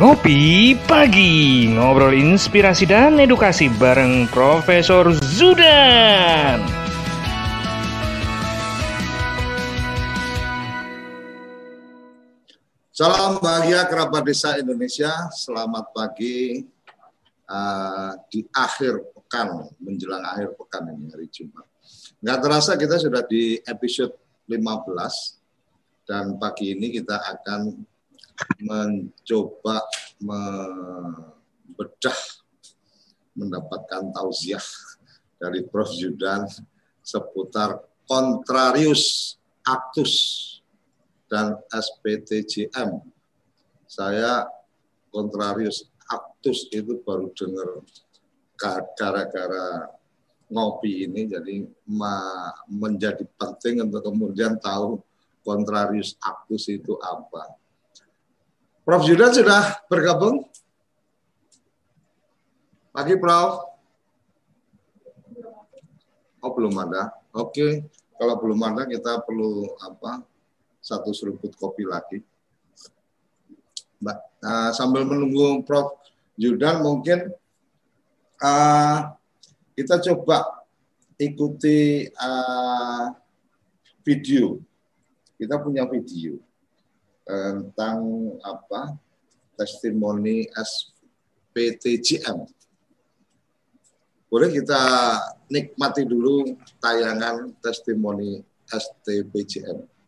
Ngopi 0.00 0.72
Pagi 0.88 1.68
Ngobrol 1.76 2.16
inspirasi 2.16 2.88
dan 2.88 3.20
edukasi 3.20 3.68
bareng 3.68 4.32
Profesor 4.32 5.12
Zudan. 5.12 6.64
Salam 12.96 13.44
bahagia 13.44 13.84
kerabat 13.92 14.24
desa 14.24 14.56
Indonesia. 14.56 15.28
Selamat 15.36 15.92
pagi 15.92 16.64
uh, 17.44 18.16
di 18.32 18.40
akhir 18.56 19.04
pekan 19.12 19.68
Menjelang 19.84 20.24
akhir 20.24 20.56
pekan 20.56 20.96
ini 20.96 21.12
hari 21.12 21.28
Jumat. 21.28 21.68
Nggak 22.24 22.38
terasa 22.40 22.72
kita 22.80 22.96
sudah 22.96 23.20
di 23.28 23.60
episode 23.68 24.16
15 24.48 24.64
Dan 26.08 26.40
pagi 26.40 26.72
ini 26.72 26.88
kita 26.88 27.20
akan 27.20 27.84
mencoba 28.60 29.80
membedah 30.20 30.50
mendapatkan 33.34 34.12
tausiah 34.12 34.64
dari 35.40 35.64
Prof. 35.64 35.88
Yudan 35.96 36.44
seputar 37.00 37.80
kontrarius 38.04 39.36
aktus 39.64 40.12
dan 41.30 41.56
SPTJM. 41.70 43.00
Saya 43.86 44.46
kontrarius 45.10 45.88
aktus 46.10 46.66
itu 46.74 47.00
baru 47.02 47.30
dengar 47.34 47.82
gara-gara 48.98 49.88
ngopi 50.50 51.06
ini 51.06 51.30
jadi 51.30 51.64
menjadi 52.66 53.22
penting 53.38 53.86
untuk 53.86 54.10
kemudian 54.10 54.58
tahu 54.58 54.98
kontrarius 55.46 56.18
aktus 56.20 56.68
itu 56.68 56.98
apa. 57.00 57.59
Prof. 58.90 59.06
Judan 59.06 59.30
sudah 59.30 59.86
bergabung? 59.86 60.50
Pagi, 62.90 63.14
Prof. 63.22 63.62
Oh, 66.42 66.50
belum 66.50 66.74
ada. 66.74 67.14
Oke, 67.30 67.86
kalau 68.18 68.34
belum 68.42 68.58
ada 68.66 68.90
kita 68.90 69.22
perlu 69.22 69.78
apa? 69.78 70.26
Satu 70.82 71.14
seruput 71.14 71.54
kopi 71.54 71.86
lagi. 71.86 72.18
Mbak, 74.02 74.18
uh, 74.42 74.70
sambil 74.74 75.06
menunggu 75.06 75.62
Prof. 75.62 75.94
Judan 76.34 76.82
mungkin 76.82 77.30
uh, 78.42 78.98
kita 79.78 80.02
coba 80.02 80.66
ikuti 81.14 82.10
uh, 82.18 83.14
video. 84.02 84.58
Kita 85.38 85.62
punya 85.62 85.86
video 85.86 86.49
tentang 87.24 88.00
apa 88.42 88.96
testimoni 89.54 90.48
SPTJM. 90.56 92.48
Boleh 94.30 94.48
kita 94.54 94.82
nikmati 95.50 96.06
dulu 96.06 96.54
tayangan 96.78 97.50
testimoni 97.58 98.38
STPJM. 98.70 99.99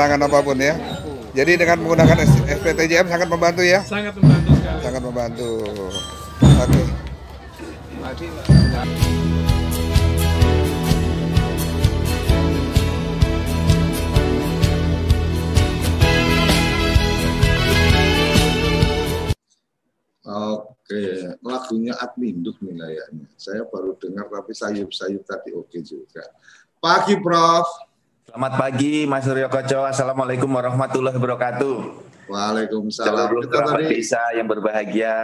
Halangan 0.00 0.32
apa 0.32 0.40
pun 0.40 0.56
ya. 0.56 0.80
Jadi 1.36 1.60
dengan 1.60 1.76
menggunakan 1.84 2.24
SPTJM 2.48 3.04
sangat 3.12 3.28
membantu 3.28 3.60
ya? 3.60 3.84
Sangat 3.84 4.16
membantu 4.16 4.56
sekali. 4.56 4.80
Sangat 4.80 5.02
membantu. 5.04 5.48
Oke. 6.40 6.80
Oke, 20.24 21.04
lagunya 21.44 21.92
Adminduk 22.00 22.56
nih 22.64 22.72
kayaknya. 22.72 23.28
Saya 23.36 23.68
baru 23.68 24.00
dengar 24.00 24.32
tapi 24.32 24.56
sayup-sayup 24.56 25.28
tadi 25.28 25.52
oke 25.52 25.76
juga. 25.84 26.24
Pagi 26.80 27.20
Prof. 27.20 27.89
Selamat 28.30 28.62
pagi 28.62 29.10
Mas 29.10 29.26
Suryo 29.26 29.50
Koco. 29.50 29.90
Assalamualaikum 29.90 30.46
warahmatullahi 30.54 31.18
wabarakatuh. 31.18 31.76
Waalaikumsalam. 32.30 33.10
Seluruh 33.10 33.42
kerabat 33.50 33.82
tadi... 33.82 33.98
desa 33.98 34.22
yang 34.38 34.46
berbahagia, 34.46 35.14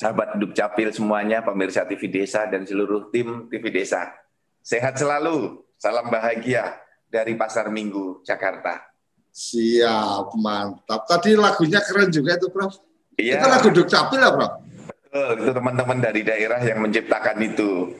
sahabat 0.00 0.40
Dukcapil 0.40 0.96
semuanya, 0.96 1.44
pemirsa 1.44 1.84
TV 1.84 2.08
Desa 2.08 2.48
dan 2.48 2.64
seluruh 2.64 3.12
tim 3.12 3.52
TV 3.52 3.68
Desa. 3.68 4.16
Sehat 4.64 4.96
selalu, 4.96 5.60
salam 5.76 6.08
bahagia 6.08 6.72
dari 7.12 7.36
Pasar 7.36 7.68
Minggu, 7.68 8.24
Jakarta. 8.24 8.80
Siap, 9.28 10.32
mantap. 10.40 11.04
Tadi 11.04 11.36
lagunya 11.36 11.84
keren 11.84 12.08
juga 12.08 12.40
itu, 12.40 12.48
Prof. 12.48 12.80
Iya. 13.20 13.44
Itu 13.44 13.46
lagu 13.52 13.68
Dukcapil 13.76 14.24
ya, 14.24 14.32
Prof? 14.32 14.52
Betul, 14.88 15.32
itu 15.44 15.52
teman-teman 15.52 16.00
dari 16.00 16.24
daerah 16.24 16.64
yang 16.64 16.80
menciptakan 16.80 17.36
itu. 17.44 17.92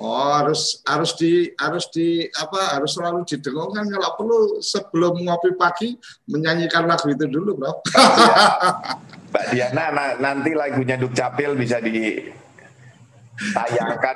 Oh 0.00 0.32
harus 0.32 0.80
harus 0.88 1.12
di 1.20 1.52
harus 1.60 1.84
di 1.92 2.24
apa 2.32 2.80
harus 2.80 2.96
selalu 2.96 3.20
didengungkan 3.28 3.84
kalau 3.84 4.16
perlu 4.16 4.56
sebelum 4.64 5.20
ngopi 5.28 5.52
pagi 5.60 5.92
menyanyikan 6.24 6.88
lagu 6.88 7.12
itu 7.12 7.28
dulu 7.28 7.60
bro. 7.60 7.84
Mbak 9.28 9.44
Diana 9.52 10.16
nanti 10.16 10.56
lagunya 10.56 10.96
Dukcapil 10.96 11.52
bisa 11.52 11.84
ditayangkan 11.84 12.24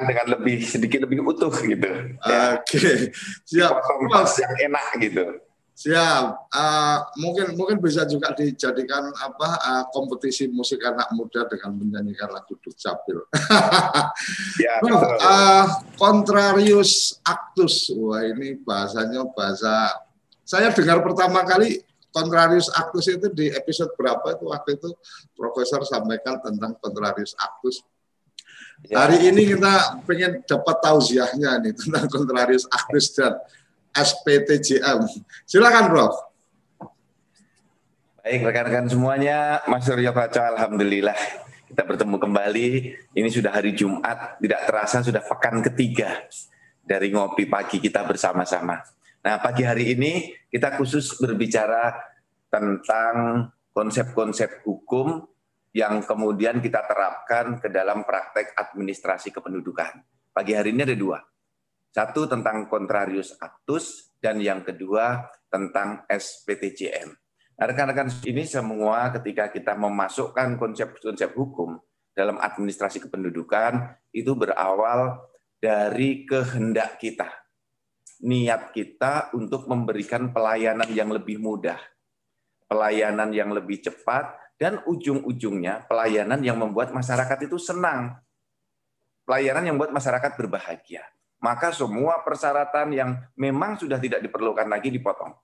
dengan 0.08 0.40
lebih 0.40 0.64
sedikit 0.64 1.04
lebih 1.04 1.20
utuh 1.20 1.52
gitu. 1.52 2.16
Ya. 2.24 2.56
Oke 2.56 2.80
okay. 2.80 3.12
siap. 3.44 3.76
Mas 4.08 4.40
yang 4.40 4.56
enak 4.72 4.88
gitu. 5.04 5.36
Siap. 5.74 6.54
Uh, 6.54 6.98
mungkin 7.18 7.58
mungkin 7.58 7.82
bisa 7.82 8.06
juga 8.06 8.30
dijadikan 8.30 9.10
apa 9.10 9.48
uh, 9.58 9.84
kompetisi 9.90 10.46
musik 10.46 10.78
anak 10.86 11.10
muda 11.18 11.50
dengan 11.50 11.74
menyanyikan 11.74 12.30
lagu 12.30 12.54
Dukcapil. 12.62 13.26
ya, 14.62 14.78
uh, 15.18 15.66
Contrarius 15.98 17.18
actus. 17.26 17.90
Wah, 17.90 18.22
ini 18.22 18.54
bahasanya 18.62 19.26
bahasa 19.34 19.98
saya 20.46 20.70
dengar 20.70 21.02
pertama 21.02 21.42
kali 21.42 21.82
Contrarius 22.14 22.70
actus 22.70 23.10
itu 23.10 23.26
di 23.34 23.50
episode 23.50 23.90
berapa 23.98 24.38
itu 24.38 24.46
waktu 24.46 24.78
itu 24.78 24.94
Profesor 25.34 25.82
sampaikan 25.82 26.38
tentang 26.38 26.78
Contrarius 26.78 27.34
actus. 27.34 27.82
Ya. 28.86 29.06
Hari 29.06 29.32
ini 29.32 29.56
kita 29.56 30.04
pengen 30.04 30.44
dapat 30.44 30.76
tausiahnya 30.84 31.62
nih 31.64 31.72
tentang 31.72 32.04
kontrarius 32.10 32.68
aktus 32.68 33.16
dan 33.16 33.38
SPTJM. 33.94 35.06
Silakan, 35.46 35.88
Prof. 35.88 36.14
Baik, 38.20 38.40
rekan-rekan 38.44 38.88
semuanya, 38.90 39.62
Mas 39.70 39.84
Suryo 39.86 40.10
Kaca, 40.10 40.56
Alhamdulillah 40.56 41.44
kita 41.74 41.90
bertemu 41.90 42.16
kembali. 42.22 42.68
Ini 43.18 43.28
sudah 43.34 43.50
hari 43.50 43.74
Jumat, 43.74 44.38
tidak 44.38 44.62
terasa 44.62 45.02
sudah 45.02 45.26
pekan 45.26 45.58
ketiga 45.58 46.22
dari 46.86 47.10
ngopi 47.10 47.50
pagi 47.50 47.82
kita 47.82 48.06
bersama-sama. 48.06 48.78
Nah, 49.26 49.42
pagi 49.42 49.66
hari 49.66 49.90
ini 49.98 50.30
kita 50.46 50.78
khusus 50.78 51.18
berbicara 51.18 51.98
tentang 52.46 53.48
konsep-konsep 53.74 54.62
hukum 54.62 55.26
yang 55.74 55.98
kemudian 56.06 56.62
kita 56.62 56.86
terapkan 56.86 57.58
ke 57.58 57.66
dalam 57.66 58.06
praktek 58.06 58.54
administrasi 58.54 59.34
kependudukan. 59.34 59.98
Pagi 60.30 60.54
hari 60.54 60.70
ini 60.70 60.86
ada 60.86 60.94
dua. 60.94 61.18
Satu 61.94 62.26
tentang 62.26 62.66
kontrarius 62.66 63.38
actus 63.38 64.10
dan 64.18 64.42
yang 64.42 64.66
kedua 64.66 65.30
tentang 65.46 66.02
SPTJM. 66.10 67.14
Nah, 67.54 67.64
rekan-rekan 67.70 68.10
ini 68.26 68.42
semua 68.42 69.14
ketika 69.14 69.46
kita 69.46 69.78
memasukkan 69.78 70.58
konsep-konsep 70.58 71.30
hukum 71.38 71.78
dalam 72.10 72.42
administrasi 72.42 72.98
kependudukan 72.98 73.94
itu 74.10 74.34
berawal 74.34 75.22
dari 75.62 76.26
kehendak 76.26 76.98
kita. 76.98 77.30
Niat 78.26 78.74
kita 78.74 79.30
untuk 79.38 79.70
memberikan 79.70 80.34
pelayanan 80.34 80.90
yang 80.90 81.14
lebih 81.14 81.38
mudah, 81.38 81.78
pelayanan 82.66 83.30
yang 83.30 83.54
lebih 83.54 83.86
cepat, 83.86 84.34
dan 84.58 84.82
ujung-ujungnya 84.82 85.86
pelayanan 85.86 86.42
yang 86.42 86.58
membuat 86.58 86.90
masyarakat 86.90 87.38
itu 87.46 87.54
senang. 87.54 88.18
Pelayanan 89.22 89.62
yang 89.62 89.74
membuat 89.78 89.94
masyarakat 89.94 90.34
berbahagia. 90.34 91.06
Maka 91.44 91.76
semua 91.76 92.24
persyaratan 92.24 92.88
yang 92.96 93.10
memang 93.36 93.76
sudah 93.76 94.00
tidak 94.00 94.24
diperlukan 94.24 94.64
lagi 94.64 94.88
dipotong 94.88 95.36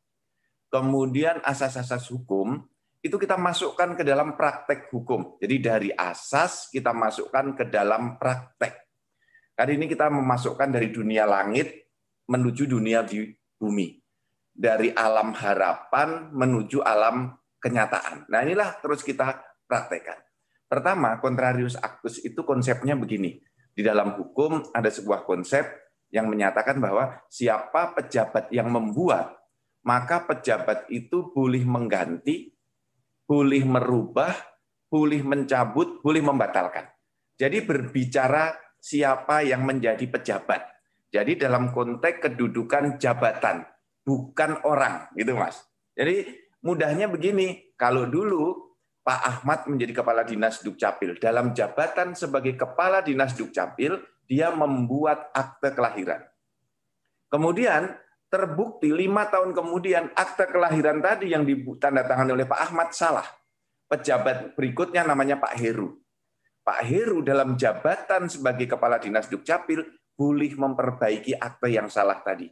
kemudian 0.70 1.43
asas-asas 1.43 2.06
hukum 2.14 2.62
itu 3.02 3.19
kita 3.19 3.35
masukkan 3.37 3.99
ke 3.99 4.06
dalam 4.06 4.38
praktek 4.38 4.88
hukum. 4.94 5.37
Jadi 5.43 5.56
dari 5.58 5.91
asas 5.93 6.70
kita 6.70 6.94
masukkan 6.94 7.52
ke 7.58 7.67
dalam 7.69 8.17
praktek. 8.17 8.87
Kali 9.58 9.76
ini 9.76 9.91
kita 9.91 10.08
memasukkan 10.08 10.73
dari 10.73 10.88
dunia 10.88 11.29
langit 11.29 11.91
menuju 12.31 12.70
dunia 12.70 13.05
di 13.05 13.29
bumi. 13.58 13.99
Dari 14.52 14.93
alam 14.93 15.32
harapan 15.32 16.32
menuju 16.32 16.85
alam 16.85 17.32
kenyataan. 17.61 18.29
Nah 18.29 18.41
inilah 18.44 18.76
terus 18.85 19.00
kita 19.00 19.41
praktekkan. 19.64 20.20
Pertama, 20.70 21.19
kontrarius 21.19 21.75
actus 21.81 22.20
itu 22.23 22.44
konsepnya 22.44 22.94
begini. 22.94 23.41
Di 23.73 23.81
dalam 23.81 24.14
hukum 24.20 24.70
ada 24.76 24.93
sebuah 24.93 25.25
konsep 25.25 25.64
yang 26.10 26.26
menyatakan 26.26 26.78
bahwa 26.82 27.22
siapa 27.30 27.94
pejabat 27.94 28.50
yang 28.50 28.70
membuat 28.70 29.40
maka 29.80 30.28
pejabat 30.28 30.84
itu 30.92 31.32
boleh 31.32 31.64
mengganti, 31.64 32.52
boleh 33.24 33.62
merubah, 33.64 34.32
boleh 34.90 35.24
mencabut, 35.24 36.04
boleh 36.04 36.20
membatalkan. 36.20 36.84
Jadi 37.40 37.64
berbicara 37.64 38.52
siapa 38.76 39.40
yang 39.40 39.64
menjadi 39.64 40.04
pejabat. 40.04 40.68
Jadi 41.10 41.40
dalam 41.40 41.72
konteks 41.72 42.28
kedudukan 42.28 43.00
jabatan, 43.00 43.64
bukan 44.04 44.60
orang, 44.68 45.08
gitu 45.16 45.32
Mas. 45.34 45.64
Jadi 45.96 46.28
mudahnya 46.60 47.08
begini, 47.08 47.74
kalau 47.74 48.06
dulu 48.06 48.76
Pak 49.00 49.20
Ahmad 49.24 49.60
menjadi 49.66 50.04
kepala 50.04 50.22
dinas 50.22 50.60
Dukcapil, 50.60 51.16
dalam 51.16 51.56
jabatan 51.56 52.12
sebagai 52.12 52.54
kepala 52.54 53.00
dinas 53.00 53.32
Dukcapil, 53.34 53.96
dia 54.30 54.54
membuat 54.54 55.34
akte 55.34 55.74
kelahiran. 55.74 56.22
Kemudian 57.26 57.90
terbukti 58.30 58.94
lima 58.94 59.26
tahun 59.26 59.50
kemudian 59.50 60.14
akte 60.14 60.46
kelahiran 60.46 61.02
tadi 61.02 61.34
yang 61.34 61.42
ditandatangani 61.42 62.38
oleh 62.38 62.46
Pak 62.46 62.70
Ahmad 62.70 62.94
salah. 62.94 63.26
Pejabat 63.90 64.54
berikutnya 64.54 65.02
namanya 65.02 65.42
Pak 65.42 65.58
Heru. 65.58 65.99
Pak 66.62 66.87
Heru 66.87 67.26
dalam 67.26 67.58
jabatan 67.58 68.30
sebagai 68.30 68.70
Kepala 68.70 69.02
Dinas 69.02 69.26
Dukcapil 69.26 69.82
boleh 70.14 70.54
memperbaiki 70.54 71.34
akte 71.34 71.75
yang 71.75 71.90
salah 71.90 72.22
tadi. 72.22 72.46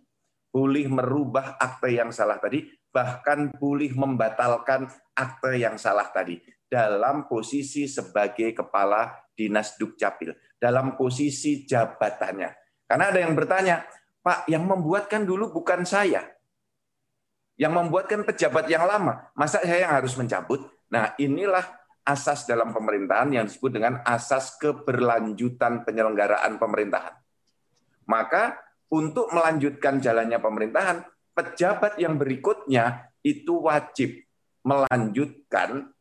Boleh 0.50 0.90
merubah 0.90 1.54
akte 1.62 1.94
yang 1.94 2.10
salah 2.10 2.42
tadi, 2.42 2.66
bahkan 2.90 3.54
boleh 3.54 3.94
membatalkan 3.94 4.90
akte 5.14 5.62
yang 5.62 5.78
salah 5.78 6.10
tadi 6.10 6.42
dalam 6.66 7.30
posisi 7.30 7.86
sebagai 7.86 8.50
Kepala 8.50 9.27
Dinas 9.38 9.78
Dukcapil, 9.78 10.34
dalam 10.58 10.98
posisi 10.98 11.62
jabatannya. 11.62 12.50
Karena 12.90 13.14
ada 13.14 13.22
yang 13.22 13.38
bertanya, 13.38 13.86
Pak, 14.18 14.50
yang 14.50 14.66
membuatkan 14.66 15.22
dulu 15.22 15.54
bukan 15.54 15.86
saya. 15.86 16.26
Yang 17.54 17.72
membuatkan 17.78 18.26
pejabat 18.26 18.66
yang 18.66 18.82
lama. 18.82 19.30
Masa 19.38 19.62
saya 19.62 19.86
yang 19.86 19.94
harus 19.94 20.18
mencabut? 20.18 20.66
Nah, 20.90 21.14
inilah 21.22 21.62
asas 22.02 22.42
dalam 22.48 22.74
pemerintahan 22.74 23.30
yang 23.30 23.44
disebut 23.46 23.70
dengan 23.70 24.02
asas 24.02 24.58
keberlanjutan 24.58 25.86
penyelenggaraan 25.86 26.58
pemerintahan. 26.58 27.14
Maka 28.08 28.56
untuk 28.88 29.28
melanjutkan 29.36 30.00
jalannya 30.00 30.40
pemerintahan, 30.40 31.04
pejabat 31.36 32.00
yang 32.00 32.16
berikutnya 32.16 33.12
itu 33.20 33.68
wajib 33.68 34.16
melanjutkan 34.64 35.92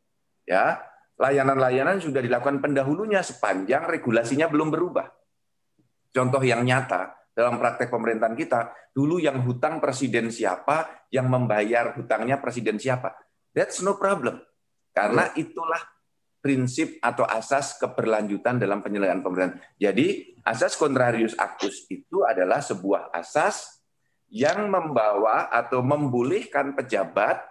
ya 0.48 0.80
layanan-layanan 1.18 1.98
sudah 1.98 2.22
dilakukan 2.22 2.62
pendahulunya 2.62 3.26
sepanjang 3.26 3.90
regulasinya 3.90 4.48
belum 4.48 4.70
berubah. 4.70 5.10
Contoh 6.14 6.42
yang 6.42 6.66
nyata, 6.66 7.14
dalam 7.38 7.62
praktek 7.62 7.94
pemerintahan 7.94 8.34
kita, 8.34 8.74
dulu 8.94 9.22
yang 9.22 9.46
hutang 9.46 9.78
presiden 9.78 10.34
siapa, 10.34 11.06
yang 11.14 11.30
membayar 11.30 11.94
hutangnya 11.94 12.42
presiden 12.42 12.82
siapa. 12.82 13.14
That's 13.54 13.82
no 13.86 13.98
problem. 13.98 14.42
Karena 14.94 15.30
itulah 15.38 15.78
prinsip 16.42 16.98
atau 17.02 17.26
asas 17.26 17.78
keberlanjutan 17.78 18.58
dalam 18.58 18.82
penyelenggaraan 18.82 19.22
pemerintahan. 19.22 19.62
Jadi, 19.78 20.38
asas 20.42 20.74
contrarius 20.74 21.38
actus 21.38 21.86
itu 21.90 22.26
adalah 22.26 22.62
sebuah 22.62 23.14
asas 23.14 23.78
yang 24.34 24.68
membawa 24.72 25.54
atau 25.54 25.86
membolehkan 25.86 26.74
pejabat 26.74 27.42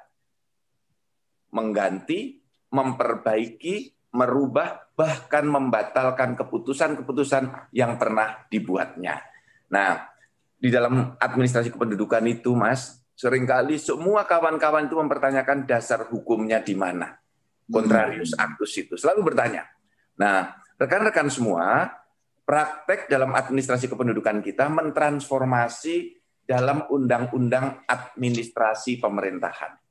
mengganti, 1.54 2.42
memperbaiki, 2.76 3.97
merubah, 4.12 4.92
bahkan 4.92 5.49
membatalkan 5.49 6.37
keputusan-keputusan 6.37 7.73
yang 7.73 7.97
pernah 7.97 8.45
dibuatnya. 8.52 9.25
Nah, 9.73 10.09
di 10.56 10.68
dalam 10.68 11.16
administrasi 11.16 11.73
kependudukan 11.73 12.25
itu, 12.28 12.52
Mas, 12.52 13.00
sering 13.16 13.49
kali 13.49 13.80
semua 13.80 14.28
kawan-kawan 14.28 14.88
itu 14.88 14.97
mempertanyakan 15.00 15.64
dasar 15.64 16.04
hukumnya 16.09 16.61
di 16.61 16.76
mana. 16.76 17.16
Contrarius 17.66 18.37
hmm. 18.37 18.45
actus 18.45 18.73
itu 18.78 18.95
selalu 18.95 19.33
bertanya. 19.33 19.66
Nah, 20.16 20.54
rekan-rekan 20.78 21.28
semua, 21.28 21.90
praktek 22.47 23.11
dalam 23.11 23.35
administrasi 23.35 23.90
kependudukan 23.90 24.38
kita 24.40 24.71
mentransformasi 24.71 26.14
dalam 26.47 26.87
undang-undang 26.87 27.83
administrasi 27.90 29.02
pemerintahan. 29.02 29.86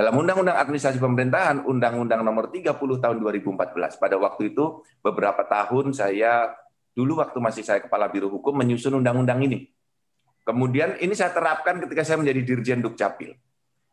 Dalam 0.00 0.16
Undang-Undang 0.16 0.56
Administrasi 0.56 0.96
Pemerintahan, 0.96 1.60
Undang-Undang 1.68 2.24
Nomor 2.24 2.48
30 2.48 2.72
Tahun 2.72 3.16
2014, 3.20 4.00
pada 4.00 4.16
waktu 4.16 4.56
itu 4.56 4.80
beberapa 5.04 5.44
tahun 5.44 5.92
saya 5.92 6.56
Dulu 6.90 7.22
waktu 7.22 7.38
masih 7.38 7.62
saya 7.62 7.78
kepala 7.78 8.10
biro 8.10 8.26
hukum 8.26 8.50
menyusun 8.50 8.98
undang-undang 8.98 9.38
ini. 9.46 9.70
Kemudian 10.42 10.98
ini 10.98 11.14
saya 11.14 11.30
terapkan 11.30 11.78
ketika 11.78 12.02
saya 12.02 12.18
menjadi 12.18 12.40
Dirjen 12.42 12.82
Dukcapil. 12.82 13.38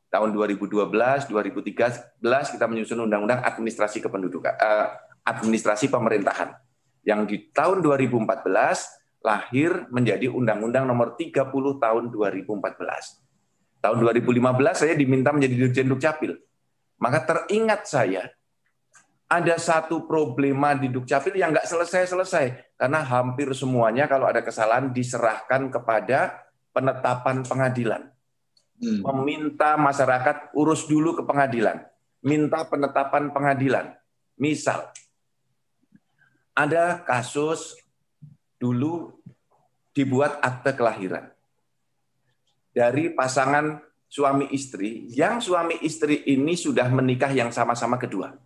Tahun 0.10 0.30
2012, 0.34 1.30
2013 1.30 2.56
kita 2.58 2.66
menyusun 2.66 3.06
undang-undang 3.06 3.44
administrasi 3.46 4.02
kependudukan, 4.02 4.56
eh, 4.58 4.88
administrasi 5.30 5.94
pemerintahan. 5.94 6.58
Yang 7.06 7.22
di 7.30 7.38
tahun 7.54 7.86
2014 7.86 8.98
lahir 9.22 9.86
menjadi 9.94 10.32
Undang-Undang 10.32 10.88
Nomor 10.88 11.14
30 11.20 11.78
Tahun 11.78 12.04
2014. 12.10 13.27
Tahun 13.78 13.98
2015 14.02 14.42
saya 14.74 14.94
diminta 14.98 15.30
menjadi 15.30 15.56
Dirjen 15.68 15.88
Dukcapil. 15.90 16.34
Maka 16.98 17.24
teringat 17.24 17.86
saya 17.86 18.26
ada 19.28 19.56
satu 19.60 20.08
problema 20.08 20.74
di 20.74 20.88
Dukcapil 20.88 21.36
yang 21.38 21.54
nggak 21.54 21.68
selesai-selesai. 21.68 22.76
Karena 22.80 23.04
hampir 23.04 23.52
semuanya 23.54 24.08
kalau 24.08 24.26
ada 24.26 24.42
kesalahan 24.42 24.90
diserahkan 24.90 25.70
kepada 25.70 26.48
penetapan 26.72 27.44
pengadilan. 27.44 28.10
Hmm. 28.78 29.02
Meminta 29.02 29.76
masyarakat 29.76 30.54
urus 30.54 30.86
dulu 30.88 31.18
ke 31.18 31.24
pengadilan. 31.26 31.84
Minta 32.22 32.66
penetapan 32.66 33.30
pengadilan. 33.34 33.94
Misal, 34.38 34.90
ada 36.54 37.02
kasus 37.06 37.78
dulu 38.58 39.18
dibuat 39.94 40.38
akte 40.42 40.74
kelahiran. 40.78 41.30
Dari 42.78 43.10
pasangan 43.10 43.82
suami 44.06 44.54
istri, 44.54 45.10
yang 45.10 45.42
suami 45.42 45.82
istri 45.82 46.30
ini 46.30 46.54
sudah 46.54 46.86
menikah 46.94 47.34
yang 47.34 47.50
sama-sama 47.50 47.98
kedua 47.98 48.38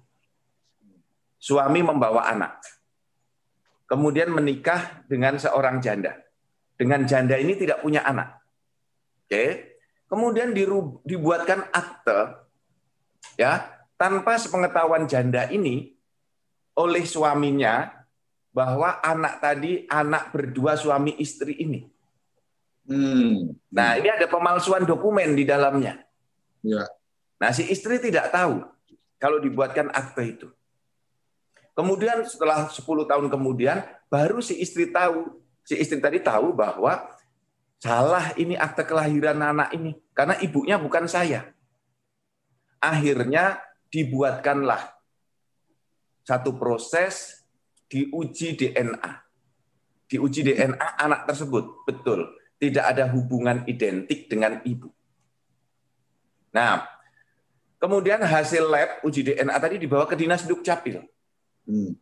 suami 1.41 1.81
membawa 1.81 2.29
anak. 2.29 2.61
kemudian 3.89 4.31
menikah 4.31 5.03
dengan 5.03 5.35
seorang 5.35 5.83
janda. 5.83 6.15
Dengan 6.79 7.03
janda 7.03 7.35
ini 7.35 7.59
tidak 7.59 7.83
punya 7.83 8.07
anak. 8.07 8.39
Oke. 9.27 9.75
Kemudian 10.07 10.55
dibuatkan 11.03 11.67
akte 11.75 12.47
ya 13.35 13.67
tanpa 13.99 14.39
sepengetahuan 14.39 15.11
janda 15.11 15.51
ini 15.51 15.91
oleh 16.79 17.03
suaminya 17.03 17.91
bahwa 18.55 19.03
anak 19.03 19.43
tadi 19.43 19.83
anak 19.91 20.31
berdua 20.31 20.79
suami 20.79 21.19
istri 21.19 21.59
ini. 21.59 21.90
Hmm. 22.85 23.53
Nah, 23.69 23.97
ini 24.01 24.09
ada 24.09 24.25
pemalsuan 24.25 24.83
dokumen 24.83 25.37
di 25.37 25.45
dalamnya. 25.45 26.01
Ya. 26.65 26.85
Nah, 27.41 27.49
si 27.53 27.65
istri 27.69 28.01
tidak 28.01 28.29
tahu 28.33 28.65
kalau 29.21 29.37
dibuatkan 29.41 29.89
akte 29.93 30.23
itu. 30.25 30.47
Kemudian 31.71 32.21
setelah 32.27 32.67
10 32.67 32.83
tahun 32.83 33.27
kemudian 33.31 33.81
baru 34.11 34.43
si 34.43 34.59
istri 34.59 34.91
tahu, 34.91 35.39
si 35.63 35.79
istri 35.79 35.97
tadi 36.03 36.19
tahu 36.19 36.51
bahwa 36.51 36.99
salah 37.81 38.35
ini 38.37 38.59
akte 38.59 38.85
kelahiran 38.85 39.39
anak 39.39 39.73
ini 39.73 39.95
karena 40.11 40.37
ibunya 40.41 40.75
bukan 40.77 41.07
saya. 41.07 41.49
Akhirnya 42.81 43.61
dibuatkanlah 43.93 44.93
satu 46.25 46.57
proses 46.57 47.45
diuji 47.87 48.57
DNA. 48.57 49.11
Diuji 50.11 50.43
DNA 50.43 50.87
anak 50.99 51.23
tersebut, 51.29 51.87
betul. 51.87 52.40
Tidak 52.61 52.85
ada 52.85 53.09
hubungan 53.09 53.65
identik 53.65 54.29
dengan 54.29 54.61
ibu. 54.61 54.85
Nah, 56.53 56.85
kemudian 57.81 58.21
hasil 58.21 58.69
lab 58.69 59.01
uji 59.01 59.25
DNA 59.25 59.57
tadi 59.57 59.81
dibawa 59.81 60.05
ke 60.05 60.13
Dinas 60.13 60.45
Dukcapil. 60.45 61.01
Hmm. 61.65 61.97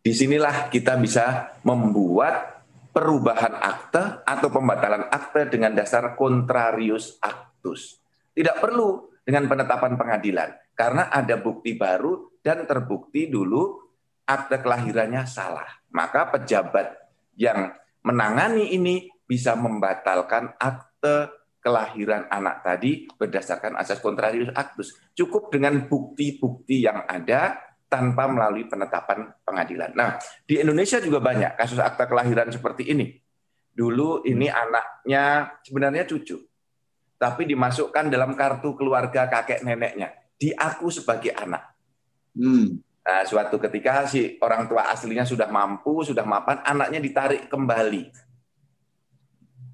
Di 0.00 0.12
sinilah 0.16 0.72
kita 0.72 0.96
bisa 0.96 1.56
membuat 1.60 2.64
perubahan 2.94 3.56
akte 3.58 4.22
atau 4.22 4.48
pembatalan 4.48 5.08
akte 5.10 5.50
dengan 5.50 5.74
dasar 5.74 6.14
contrarius 6.14 7.18
actus. 7.20 8.00
Tidak 8.32 8.60
perlu 8.62 9.12
dengan 9.24 9.48
penetapan 9.50 9.96
pengadilan 9.96 10.50
karena 10.76 11.08
ada 11.10 11.40
bukti 11.40 11.74
baru 11.74 12.38
dan 12.44 12.68
terbukti 12.68 13.26
dulu 13.26 13.80
akte 14.28 14.60
kelahirannya 14.60 15.24
salah. 15.24 15.66
Maka 15.90 16.30
pejabat 16.36 16.94
yang 17.40 17.72
menangani 18.04 18.76
ini 18.76 19.13
bisa 19.24 19.56
membatalkan 19.56 20.52
akte 20.60 21.32
kelahiran 21.64 22.28
anak 22.28 22.60
tadi 22.60 23.08
berdasarkan 23.16 23.80
asas 23.80 24.04
contrarius 24.04 24.52
actus. 24.52 24.92
Cukup 25.16 25.48
dengan 25.48 25.88
bukti-bukti 25.88 26.84
yang 26.84 27.08
ada 27.08 27.56
tanpa 27.88 28.28
melalui 28.28 28.68
penetapan 28.68 29.32
pengadilan. 29.40 29.96
Nah, 29.96 30.20
di 30.44 30.60
Indonesia 30.60 31.00
juga 31.00 31.24
banyak 31.24 31.56
kasus 31.56 31.80
akte 31.80 32.04
kelahiran 32.04 32.52
seperti 32.52 32.92
ini. 32.92 33.16
Dulu 33.74 34.28
ini 34.28 34.46
anaknya 34.46 35.56
sebenarnya 35.64 36.04
cucu, 36.06 36.38
tapi 37.18 37.42
dimasukkan 37.48 38.12
dalam 38.12 38.36
kartu 38.38 38.76
keluarga 38.78 39.26
kakek 39.26 39.66
neneknya, 39.66 40.14
diaku 40.38 40.92
sebagai 40.92 41.34
anak. 41.34 41.74
Hmm. 42.36 42.78
Nah, 43.04 43.22
suatu 43.28 43.60
ketika 43.60 44.08
si 44.08 44.40
orang 44.40 44.64
tua 44.64 44.88
aslinya 44.88 45.26
sudah 45.28 45.50
mampu, 45.50 46.06
sudah 46.06 46.24
mapan, 46.24 46.62
anaknya 46.64 47.02
ditarik 47.02 47.52
kembali 47.52 48.23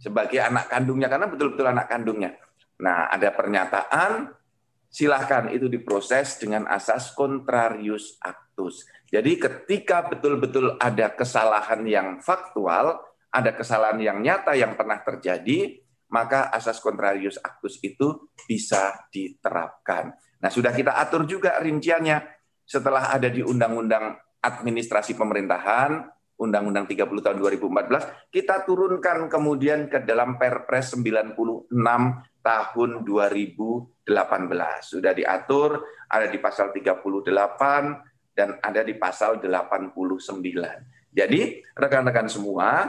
sebagai 0.00 0.40
anak 0.40 0.73
kandungnya 0.73 1.12
karena 1.12 1.28
betul-betul 1.28 1.66
anak 1.69 1.87
kandungnya. 1.87 2.33
Nah, 2.80 3.12
ada 3.12 3.28
pernyataan 3.37 4.33
silahkan 4.90 5.52
itu 5.52 5.69
diproses 5.69 6.40
dengan 6.40 6.66
asas 6.66 7.12
contrarius 7.12 8.16
actus. 8.25 8.88
Jadi 9.12 9.37
ketika 9.37 10.09
betul-betul 10.09 10.80
ada 10.80 11.12
kesalahan 11.12 11.85
yang 11.85 12.09
faktual, 12.25 12.99
ada 13.30 13.54
kesalahan 13.54 14.00
yang 14.00 14.19
nyata 14.19 14.57
yang 14.57 14.75
pernah 14.75 14.99
terjadi, 15.04 15.78
maka 16.11 16.50
asas 16.50 16.83
contrarius 16.83 17.38
actus 17.38 17.78
itu 17.85 18.33
bisa 18.49 19.07
diterapkan. 19.14 20.11
Nah, 20.42 20.50
sudah 20.50 20.75
kita 20.75 20.99
atur 20.99 21.28
juga 21.28 21.61
rinciannya 21.62 22.19
setelah 22.66 23.14
ada 23.14 23.30
di 23.30 23.45
Undang-Undang 23.45 24.19
Administrasi 24.40 25.14
Pemerintahan, 25.14 26.07
Undang-Undang 26.40 26.88
30 26.88 27.20
tahun 27.20 27.37
2014, 27.37 28.32
kita 28.32 28.64
turunkan 28.64 29.28
kemudian 29.28 29.92
ke 29.92 30.00
dalam 30.00 30.40
Perpres 30.40 30.97
96 30.97 31.37
tahun 32.40 32.90
2018. 33.04 34.00
Sudah 34.80 35.12
diatur, 35.12 35.85
ada 36.09 36.26
di 36.32 36.40
pasal 36.40 36.73
38 36.73 37.04
dan 38.32 38.56
ada 38.64 38.80
di 38.80 38.97
pasal 38.97 39.37
89. 39.37 41.12
Jadi, 41.12 41.61
rekan-rekan 41.76 42.32
semua, 42.32 42.88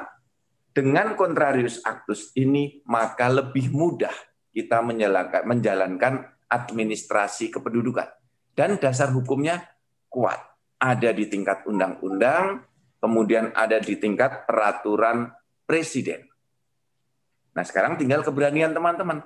dengan 0.71 1.19
kontrarius 1.19 1.83
actus 1.83 2.31
ini 2.39 2.79
maka 2.87 3.27
lebih 3.27 3.75
mudah 3.75 4.15
kita 4.55 4.79
menjalankan, 4.79 5.43
menjalankan 5.43 6.13
administrasi 6.47 7.51
kependudukan 7.51 8.07
dan 8.55 8.79
dasar 8.79 9.11
hukumnya 9.11 9.63
kuat. 10.07 10.39
Ada 10.81 11.13
di 11.13 11.29
tingkat 11.29 11.67
undang-undang, 11.67 12.65
kemudian 13.01 13.51
ada 13.57 13.81
di 13.81 13.97
tingkat 13.97 14.45
peraturan 14.45 15.33
presiden. 15.65 16.29
Nah, 17.51 17.65
sekarang 17.65 17.97
tinggal 17.99 18.21
keberanian 18.21 18.71
teman-teman. 18.71 19.25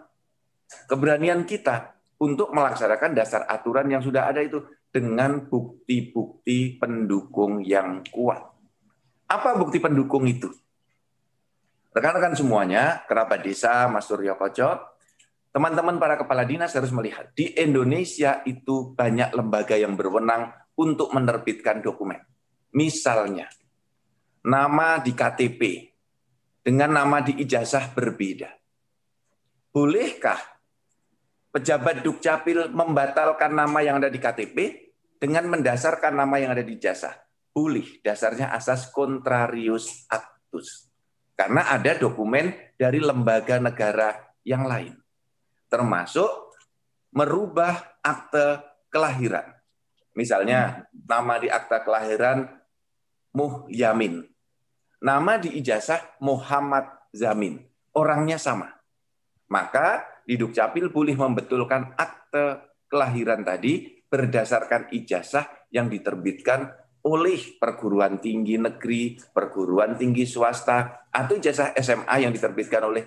Keberanian 0.89 1.45
kita 1.45 1.93
untuk 2.17 2.49
melaksanakan 2.55 3.13
dasar 3.13 3.45
aturan 3.45 3.85
yang 3.91 4.01
sudah 4.01 4.31
ada 4.31 4.41
itu 4.41 4.63
dengan 4.89 5.45
bukti-bukti 5.45 6.79
pendukung 6.79 7.61
yang 7.61 8.01
kuat. 8.09 8.41
Apa 9.29 9.59
bukti 9.59 9.83
pendukung 9.83 10.25
itu? 10.25 10.49
Rekan-rekan 11.91 12.33
semuanya, 12.33 13.03
kerabat 13.05 13.43
desa 13.43 13.85
Mas 13.91 14.07
Suryo 14.07 14.39
Koco, 14.39 14.95
Teman-teman 15.55 15.95
para 15.95 16.19
kepala 16.19 16.43
dinas 16.43 16.75
harus 16.75 16.91
melihat, 16.91 17.31
di 17.31 17.55
Indonesia 17.55 18.43
itu 18.43 18.91
banyak 18.91 19.31
lembaga 19.31 19.79
yang 19.79 19.95
berwenang 19.95 20.51
untuk 20.75 21.15
menerbitkan 21.15 21.79
dokumen. 21.79 22.19
Misalnya, 22.75 23.47
nama 24.45 25.01
di 25.01 25.11
KTP 25.17 25.89
dengan 26.61 26.93
nama 26.93 27.25
di 27.25 27.41
ijazah 27.41 27.91
berbeda. 27.97 28.53
Bolehkah 29.73 30.39
pejabat 31.49 32.05
Dukcapil 32.05 32.69
membatalkan 32.69 33.51
nama 33.51 33.81
yang 33.81 33.97
ada 33.97 34.07
di 34.07 34.21
KTP 34.21 34.57
dengan 35.17 35.49
mendasarkan 35.49 36.13
nama 36.13 36.37
yang 36.37 36.53
ada 36.53 36.61
di 36.61 36.77
ijazah? 36.77 37.17
Boleh, 37.51 37.99
dasarnya 38.05 38.53
asas 38.53 38.87
contrarius 38.93 40.05
actus. 40.07 40.87
Karena 41.35 41.67
ada 41.67 41.97
dokumen 41.97 42.53
dari 42.79 43.03
lembaga 43.03 43.59
negara 43.59 44.15
yang 44.47 44.63
lain 44.63 44.95
termasuk 45.75 46.55
merubah 47.11 47.99
akte 47.99 48.63
kelahiran. 48.87 49.51
Misalnya 50.15 50.87
nama 50.91 51.35
di 51.35 51.51
akte 51.51 51.83
kelahiran 51.83 52.47
Muhyamin. 53.35 54.23
Nama 55.03 55.39
di 55.39 55.59
ijazah 55.59 56.19
Muhammad 56.23 57.11
Zamin. 57.11 57.59
Orangnya 57.95 58.39
sama. 58.39 58.71
Maka 59.51 60.03
di 60.25 60.35
Dukcapil 60.39 60.89
boleh 60.89 61.15
membetulkan 61.15 61.93
akte 61.95 62.75
kelahiran 62.89 63.45
tadi 63.45 64.01
berdasarkan 64.09 64.89
ijazah 64.95 65.67
yang 65.69 65.91
diterbitkan 65.91 66.71
oleh 67.05 67.59
perguruan 67.61 68.17
tinggi 68.17 68.57
negeri, 68.57 69.19
perguruan 69.29 69.93
tinggi 69.93 70.25
swasta, 70.25 71.05
atau 71.13 71.37
ijazah 71.37 71.77
SMA 71.77 72.25
yang 72.25 72.33
diterbitkan 72.33 72.81
oleh 72.81 73.03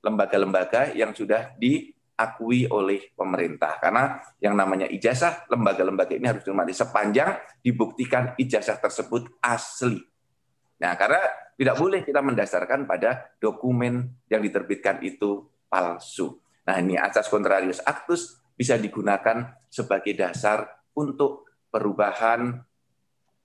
lembaga-lembaga 0.00 0.96
yang 0.96 1.12
sudah 1.12 1.52
diakui 1.60 2.64
oleh 2.72 3.12
pemerintah. 3.12 3.76
Karena 3.76 4.16
yang 4.40 4.56
namanya 4.56 4.88
ijazah, 4.88 5.44
lembaga-lembaga 5.52 6.16
ini 6.16 6.26
harus 6.32 6.42
dihormati 6.48 6.72
sepanjang 6.72 7.36
dibuktikan 7.60 8.32
ijazah 8.40 8.80
tersebut 8.80 9.28
asli. 9.44 10.00
Nah, 10.80 10.96
karena 10.96 11.20
tidak 11.60 11.76
boleh 11.76 12.00
kita 12.00 12.24
mendasarkan 12.24 12.88
pada 12.88 13.36
dokumen 13.36 14.08
yang 14.32 14.40
diterbitkan 14.40 15.04
itu 15.04 15.44
palsu. 15.68 16.40
Nah, 16.64 16.80
ini 16.80 16.96
asas 16.96 17.28
contrarius 17.28 17.84
actus 17.84 18.40
bisa 18.56 18.80
digunakan 18.80 19.60
sebagai 19.68 20.16
dasar 20.16 20.64
untuk 20.96 21.48
perubahan, 21.68 22.64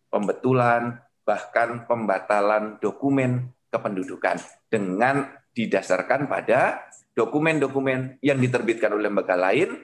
pembetulan, 0.07 0.99
bahkan 1.27 1.83
pembatalan 1.83 2.79
dokumen 2.79 3.51
kependudukan 3.67 4.39
dengan 4.71 5.27
didasarkan 5.51 6.31
pada 6.31 6.87
dokumen-dokumen 7.15 8.19
yang 8.23 8.39
diterbitkan 8.39 8.95
oleh 8.95 9.11
lembaga 9.11 9.35
lain, 9.35 9.83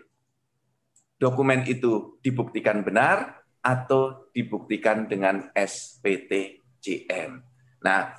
dokumen 1.20 1.68
itu 1.68 2.20
dibuktikan 2.24 2.84
benar 2.84 3.44
atau 3.60 4.28
dibuktikan 4.32 5.08
dengan 5.08 5.52
SPTJM. 6.82 7.32
Nah, 7.86 8.18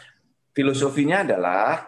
filosofinya 0.54 1.26
adalah 1.26 1.82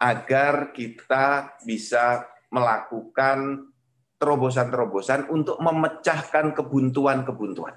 agar 0.00 0.72
kita 0.72 1.56
bisa 1.64 2.24
melakukan 2.48 3.68
terobosan-terobosan 4.16 5.28
untuk 5.28 5.60
memecahkan 5.60 6.56
kebuntuan-kebuntuan. 6.56 7.76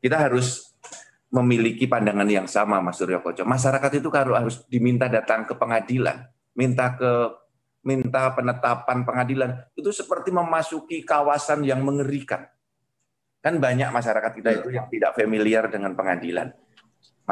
Kita 0.00 0.16
harus 0.16 0.72
memiliki 1.28 1.84
pandangan 1.84 2.28
yang 2.28 2.48
sama, 2.48 2.80
Mas 2.80 2.96
Suryo 2.96 3.20
Koco. 3.20 3.44
Masyarakat 3.44 4.00
itu 4.00 4.08
kalau 4.08 4.32
harus 4.32 4.64
diminta 4.72 5.12
datang 5.12 5.44
ke 5.44 5.52
pengadilan, 5.52 6.24
minta 6.56 6.96
ke 6.96 7.36
minta 7.86 8.34
penetapan 8.34 9.06
pengadilan, 9.06 9.50
itu 9.78 9.94
seperti 9.94 10.34
memasuki 10.34 11.06
kawasan 11.06 11.62
yang 11.62 11.84
mengerikan. 11.86 12.48
Kan 13.38 13.62
banyak 13.62 13.94
masyarakat 13.94 14.32
kita 14.42 14.50
itu 14.58 14.74
yang 14.74 14.90
tidak 14.90 15.14
familiar 15.14 15.70
dengan 15.70 15.94
pengadilan. 15.94 16.50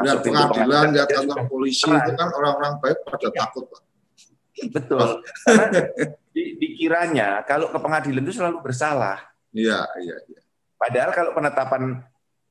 Ya, 0.03 0.19
pengadilan, 0.19 0.91
lihat 0.91 1.07
kantor 1.07 1.47
polisi 1.47 1.87
itu 1.87 2.11
kan 2.19 2.29
orang-orang 2.35 2.83
baik 2.83 2.99
pada 3.07 3.27
takut, 3.31 3.63
Pak. 3.71 3.81
Betul. 4.75 5.23
Karena 5.23 5.67
di, 6.35 6.43
dikiranya 6.59 7.47
kalau 7.47 7.71
ke 7.71 7.79
pengadilan 7.79 8.23
itu 8.23 8.35
selalu 8.35 8.59
bersalah. 8.59 9.23
Iya, 9.55 9.87
iya, 10.03 10.15
iya. 10.27 10.39
Padahal 10.75 11.11
kalau 11.15 11.31
penetapan 11.31 12.03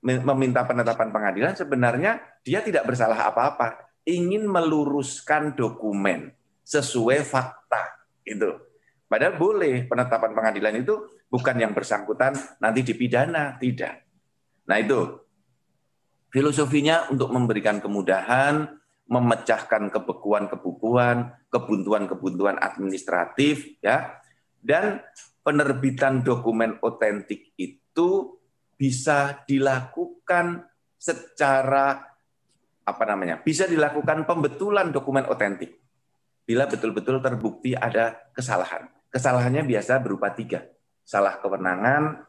meminta 0.05 0.65
penetapan 0.65 1.09
pengadilan 1.13 1.53
sebenarnya 1.57 2.21
dia 2.45 2.61
tidak 2.61 2.89
bersalah 2.89 3.29
apa-apa, 3.29 3.93
ingin 4.05 4.45
meluruskan 4.49 5.57
dokumen 5.57 6.33
sesuai 6.65 7.25
fakta 7.25 8.05
itu. 8.25 8.57
Padahal 9.09 9.37
boleh 9.37 9.85
penetapan 9.85 10.33
pengadilan 10.33 10.81
itu 10.81 11.09
bukan 11.29 11.57
yang 11.61 11.73
bersangkutan 11.77 12.37
nanti 12.61 12.81
dipidana, 12.85 13.57
tidak. 13.61 14.05
Nah 14.65 14.77
itu 14.81 15.24
filosofinya 16.35 17.07
untuk 17.15 17.31
memberikan 17.31 17.79
kemudahan, 17.79 18.67
memecahkan 19.07 19.87
kebekuan-kebekuan, 19.95 21.47
kebuntuan-kebuntuan 21.47 22.59
administratif, 22.59 23.79
ya, 23.79 24.19
dan 24.59 24.99
penerbitan 25.47 26.27
dokumen 26.27 26.83
otentik 26.83 27.55
itu 27.55 28.35
bisa 28.75 29.47
dilakukan 29.47 30.67
secara 30.99 32.03
apa 32.83 33.05
namanya? 33.07 33.39
Bisa 33.39 33.71
dilakukan 33.71 34.27
pembetulan 34.27 34.91
dokumen 34.91 35.31
otentik 35.31 35.79
bila 36.43 36.67
betul-betul 36.67 37.23
terbukti 37.23 37.79
ada 37.79 38.27
kesalahan. 38.35 38.91
Kesalahannya 39.15 39.63
biasa 39.63 40.03
berupa 40.03 40.35
tiga: 40.35 40.67
salah 41.07 41.39
kewenangan, 41.39 42.27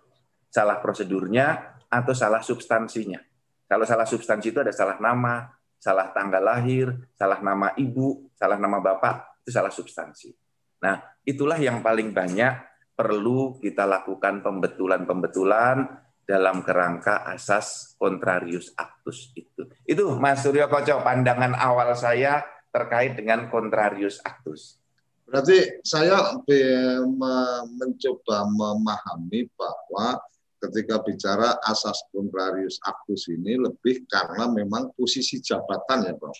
salah 0.53 0.77
prosedurnya, 0.77 1.73
atau 1.89 2.13
salah 2.13 2.45
substansinya. 2.45 3.24
Kalau 3.65 3.85
salah 3.85 4.05
substansi 4.05 4.53
itu 4.53 4.59
ada 4.61 4.73
salah 4.73 5.01
nama, 5.01 5.49
salah 5.81 6.13
tanggal 6.13 6.41
lahir, 6.41 6.93
salah 7.17 7.41
nama 7.41 7.73
ibu, 7.77 8.29
salah 8.37 8.57
nama 8.61 8.77
bapak, 8.81 9.41
itu 9.45 9.49
salah 9.53 9.73
substansi. 9.73 10.33
Nah, 10.81 11.01
itulah 11.25 11.57
yang 11.57 11.81
paling 11.81 12.13
banyak 12.13 12.53
perlu 12.95 13.59
kita 13.59 13.83
lakukan 13.85 14.45
pembetulan-pembetulan 14.45 16.05
dalam 16.25 16.65
kerangka 16.65 17.21
asas 17.25 17.93
kontrarius 18.01 18.73
actus 18.73 19.29
itu. 19.37 19.69
Itu 19.85 20.17
Mas 20.17 20.41
Suryo 20.41 20.65
Koco 20.65 21.05
pandangan 21.05 21.53
awal 21.53 21.93
saya 21.93 22.41
terkait 22.73 23.13
dengan 23.13 23.45
kontrarius 23.53 24.17
actus. 24.25 24.81
Berarti 25.25 25.81
saya 25.81 26.37
mencoba 27.73 28.45
memahami 28.45 29.49
bahwa 29.57 30.21
ketika 30.61 31.03
bicara 31.03 31.59
asas 31.65 32.05
kontrarius 32.09 32.79
actus 32.83 33.27
ini 33.31 33.59
lebih 33.59 34.07
karena 34.07 34.49
memang 34.49 34.91
posisi 34.95 35.39
jabatan 35.43 36.09
ya, 36.09 36.13
Bro. 36.15 36.31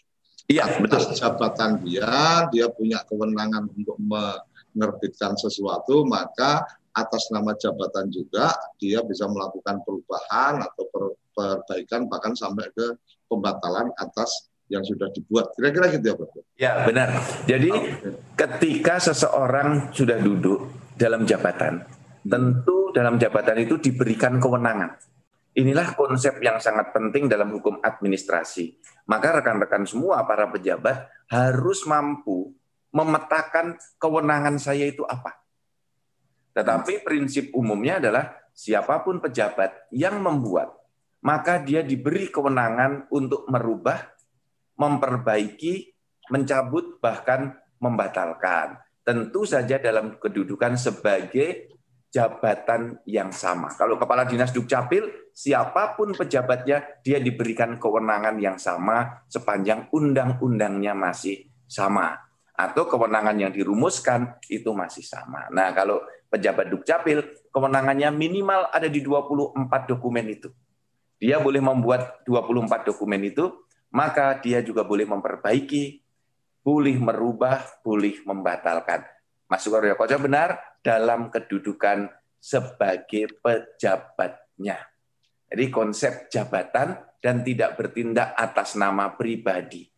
Iya, 0.45 0.77
betul. 0.77 1.01
jabatan 1.17 1.81
dia, 1.81 2.45
dia 2.53 2.69
punya 2.69 3.01
kewenangan 3.09 3.65
untuk 3.73 3.97
menerbitkan 3.97 5.33
sesuatu, 5.33 6.05
maka 6.05 6.61
atas 6.95 7.27
nama 7.33 7.51
jabatan 7.57 8.07
juga 8.07 8.55
dia 8.79 9.03
bisa 9.03 9.27
melakukan 9.27 9.83
perubahan 9.83 10.63
atau 10.63 10.85
perbaikan 11.35 12.07
bahkan 12.07 12.37
sampai 12.37 12.71
ke 12.71 12.95
pembatalan 13.27 13.91
atas 13.99 14.47
yang 14.71 14.81
sudah 14.81 15.11
dibuat. 15.13 15.53
Kira-kira 15.53 15.85
gitu 15.93 16.05
ya 16.09 16.15
Pak? 16.15 16.29
Ya 16.57 16.71
benar. 16.87 17.09
Jadi 17.45 17.69
ketika 18.33 18.97
seseorang 18.97 19.93
sudah 19.93 20.17
duduk 20.17 20.71
dalam 20.95 21.27
jabatan, 21.27 21.85
tentu 22.25 22.89
dalam 22.91 23.21
jabatan 23.21 23.61
itu 23.61 23.77
diberikan 23.77 24.41
kewenangan. 24.41 24.97
Inilah 25.55 25.95
konsep 25.95 26.41
yang 26.43 26.59
sangat 26.59 26.91
penting 26.91 27.31
dalam 27.31 27.47
hukum 27.55 27.79
administrasi. 27.79 28.75
Maka 29.07 29.39
rekan-rekan 29.39 29.87
semua 29.87 30.27
para 30.27 30.51
pejabat 30.51 31.07
harus 31.31 31.87
mampu 31.87 32.51
memetakan 32.91 33.79
kewenangan 34.01 34.59
saya 34.59 34.89
itu 34.89 35.07
apa 35.07 35.45
tetapi 36.55 37.03
prinsip 37.03 37.51
umumnya 37.51 37.99
adalah 37.99 38.31
siapa 38.55 39.03
pun 39.03 39.19
pejabat 39.19 39.91
yang 39.91 40.23
membuat, 40.23 40.71
maka 41.19 41.59
dia 41.59 41.83
diberi 41.83 42.31
kewenangan 42.31 43.11
untuk 43.11 43.43
merubah, 43.51 43.99
memperbaiki, 44.79 45.91
mencabut, 46.31 47.03
bahkan 47.03 47.59
membatalkan. 47.83 48.79
Tentu 49.03 49.43
saja 49.43 49.75
dalam 49.83 50.15
kedudukan 50.15 50.79
sebagai 50.79 51.74
jabatan 52.15 53.03
yang 53.03 53.35
sama. 53.35 53.75
Kalau 53.75 53.99
kepala 53.99 54.23
dinas 54.23 54.55
Dukcapil, 54.55 55.35
siapa 55.35 55.99
pun 55.99 56.15
pejabatnya, 56.15 57.03
dia 57.03 57.19
diberikan 57.19 57.75
kewenangan 57.75 58.39
yang 58.39 58.55
sama 58.55 59.27
sepanjang 59.27 59.91
undang-undangnya 59.91 60.95
masih 60.95 61.51
sama. 61.67 62.15
Atau 62.55 62.87
kewenangan 62.87 63.35
yang 63.35 63.51
dirumuskan 63.51 64.39
itu 64.47 64.71
masih 64.71 65.03
sama. 65.03 65.51
Nah, 65.51 65.75
kalau 65.75 65.99
pejabat 66.31 66.71
Dukcapil, 66.71 67.51
kewenangannya 67.51 68.15
minimal 68.15 68.71
ada 68.71 68.87
di 68.87 69.03
24 69.03 69.67
dokumen 69.91 70.31
itu. 70.31 70.47
Dia 71.19 71.43
boleh 71.43 71.59
membuat 71.59 72.23
24 72.23 72.95
dokumen 72.95 73.27
itu, 73.27 73.51
maka 73.91 74.39
dia 74.39 74.63
juga 74.63 74.87
boleh 74.87 75.03
memperbaiki, 75.03 75.99
boleh 76.63 76.95
merubah, 76.95 77.59
boleh 77.83 78.23
membatalkan. 78.23 79.03
Mas 79.51 79.67
Sukaryo 79.67 79.99
Koco 79.99 80.15
benar 80.15 80.74
dalam 80.85 81.33
kedudukan 81.33 82.05
sebagai 82.37 83.41
pejabatnya. 83.41 84.77
Jadi 85.49 85.65
konsep 85.73 86.29
jabatan 86.29 86.93
dan 87.17 87.41
tidak 87.41 87.73
bertindak 87.73 88.37
atas 88.37 88.77
nama 88.77 89.17
pribadi. 89.17 89.89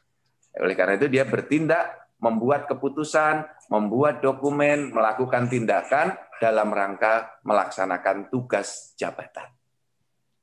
Oleh 0.55 0.75
karena 0.79 0.95
itu 0.95 1.11
dia 1.11 1.27
bertindak, 1.27 2.15
membuat 2.23 2.71
keputusan, 2.71 3.43
membuat 3.67 4.23
dokumen, 4.23 4.95
melakukan 4.95 5.51
tindakan 5.51 6.15
dalam 6.39 6.71
rangka 6.71 7.43
melaksanakan 7.43 8.31
tugas 8.31 8.95
jabatan. 8.95 9.51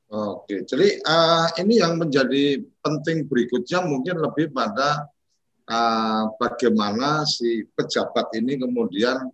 Oke, 0.05 0.61
jadi 0.69 1.01
uh, 1.01 1.49
ini 1.57 1.81
yang 1.81 1.97
menjadi 1.97 2.61
penting 2.85 3.25
berikutnya 3.25 3.81
mungkin 3.81 4.21
lebih 4.21 4.53
pada 4.53 5.09
uh, 5.65 6.29
bagaimana 6.37 7.25
si 7.25 7.65
pejabat 7.73 8.29
ini 8.37 8.61
kemudian 8.61 9.25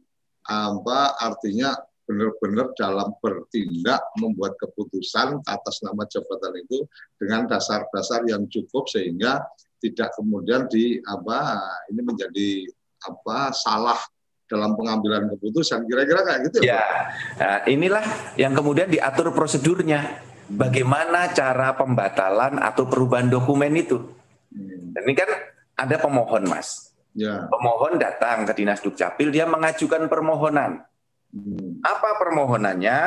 apa 0.47 1.17
artinya 1.21 1.75
benar-benar 2.05 2.75
dalam 2.75 3.15
bertindak 3.23 4.03
membuat 4.19 4.57
keputusan 4.59 5.39
atas 5.47 5.79
nama 5.85 6.03
jabatan 6.09 6.59
itu 6.59 6.83
dengan 7.15 7.47
dasar-dasar 7.47 8.27
yang 8.27 8.43
cukup 8.51 8.89
sehingga 8.91 9.45
tidak 9.79 10.13
kemudian 10.13 10.67
di 10.67 10.99
apa 11.07 11.57
ini 11.89 12.01
menjadi 12.03 12.49
apa 13.01 13.55
salah 13.55 13.97
dalam 14.51 14.75
pengambilan 14.75 15.31
keputusan. 15.31 15.87
Kira-kira 15.87 16.27
kayak 16.27 16.39
gitu 16.51 16.57
ya? 16.61 16.75
Ya, 16.75 16.83
nah, 17.39 17.57
inilah 17.63 18.05
yang 18.35 18.51
kemudian 18.51 18.91
diatur 18.91 19.31
prosedurnya. 19.31 20.27
Bagaimana 20.51 21.31
cara 21.31 21.71
pembatalan 21.79 22.59
atau 22.59 22.83
perubahan 22.83 23.31
dokumen 23.31 23.71
itu? 23.79 24.03
Hmm. 24.51 24.91
ini 24.91 25.15
kan 25.15 25.31
ada 25.79 25.95
pemohon, 25.95 26.43
Mas. 26.51 26.90
Ya. 27.11 27.47
Pemohon 27.51 27.99
datang 27.99 28.47
ke 28.47 28.53
Dinas 28.55 28.79
Dukcapil, 28.79 29.29
dia 29.35 29.43
mengajukan 29.43 30.07
permohonan. 30.07 30.83
Hmm. 31.31 31.83
Apa 31.83 32.19
permohonannya? 32.19 32.97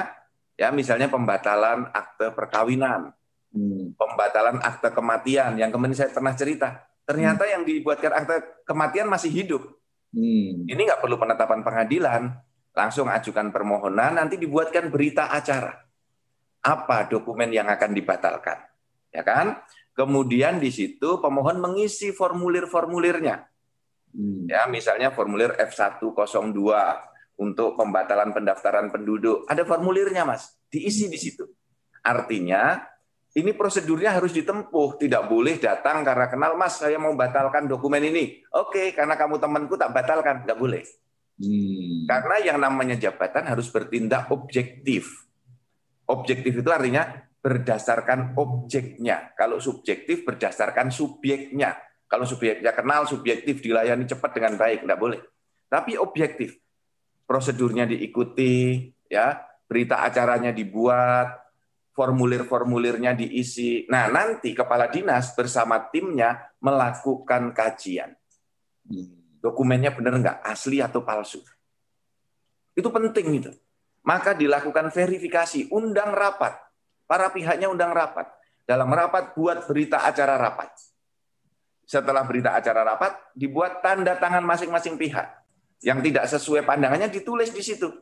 Ya, 0.54 0.68
misalnya 0.70 1.10
pembatalan 1.10 1.90
akte 1.90 2.30
perkawinan, 2.30 3.10
hmm. 3.50 3.98
pembatalan 3.98 4.62
akte 4.62 4.92
kematian. 4.92 5.58
Yang 5.58 5.70
kemarin 5.74 5.96
saya 5.96 6.10
pernah 6.14 6.34
cerita, 6.36 6.68
ternyata 7.08 7.42
hmm. 7.48 7.52
yang 7.52 7.62
dibuatkan 7.66 8.12
akte 8.12 8.36
kematian 8.68 9.10
masih 9.10 9.32
hidup 9.34 9.62
Hmm. 10.14 10.62
Ini 10.70 10.78
nggak 10.78 11.02
perlu 11.02 11.18
penetapan 11.18 11.66
pengadilan, 11.66 12.30
langsung 12.70 13.10
ajukan 13.10 13.50
permohonan, 13.50 14.14
nanti 14.14 14.38
dibuatkan 14.38 14.86
berita 14.88 15.34
acara. 15.34 15.74
Apa 16.64 17.10
dokumen 17.10 17.50
yang 17.50 17.66
akan 17.66 17.90
dibatalkan, 17.92 18.62
ya 19.10 19.26
kan? 19.26 19.58
Kemudian 19.92 20.62
di 20.62 20.70
situ 20.70 21.18
pemohon 21.18 21.58
mengisi 21.58 22.14
formulir-formulirnya. 22.14 23.42
Hmm. 24.14 24.46
Ya, 24.46 24.70
misalnya 24.70 25.10
formulir 25.10 25.58
F102 25.58 26.62
untuk 27.34 27.74
pembatalan 27.74 28.30
pendaftaran 28.30 28.94
penduduk. 28.94 29.42
Ada 29.50 29.66
formulirnya, 29.66 30.22
Mas. 30.22 30.54
Diisi 30.70 31.10
di 31.10 31.18
situ. 31.18 31.42
Artinya 32.06 32.78
ini 33.34 33.50
prosedurnya 33.50 34.14
harus 34.14 34.30
ditempuh. 34.30 35.02
Tidak 35.02 35.26
boleh 35.26 35.58
datang 35.58 36.06
karena 36.06 36.30
kenal, 36.30 36.54
Mas, 36.54 36.78
saya 36.78 36.94
mau 37.02 37.10
batalkan 37.18 37.66
dokumen 37.66 38.06
ini. 38.06 38.38
Oke, 38.54 38.94
karena 38.94 39.18
kamu 39.18 39.42
temanku 39.42 39.74
tak 39.74 39.90
batalkan. 39.90 40.46
Tidak 40.46 40.54
boleh. 40.54 40.86
Hmm. 41.34 42.06
Karena 42.06 42.36
yang 42.46 42.58
namanya 42.62 42.94
jabatan 42.94 43.50
harus 43.50 43.66
bertindak 43.74 44.30
objektif. 44.30 45.26
Objektif 46.06 46.62
itu 46.62 46.70
artinya 46.70 47.10
berdasarkan 47.42 48.38
objeknya. 48.38 49.34
Kalau 49.34 49.58
subjektif 49.58 50.22
berdasarkan 50.22 50.94
subjeknya. 50.94 51.74
Kalau 52.14 52.30
subjeknya 52.30 52.70
kenal, 52.70 53.10
subjektif 53.10 53.58
dilayani 53.58 54.06
cepat 54.06 54.38
dengan 54.38 54.54
baik, 54.54 54.86
tidak 54.86 54.98
boleh. 55.02 55.18
Tapi 55.66 55.98
objektif, 55.98 56.54
prosedurnya 57.26 57.90
diikuti, 57.90 58.86
ya 59.10 59.34
berita 59.66 59.98
acaranya 60.06 60.54
dibuat, 60.54 61.42
formulir-formulirnya 61.90 63.18
diisi. 63.18 63.82
Nah, 63.90 64.06
nanti 64.14 64.54
kepala 64.54 64.86
dinas 64.86 65.34
bersama 65.34 65.90
timnya 65.90 66.54
melakukan 66.62 67.50
kajian. 67.50 68.14
Dokumennya 69.42 69.90
benar 69.90 70.14
nggak, 70.14 70.38
asli 70.46 70.78
atau 70.78 71.02
palsu. 71.02 71.42
Itu 72.78 72.94
penting 72.94 73.26
itu. 73.42 73.50
Maka 74.06 74.38
dilakukan 74.38 74.94
verifikasi, 74.94 75.66
undang 75.74 76.14
rapat. 76.14 76.62
Para 77.10 77.26
pihaknya 77.34 77.66
undang 77.66 77.90
rapat. 77.90 78.30
Dalam 78.62 78.86
rapat 78.86 79.34
buat 79.34 79.66
berita 79.66 80.06
acara 80.06 80.38
rapat. 80.38 80.93
Setelah 81.84 82.24
berita 82.24 82.56
acara 82.56 82.80
rapat, 82.82 83.36
dibuat 83.36 83.84
tanda 83.84 84.16
tangan 84.16 84.44
masing-masing 84.44 84.96
pihak. 84.96 85.44
Yang 85.84 85.98
tidak 86.10 86.24
sesuai 86.32 86.64
pandangannya 86.64 87.12
ditulis 87.12 87.52
di 87.52 87.60
situ. 87.60 87.92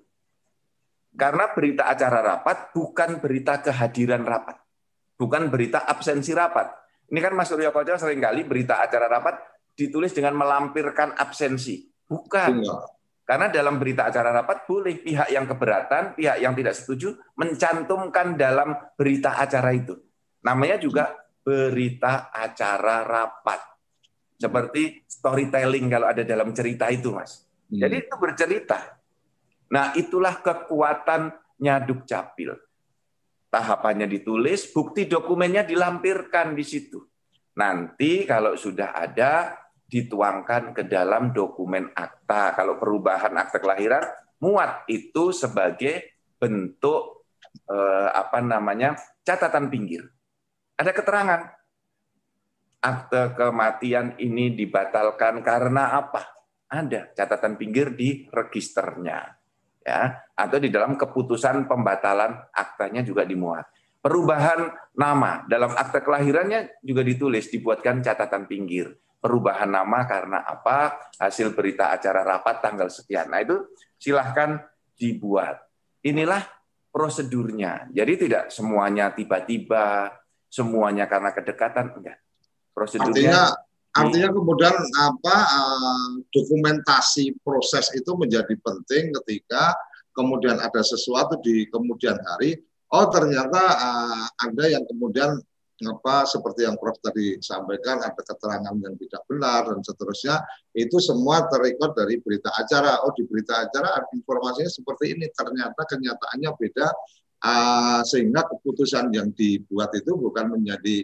Karena 1.12 1.51
berita 1.53 1.90
acara 1.90 2.25
rapat 2.25 2.73
bukan 2.73 3.21
berita 3.21 3.61
kehadiran 3.61 4.25
rapat. 4.25 4.57
Bukan 5.18 5.53
berita 5.53 5.85
absensi 5.85 6.33
rapat. 6.33 6.73
Ini 7.12 7.21
kan 7.21 7.37
Mas 7.37 7.53
Surya 7.53 7.68
Koco 7.68 7.92
sering 8.01 8.23
kali 8.23 8.49
berita 8.49 8.81
acara 8.81 9.11
rapat 9.11 9.37
ditulis 9.77 10.16
dengan 10.16 10.38
melampirkan 10.38 11.12
absensi. 11.18 11.85
Bukan. 12.09 12.64
Karena 13.23 13.47
dalam 13.53 13.77
berita 13.77 14.09
acara 14.09 14.33
rapat 14.33 14.64
boleh 14.64 14.99
pihak 15.01 15.29
yang 15.31 15.45
keberatan, 15.45 16.16
pihak 16.16 16.40
yang 16.40 16.57
tidak 16.57 16.75
setuju 16.75 17.14
mencantumkan 17.37 18.35
dalam 18.35 18.73
berita 18.97 19.37
acara 19.37 19.71
itu. 19.77 19.95
Namanya 20.42 20.81
juga 20.81 21.12
berita 21.45 22.33
acara 22.35 23.07
rapat. 23.07 23.61
Seperti 24.42 25.07
storytelling 25.07 25.87
kalau 25.87 26.11
ada 26.11 26.26
dalam 26.26 26.50
cerita 26.50 26.90
itu, 26.90 27.14
Mas. 27.14 27.46
Hmm. 27.70 27.78
Jadi 27.87 27.94
itu 28.02 28.14
bercerita. 28.18 28.98
Nah, 29.70 29.94
itulah 29.94 30.42
kekuatannya 30.42 31.74
Dukcapil. 31.87 32.50
Tahapannya 33.52 34.09
ditulis, 34.11 34.66
bukti 34.74 35.07
dokumennya 35.07 35.62
dilampirkan 35.62 36.59
di 36.59 36.64
situ. 36.66 36.98
Nanti 37.55 38.24
kalau 38.24 38.57
sudah 38.57 38.96
ada, 38.96 39.62
dituangkan 39.92 40.72
ke 40.72 40.88
dalam 40.88 41.37
dokumen 41.37 41.92
akta. 41.92 42.57
Kalau 42.57 42.81
perubahan 42.81 43.37
akta 43.37 43.61
kelahiran, 43.61 44.00
muat 44.40 44.88
itu 44.88 45.37
sebagai 45.37 46.16
bentuk 46.40 47.28
eh, 47.68 48.09
apa 48.09 48.40
namanya 48.40 48.96
catatan 49.20 49.68
pinggir. 49.68 50.09
Ada 50.81 50.96
keterangan 50.96 51.40
akte 52.83 53.38
kematian 53.38 54.18
ini 54.18 54.59
dibatalkan 54.59 55.40
karena 55.47 55.95
apa? 55.95 56.27
Ada 56.66 57.14
catatan 57.14 57.55
pinggir 57.55 57.95
di 57.95 58.27
registernya. 58.27 59.38
Ya, 59.83 60.14
atau 60.38 60.62
di 60.62 60.71
dalam 60.71 60.95
keputusan 60.95 61.66
pembatalan 61.66 62.38
aktanya 62.55 63.03
juga 63.03 63.27
dimuat. 63.27 63.66
Perubahan 63.99 64.71
nama 64.95 65.42
dalam 65.47 65.75
akte 65.75 66.03
kelahirannya 66.03 66.83
juga 66.83 67.03
ditulis, 67.03 67.51
dibuatkan 67.51 68.03
catatan 68.03 68.47
pinggir. 68.47 68.95
Perubahan 69.23 69.71
nama 69.71 70.07
karena 70.07 70.42
apa? 70.42 71.11
Hasil 71.18 71.55
berita 71.55 71.95
acara 71.95 72.27
rapat 72.27 72.62
tanggal 72.62 72.90
sekian. 72.90 73.31
Nah 73.31 73.42
itu 73.42 73.75
silahkan 73.99 74.59
dibuat. 74.99 75.62
Inilah 76.03 76.42
prosedurnya. 76.90 77.90
Jadi 77.95 78.27
tidak 78.27 78.51
semuanya 78.55 79.14
tiba-tiba, 79.14 80.14
semuanya 80.51 81.07
karena 81.07 81.31
kedekatan, 81.31 81.95
enggak 81.95 82.23
prosedurnya 82.72 83.12
artinya 83.12 83.42
artinya 83.92 84.28
kemudian 84.32 84.74
apa 84.96 85.37
uh, 85.37 86.11
dokumentasi 86.32 87.37
proses 87.44 87.92
itu 87.92 88.08
menjadi 88.16 88.56
penting 88.56 89.12
ketika 89.20 89.76
kemudian 90.16 90.61
ada 90.61 90.80
sesuatu 90.80 91.40
di 91.40 91.68
kemudian 91.68 92.16
hari. 92.32 92.56
Oh 92.92 93.08
ternyata 93.08 93.61
uh, 93.61 94.26
ada 94.48 94.64
yang 94.68 94.85
kemudian 94.85 95.40
apa 95.82 96.22
seperti 96.28 96.62
yang 96.62 96.78
Prof 96.78 96.94
tadi 97.02 97.42
sampaikan 97.42 97.98
ada 97.98 98.22
keterangan 98.22 98.76
yang 98.78 98.94
tidak 98.94 99.22
benar 99.26 99.66
dan 99.66 99.82
seterusnya 99.82 100.38
itu 100.78 101.00
semua 101.02 101.48
terikut 101.48 101.96
dari 101.96 102.20
berita 102.22 102.52
acara. 102.54 103.02
Oh 103.02 103.11
di 103.16 103.26
berita 103.26 103.66
acara 103.66 104.04
informasinya 104.14 104.70
seperti 104.70 105.16
ini. 105.16 105.26
Ternyata 105.32 105.80
kenyataannya 105.88 106.50
beda 106.54 106.87
uh, 107.42 108.00
sehingga 108.06 108.46
keputusan 108.46 109.11
yang 109.11 109.32
dibuat 109.35 109.90
itu 109.96 110.12
bukan 110.14 110.54
menjadi 110.54 111.02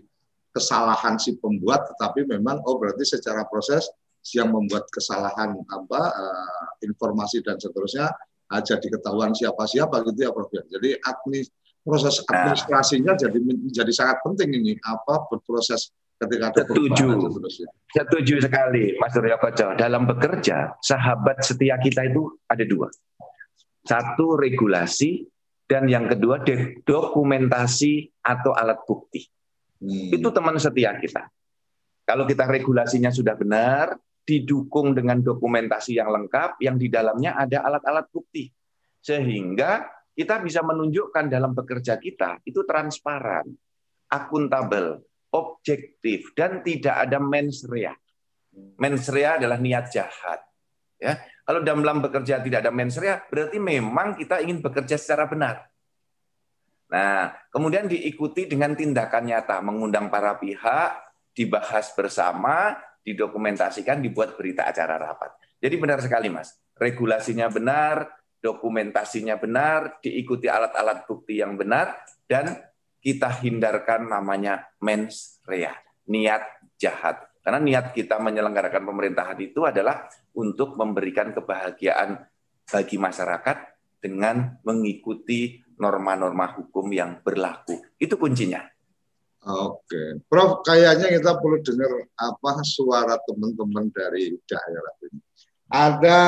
kesalahan 0.59 1.15
si 1.23 1.39
pembuat, 1.39 1.87
tetapi 1.95 2.27
memang 2.27 2.59
oh 2.67 2.83
berarti 2.83 3.07
secara 3.07 3.47
proses 3.47 3.87
yang 4.35 4.51
membuat 4.51 4.91
kesalahan 4.91 5.55
apa 5.55 6.03
uh, 6.11 6.67
informasi 6.83 7.41
dan 7.47 7.57
seterusnya 7.63 8.11
uh, 8.51 8.61
jadi 8.61 8.83
ketahuan 8.99 9.31
siapa-siapa 9.31 10.03
gitu 10.11 10.19
ya 10.27 10.31
Prof. 10.35 10.51
Jadi 10.51 10.99
administ 10.99 11.55
proses 11.89 12.21
nah. 12.21 12.25
administrasinya 12.29 13.13
nah. 13.17 13.21
jadi 13.21 13.39
menjadi 13.41 13.93
sangat 13.95 14.21
penting 14.21 14.51
ini 14.61 14.73
apa 14.85 15.25
berproses 15.33 15.89
ketika 16.19 16.53
ada 16.53 16.63
setuju 16.67 17.07
setuju 17.89 18.35
sekali 18.43 18.99
Mas 18.99 19.15
Surya 19.15 19.39
Koco 19.41 19.73
dalam 19.79 20.05
bekerja 20.05 20.77
sahabat 20.83 21.41
setia 21.41 21.79
kita 21.81 22.11
itu 22.11 22.29
ada 22.51 22.65
dua 22.67 22.91
satu 23.87 24.37
regulasi 24.37 25.25
dan 25.65 25.89
yang 25.89 26.11
kedua 26.11 26.45
dokumentasi 26.85 28.21
atau 28.21 28.53
alat 28.53 28.83
bukti 28.85 29.25
Hmm. 29.79 30.11
Itu 30.11 30.29
teman 30.35 30.59
setia 30.59 30.95
kita. 30.99 31.31
Kalau 32.09 32.25
kita 32.25 32.49
regulasinya 32.49 33.13
sudah 33.13 33.37
benar, 33.37 33.95
didukung 34.29 34.93
dengan 34.93 35.25
dokumentasi 35.25 35.97
yang 35.97 36.13
lengkap, 36.13 36.61
yang 36.61 36.77
di 36.77 36.93
dalamnya 36.93 37.37
ada 37.37 37.65
alat-alat 37.65 38.09
bukti. 38.13 38.53
Sehingga 39.01 39.89
kita 40.13 40.43
bisa 40.43 40.61
menunjukkan 40.61 41.31
dalam 41.31 41.55
bekerja 41.55 41.97
kita 41.97 42.43
itu 42.45 42.67
transparan, 42.67 43.49
akuntabel, 44.11 45.01
objektif, 45.31 46.35
dan 46.35 46.61
tidak 46.67 47.09
ada 47.09 47.23
mens 47.23 47.65
rea. 47.65 47.95
Mens 48.77 49.07
rea 49.09 49.39
adalah 49.39 49.57
niat 49.57 49.89
jahat. 49.89 50.43
Ya, 50.99 51.15
kalau 51.47 51.63
dalam 51.63 52.03
bekerja 52.03 52.43
tidak 52.43 52.67
ada 52.67 52.75
mens 52.75 52.99
rea, 52.99 53.23
berarti 53.31 53.63
memang 53.63 54.19
kita 54.19 54.43
ingin 54.43 54.59
bekerja 54.59 54.99
secara 54.99 55.31
benar. 55.31 55.71
Nah, 56.89 57.37
kemudian 57.53 57.85
diikuti 57.85 58.49
dengan 58.49 58.73
tindakan 58.73 59.29
nyata, 59.29 59.61
mengundang 59.61 60.09
para 60.09 60.41
pihak, 60.41 60.91
dibahas 61.37 61.93
bersama, 61.93 62.77
didokumentasikan, 63.05 64.01
dibuat 64.01 64.35
berita 64.35 64.65
acara 64.65 64.97
rapat. 64.97 65.37
Jadi 65.61 65.75
benar 65.77 66.01
sekali, 66.01 66.33
Mas. 66.33 66.57
Regulasinya 66.79 67.53
benar, 67.53 68.09
dokumentasinya 68.41 69.37
benar, 69.37 70.01
diikuti 70.01 70.49
alat-alat 70.49 71.05
bukti 71.05 71.43
yang 71.43 71.59
benar, 71.59 71.99
dan 72.25 72.57
kita 72.99 73.31
hindarkan 73.43 74.09
namanya 74.09 74.73
mens 74.81 75.43
rea, 75.45 75.75
niat 76.09 76.43
jahat. 76.81 77.29
Karena 77.43 77.61
niat 77.61 77.97
kita 77.97 78.21
menyelenggarakan 78.21 78.85
pemerintahan 78.85 79.39
itu 79.41 79.65
adalah 79.65 80.09
untuk 80.37 80.77
memberikan 80.77 81.33
kebahagiaan 81.33 82.21
bagi 82.69 82.97
masyarakat 83.01 83.57
dengan 83.99 84.61
mengikuti 84.63 85.65
norma-norma 85.79 86.53
hukum 86.59 86.91
yang 86.91 87.23
berlaku. 87.23 87.79
Itu 87.97 88.19
kuncinya. 88.19 88.61
Oke, 89.49 90.21
Prof. 90.27 90.67
Kayaknya 90.67 91.09
kita 91.15 91.39
perlu 91.39 91.63
dengar 91.63 92.05
apa 92.19 92.61
suara 92.67 93.17
teman-teman 93.25 93.89
dari 93.95 94.37
daerah 94.45 94.95
ini. 95.09 95.21
Ada 95.71 96.21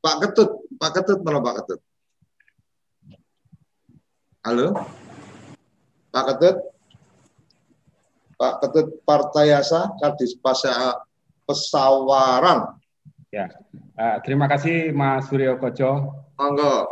Pak 0.00 0.16
Ketut, 0.24 0.50
Pak 0.80 0.90
Ketut 0.96 1.20
mana 1.20 1.38
Pak 1.44 1.54
Ketut? 1.62 1.80
Halo, 4.40 4.72
Pak 6.08 6.24
Ketut, 6.32 6.56
Pak 8.40 8.54
Ketut 8.64 8.88
Partayasa, 9.04 9.92
Kadis 10.00 10.32
Pesawaran. 11.44 12.80
Ya, 13.30 13.52
uh, 13.94 14.16
terima 14.26 14.50
kasih 14.50 14.90
Mas 14.90 15.28
Suryo 15.28 15.60
Koco. 15.60 16.24
Monggo. 16.40 16.88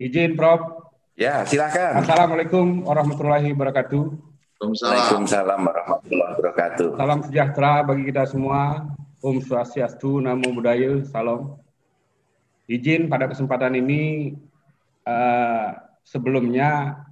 Izin 0.00 0.38
Prof, 0.38 0.79
Ya, 1.20 1.44
silakan. 1.44 2.00
Assalamualaikum 2.00 2.80
warahmatullahi 2.80 3.52
wabarakatuh. 3.52 4.08
Waalaikumsalam 4.56 5.60
warahmatullahi 5.68 6.32
wabarakatuh. 6.32 6.96
Salam 6.96 7.20
sejahtera 7.28 7.84
bagi 7.84 8.08
kita 8.08 8.24
semua. 8.24 8.88
Om 9.20 9.44
Swastiastu, 9.44 10.16
Namo 10.16 10.48
Buddhaya, 10.48 11.04
Salam. 11.04 11.60
Izin 12.64 13.12
pada 13.12 13.28
kesempatan 13.28 13.76
ini 13.76 14.32
uh, 15.04 15.76
sebelumnya 16.08 17.04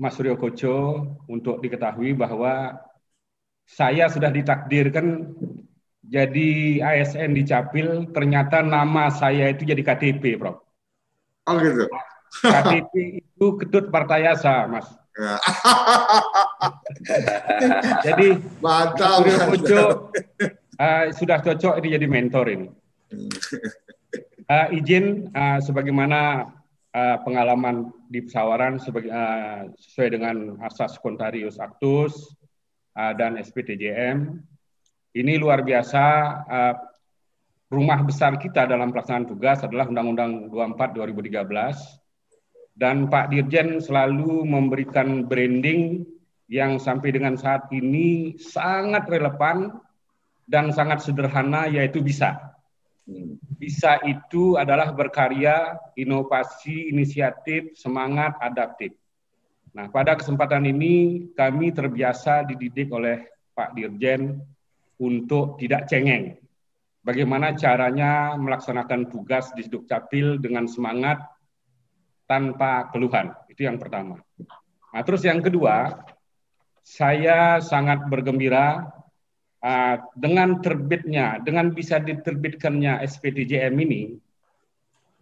Mas 0.00 0.16
Suryo 0.16 0.40
Koco 0.40 1.04
untuk 1.28 1.60
diketahui 1.60 2.16
bahwa 2.16 2.72
saya 3.68 4.08
sudah 4.08 4.32
ditakdirkan 4.32 5.36
jadi 6.00 6.80
ASN 6.80 7.36
di 7.36 7.44
Capil, 7.44 8.08
ternyata 8.16 8.64
nama 8.64 9.12
saya 9.12 9.52
itu 9.52 9.68
jadi 9.68 9.84
KTP, 9.84 10.40
Prof. 10.40 10.56
Oh 11.44 11.60
gitu. 11.60 11.84
KTP 12.42 13.22
itu 13.24 13.46
Ketut 13.60 13.88
Partayasa, 13.88 14.68
Mas. 14.68 14.88
jadi 18.04 18.36
mantap. 18.60 19.24
Uh, 20.76 21.08
sudah 21.16 21.40
cocok 21.40 21.80
ini 21.80 21.88
jadi 21.96 22.06
mentor 22.06 22.52
ini. 22.52 22.68
Uh, 24.46 24.68
izin 24.76 25.32
uh, 25.32 25.56
sebagaimana 25.64 26.52
uh, 26.92 27.16
pengalaman 27.24 27.88
di 28.12 28.20
pesawaran 28.28 28.76
sebagai, 28.76 29.08
uh, 29.08 29.72
sesuai 29.80 30.20
dengan 30.20 30.36
asas 30.68 31.00
kontarius 31.00 31.56
actus 31.56 32.36
uh, 32.92 33.16
dan 33.16 33.40
SPTJM. 33.40 34.36
Ini 35.16 35.40
luar 35.40 35.64
biasa 35.64 36.04
uh, 36.44 36.74
rumah 37.72 38.04
besar 38.04 38.36
kita 38.36 38.68
dalam 38.68 38.92
pelaksanaan 38.92 39.32
tugas 39.32 39.64
adalah 39.64 39.88
Undang-Undang 39.88 40.52
24 40.52 40.92
2013 40.92 42.05
dan 42.76 43.08
Pak 43.08 43.32
Dirjen 43.32 43.80
selalu 43.80 44.44
memberikan 44.44 45.24
branding 45.24 46.04
yang 46.46 46.76
sampai 46.76 47.10
dengan 47.10 47.34
saat 47.34 47.66
ini 47.72 48.36
sangat 48.36 49.08
relevan 49.08 49.80
dan 50.46 50.70
sangat 50.70 51.02
sederhana 51.02 51.66
yaitu 51.66 52.04
bisa. 52.04 52.54
Bisa 53.56 53.98
itu 54.04 54.60
adalah 54.60 54.92
berkarya, 54.92 55.80
inovasi, 55.96 56.92
inisiatif, 56.92 57.74
semangat, 57.74 58.36
adaptif. 58.44 58.92
Nah, 59.72 59.88
pada 59.88 60.12
kesempatan 60.18 60.68
ini 60.68 61.26
kami 61.32 61.72
terbiasa 61.72 62.44
dididik 62.44 62.92
oleh 62.92 63.24
Pak 63.56 63.72
Dirjen 63.72 64.36
untuk 65.00 65.56
tidak 65.56 65.88
cengeng. 65.88 66.36
Bagaimana 67.06 67.54
caranya 67.54 68.34
melaksanakan 68.34 69.08
tugas 69.08 69.54
di 69.54 69.64
Dukcapil 69.70 70.42
dengan 70.42 70.66
semangat 70.66 71.22
tanpa 72.26 72.90
keluhan. 72.90 73.32
Itu 73.46 73.64
yang 73.64 73.78
pertama. 73.78 74.20
Nah, 74.92 75.02
terus 75.06 75.22
yang 75.22 75.40
kedua, 75.40 75.94
saya 76.82 77.58
sangat 77.58 78.06
bergembira 78.06 78.86
uh, 79.62 79.96
dengan 80.14 80.62
terbitnya, 80.62 81.42
dengan 81.42 81.74
bisa 81.74 81.98
diterbitkannya 81.98 83.02
SPTJM 83.02 83.74
ini, 83.82 84.14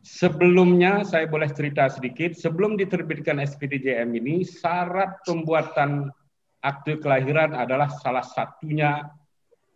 sebelumnya 0.05 1.01
saya 1.09 1.25
boleh 1.25 1.49
cerita 1.49 1.89
sedikit, 1.89 2.37
sebelum 2.37 2.77
diterbitkan 2.77 3.41
SPTJM 3.41 4.13
ini, 4.21 4.45
syarat 4.45 5.25
pembuatan 5.25 6.13
akte 6.61 7.01
kelahiran 7.01 7.57
adalah 7.57 7.89
salah 7.89 8.25
satunya 8.25 9.09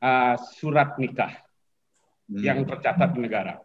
uh, 0.05 0.37
surat 0.37 1.01
nikah 1.01 1.33
hmm. 2.29 2.41
yang 2.45 2.65
tercatat 2.69 3.17
di 3.17 3.21
negara. 3.25 3.57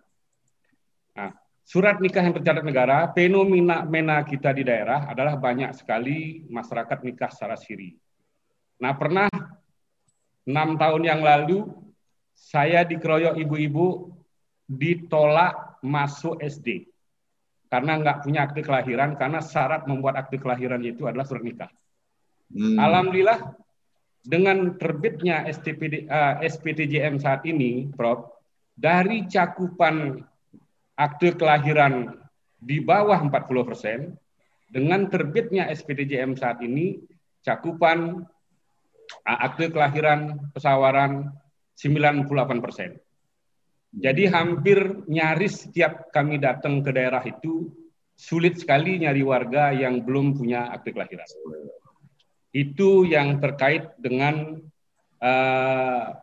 Nah, 1.19 1.42
surat 1.63 1.97
nikah 2.03 2.23
yang 2.23 2.35
tercatat 2.35 2.63
negara, 2.63 3.09
fenomena 3.15 3.87
mena 3.87 4.21
kita 4.21 4.51
di 4.51 4.67
daerah 4.67 5.07
adalah 5.07 5.39
banyak 5.39 5.71
sekali 5.73 6.43
masyarakat 6.51 6.99
nikah 7.07 7.31
secara 7.31 7.55
siri. 7.55 7.95
Nah, 8.83 8.91
pernah 8.99 9.31
enam 10.43 10.75
tahun 10.75 11.03
yang 11.07 11.21
lalu 11.23 11.71
saya 12.35 12.83
dikeroyok 12.83 13.39
ibu-ibu 13.39 14.11
ditolak 14.67 15.79
masuk 15.79 16.39
SD 16.43 16.87
karena 17.71 17.97
nggak 17.97 18.27
punya 18.27 18.45
akte 18.45 18.61
kelahiran 18.61 19.15
karena 19.17 19.39
syarat 19.41 19.87
membuat 19.89 20.19
akte 20.19 20.37
kelahiran 20.37 20.83
itu 20.83 21.07
adalah 21.07 21.25
surat 21.25 21.41
nikah. 21.41 21.71
Hmm. 22.53 22.77
Alhamdulillah 22.77 23.39
dengan 24.23 24.79
terbitnya 24.79 25.43
STPD, 25.51 26.07
uh, 26.07 26.39
eh, 26.39 26.47
SPTJM 26.47 27.19
saat 27.19 27.43
ini, 27.43 27.91
Prof, 27.91 28.29
dari 28.71 29.27
cakupan 29.27 30.23
akte 30.93 31.33
kelahiran 31.35 32.17
di 32.63 32.79
bawah 32.79 33.19
40 33.19 33.67
persen, 33.67 33.99
dengan 34.73 35.05
terbitnya 35.11 35.69
SPTJM 35.69 36.33
saat 36.33 36.63
ini, 36.65 36.97
cakupan 37.45 38.25
akte 39.21 39.69
kelahiran 39.69 40.49
pesawaran 40.55 41.29
98 41.77 42.63
persen. 42.63 42.97
Jadi 43.93 44.25
hampir 44.25 45.05
nyaris 45.05 45.69
setiap 45.69 46.09
kami 46.09 46.41
datang 46.41 46.81
ke 46.81 46.89
daerah 46.89 47.21
itu 47.21 47.69
sulit 48.17 48.57
sekali 48.57 48.97
nyari 48.97 49.21
warga 49.21 49.69
yang 49.69 50.01
belum 50.01 50.33
punya 50.33 50.73
akte 50.73 50.89
kelahiran. 50.89 51.29
Itu 52.49 53.05
yang 53.05 53.37
terkait 53.37 53.93
dengan 54.01 54.57
uh, 55.21 56.17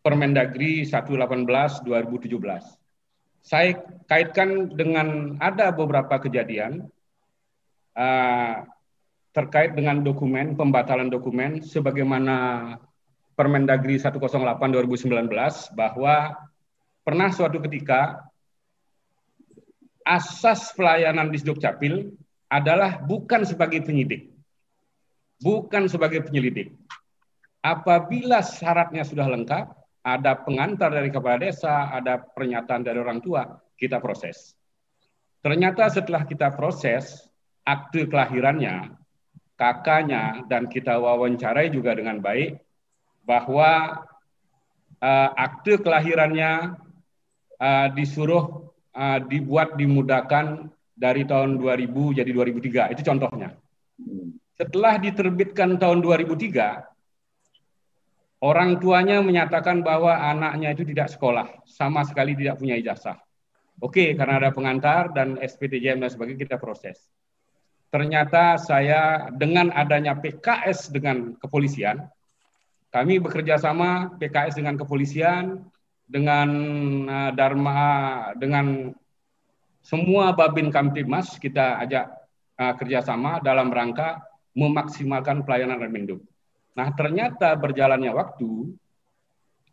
Permendagri 0.00 0.88
118 0.88 1.84
2017. 1.84 2.87
Saya 3.42 3.80
kaitkan 4.10 4.72
dengan 4.74 5.38
ada 5.40 5.72
beberapa 5.72 6.20
kejadian 6.20 6.90
uh, 7.96 8.66
terkait 9.32 9.72
dengan 9.78 10.02
dokumen 10.02 10.58
pembatalan 10.58 11.08
dokumen 11.08 11.62
sebagaimana 11.62 12.76
Permendagri 13.38 13.94
108 13.94 14.18
2019 14.26 15.14
bahwa 15.78 16.34
pernah 17.06 17.30
suatu 17.30 17.62
ketika 17.62 18.26
asas 20.02 20.74
pelayanan 20.74 21.30
di 21.30 21.38
Capil 21.38 22.18
adalah 22.50 22.98
bukan 22.98 23.46
sebagai 23.46 23.84
penyidik, 23.86 24.34
bukan 25.38 25.86
sebagai 25.86 26.26
penyelidik. 26.26 26.74
Apabila 27.62 28.42
syaratnya 28.42 29.06
sudah 29.06 29.30
lengkap, 29.30 29.77
ada 30.16 30.32
pengantar 30.40 30.88
dari 30.88 31.12
kepala 31.12 31.36
desa, 31.42 31.92
ada 31.92 32.16
pernyataan 32.16 32.80
dari 32.80 32.96
orang 32.96 33.20
tua, 33.20 33.44
kita 33.76 34.00
proses. 34.00 34.56
Ternyata 35.44 35.92
setelah 35.92 36.24
kita 36.24 36.54
proses 36.56 37.28
akte 37.68 38.08
kelahirannya, 38.08 38.96
kakaknya 39.60 40.48
dan 40.48 40.70
kita 40.70 40.96
wawancarai 40.96 41.68
juga 41.68 41.92
dengan 41.92 42.22
baik 42.24 42.56
bahwa 43.28 44.02
uh, 45.04 45.30
akte 45.36 45.76
kelahirannya 45.84 46.78
uh, 47.60 47.88
disuruh 47.92 48.72
uh, 48.96 49.18
dibuat 49.28 49.76
dimudahkan 49.76 50.72
dari 50.98 51.22
tahun 51.28 51.60
2000 51.60 52.18
jadi 52.24 52.30
2003 52.32 52.94
itu 52.96 53.02
contohnya. 53.06 53.54
Setelah 54.58 54.98
diterbitkan 54.98 55.78
tahun 55.78 56.02
2003 56.02 56.97
orang 58.44 58.78
tuanya 58.78 59.18
menyatakan 59.20 59.82
bahwa 59.82 60.14
anaknya 60.14 60.74
itu 60.74 60.86
tidak 60.86 61.10
sekolah, 61.10 61.62
sama 61.66 62.02
sekali 62.06 62.34
tidak 62.38 62.58
punya 62.58 62.78
ijazah. 62.78 63.18
Oke, 63.78 64.14
karena 64.18 64.42
ada 64.42 64.50
pengantar 64.50 65.14
dan 65.14 65.38
SPTJM 65.38 66.02
dan 66.02 66.10
sebagainya 66.10 66.46
kita 66.46 66.56
proses 66.58 66.98
ternyata 67.88 68.60
saya 68.60 69.32
dengan 69.32 69.72
adanya 69.72 70.16
PKS 70.16 70.92
dengan 70.92 71.36
kepolisian, 71.40 72.04
kami 72.92 73.20
bekerja 73.20 73.56
sama 73.56 74.12
PKS 74.16 74.60
dengan 74.60 74.76
kepolisian, 74.76 75.64
dengan 76.08 76.48
uh, 77.08 77.30
Dharma, 77.32 78.32
dengan 78.36 78.92
semua 79.84 80.36
Babin 80.36 80.68
Kamtibmas 80.68 81.36
kita 81.40 81.80
ajak 81.84 82.12
uh, 82.60 82.74
kerjasama 82.76 83.40
dalam 83.40 83.72
rangka 83.72 84.20
memaksimalkan 84.52 85.44
pelayanan 85.44 85.80
Remenduk. 85.80 86.20
Nah 86.78 86.94
ternyata 86.94 87.58
berjalannya 87.58 88.14
waktu, 88.14 88.70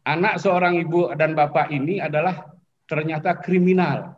anak 0.10 0.42
seorang 0.42 0.82
ibu 0.82 1.14
dan 1.14 1.38
bapak 1.38 1.70
ini 1.70 2.02
adalah 2.02 2.50
ternyata 2.90 3.38
kriminal. 3.38 4.18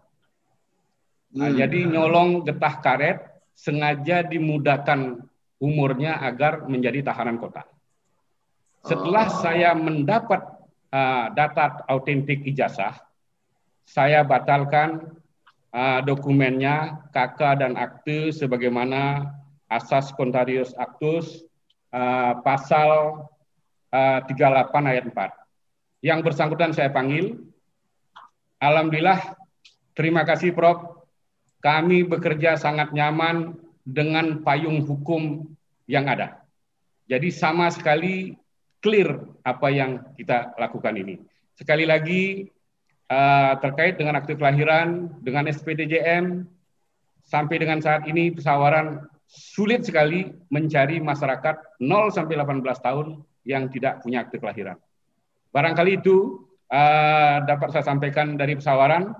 Nah, 1.35 1.51
hmm. 1.51 1.59
Jadi 1.59 1.79
nyolong 1.91 2.47
getah 2.47 2.79
karet 2.79 3.19
sengaja 3.51 4.23
dimudahkan 4.23 5.19
umurnya 5.59 6.23
agar 6.23 6.63
menjadi 6.63 7.11
tahanan 7.11 7.35
kota. 7.35 7.67
Setelah 8.87 9.27
oh. 9.27 9.35
saya 9.43 9.75
mendapat 9.75 10.47
uh, 10.95 11.27
data 11.35 11.83
autentik 11.91 12.47
ijazah, 12.47 12.95
saya 13.83 14.23
batalkan 14.23 15.11
uh, 15.75 15.99
dokumennya 16.07 17.03
KK 17.11 17.39
dan 17.59 17.73
akte 17.75 18.31
sebagaimana 18.31 19.33
asas 19.67 20.15
kontarius 20.15 20.71
aktus 20.79 21.46
uh, 21.97 22.31
pasal 22.45 22.89
uh, 23.89 24.19
38 24.29 24.91
ayat 24.93 25.03
4. 25.09 26.05
Yang 26.05 26.19
bersangkutan 26.21 26.71
saya 26.77 26.93
panggil. 26.93 27.41
Alhamdulillah, 28.61 29.37
terima 29.97 30.21
kasih 30.25 30.53
Prof 30.53 30.97
kami 31.61 32.05
bekerja 32.05 32.53
sangat 32.57 32.93
nyaman 32.93 33.57
dengan 33.81 34.45
payung 34.45 34.85
hukum 34.85 35.45
yang 35.89 36.05
ada. 36.05 36.45
Jadi 37.09 37.33
sama 37.33 37.71
sekali 37.73 38.37
clear 38.83 39.25
apa 39.41 39.67
yang 39.73 40.03
kita 40.13 40.53
lakukan 40.59 40.93
ini. 40.93 41.17
Sekali 41.57 41.87
lagi 41.87 42.45
uh, 43.09 43.57
terkait 43.57 43.97
dengan 43.97 44.19
akte 44.21 44.37
kelahiran, 44.37 45.09
dengan 45.23 45.49
SPDJM, 45.49 46.45
sampai 47.25 47.55
dengan 47.57 47.81
saat 47.81 48.05
ini 48.05 48.29
pesawaran 48.29 49.07
sulit 49.27 49.83
sekali 49.83 50.25
mencari 50.47 51.03
masyarakat 51.03 51.83
0 51.83 52.15
sampai 52.15 52.35
18 52.39 52.63
tahun 52.63 53.07
yang 53.43 53.67
tidak 53.67 53.99
punya 54.01 54.23
akte 54.23 54.39
kelahiran. 54.39 54.79
Barangkali 55.51 55.99
itu 55.99 56.47
uh, 56.71 57.43
dapat 57.43 57.75
saya 57.75 57.85
sampaikan 57.85 58.39
dari 58.39 58.55
pesawaran. 58.55 59.11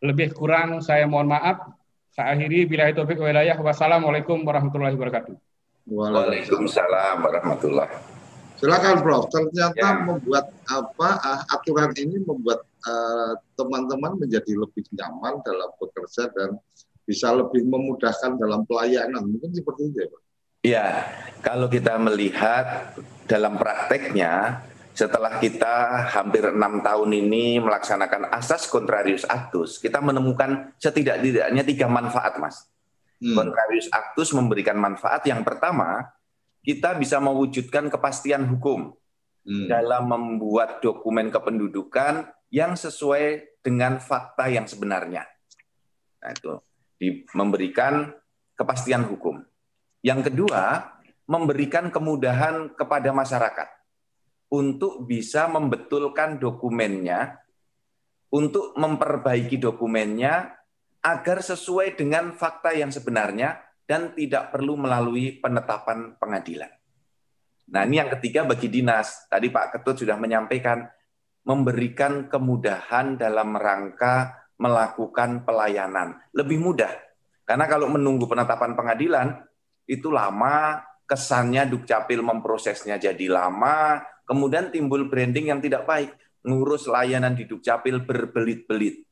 Lebih 0.00 0.32
kurang 0.32 0.80
saya 0.80 1.04
mohon 1.04 1.28
maaf. 1.28 1.76
Saya 2.10 2.32
akhiri 2.32 2.64
bila 2.64 2.88
itu 2.88 3.04
wilayah. 3.04 3.56
Wassalamualaikum 3.60 4.40
warahmatullahi 4.42 4.96
wabarakatuh. 4.96 5.34
Waalaikumsalam 5.88 7.20
warahmatullahi 7.20 8.20
Silakan 8.60 9.00
Prof. 9.00 9.32
Ternyata 9.32 9.72
ya. 9.80 10.04
membuat 10.04 10.52
apa 10.68 11.08
uh, 11.16 11.40
aturan 11.56 11.96
ini 11.96 12.20
membuat 12.20 12.60
eh, 12.84 13.32
teman-teman 13.56 14.12
uh, 14.12 14.18
menjadi 14.20 14.52
lebih 14.52 14.84
nyaman 14.92 15.40
dalam 15.40 15.72
bekerja 15.80 16.28
dan 16.28 16.60
bisa 17.10 17.34
lebih 17.34 17.66
memudahkan 17.66 18.38
dalam 18.38 18.62
pelayanan. 18.70 19.26
Mungkin 19.26 19.50
seperti 19.50 19.90
itu 19.90 19.98
ya, 19.98 20.08
Pak. 20.14 20.22
Iya, 20.60 20.86
kalau 21.42 21.66
kita 21.66 21.98
melihat 21.98 22.94
dalam 23.26 23.58
prakteknya, 23.58 24.62
setelah 24.94 25.42
kita 25.42 26.06
hampir 26.14 26.46
enam 26.46 26.84
tahun 26.84 27.10
ini 27.10 27.58
melaksanakan 27.58 28.30
asas 28.30 28.70
contrarius 28.70 29.26
actus, 29.26 29.82
kita 29.82 29.98
menemukan 29.98 30.70
setidak-tidaknya 30.78 31.66
tiga 31.66 31.90
manfaat, 31.90 32.38
Mas. 32.38 32.70
Hmm. 33.18 33.34
Contrarius 33.34 33.90
actus 33.90 34.30
memberikan 34.30 34.78
manfaat 34.78 35.26
yang 35.26 35.42
pertama, 35.42 36.06
kita 36.62 36.94
bisa 36.94 37.18
mewujudkan 37.18 37.88
kepastian 37.90 38.46
hukum 38.46 38.94
hmm. 39.48 39.66
dalam 39.66 40.06
membuat 40.06 40.84
dokumen 40.84 41.32
kependudukan 41.32 42.28
yang 42.52 42.76
sesuai 42.76 43.58
dengan 43.64 43.96
fakta 43.96 44.52
yang 44.52 44.68
sebenarnya. 44.68 45.24
Nah, 46.20 46.30
itu 46.36 46.60
memberikan 47.32 48.12
kepastian 48.54 49.08
hukum. 49.08 49.40
Yang 50.04 50.32
kedua, 50.32 50.96
memberikan 51.24 51.88
kemudahan 51.88 52.76
kepada 52.76 53.14
masyarakat 53.14 53.68
untuk 54.50 55.06
bisa 55.06 55.46
membetulkan 55.46 56.36
dokumennya, 56.36 57.40
untuk 58.34 58.76
memperbaiki 58.76 59.56
dokumennya 59.56 60.52
agar 61.00 61.40
sesuai 61.40 61.96
dengan 61.96 62.36
fakta 62.36 62.76
yang 62.76 62.92
sebenarnya 62.92 63.56
dan 63.88 64.12
tidak 64.12 64.52
perlu 64.52 64.76
melalui 64.76 65.40
penetapan 65.40 66.14
pengadilan. 66.20 66.70
Nah, 67.70 67.86
ini 67.86 68.02
yang 68.02 68.10
ketiga 68.18 68.42
bagi 68.42 68.66
dinas. 68.66 69.30
Tadi 69.30 69.46
Pak 69.48 69.78
Ketut 69.78 70.02
sudah 70.02 70.18
menyampaikan 70.18 70.82
memberikan 71.46 72.28
kemudahan 72.28 73.16
dalam 73.16 73.56
rangka 73.56 74.39
melakukan 74.60 75.48
pelayanan. 75.48 76.20
Lebih 76.36 76.60
mudah. 76.60 76.92
Karena 77.48 77.64
kalau 77.64 77.88
menunggu 77.88 78.28
penetapan 78.28 78.76
pengadilan 78.76 79.40
itu 79.88 80.12
lama, 80.12 80.84
kesannya 81.08 81.66
Dukcapil 81.66 82.20
memprosesnya 82.22 83.00
jadi 83.00 83.26
lama, 83.26 83.98
kemudian 84.28 84.70
timbul 84.70 85.08
branding 85.08 85.50
yang 85.50 85.58
tidak 85.58 85.88
baik. 85.88 86.12
Ngurus 86.46 86.86
layanan 86.86 87.34
di 87.34 87.48
Dukcapil 87.48 88.04
berbelit-belit. 88.04 89.02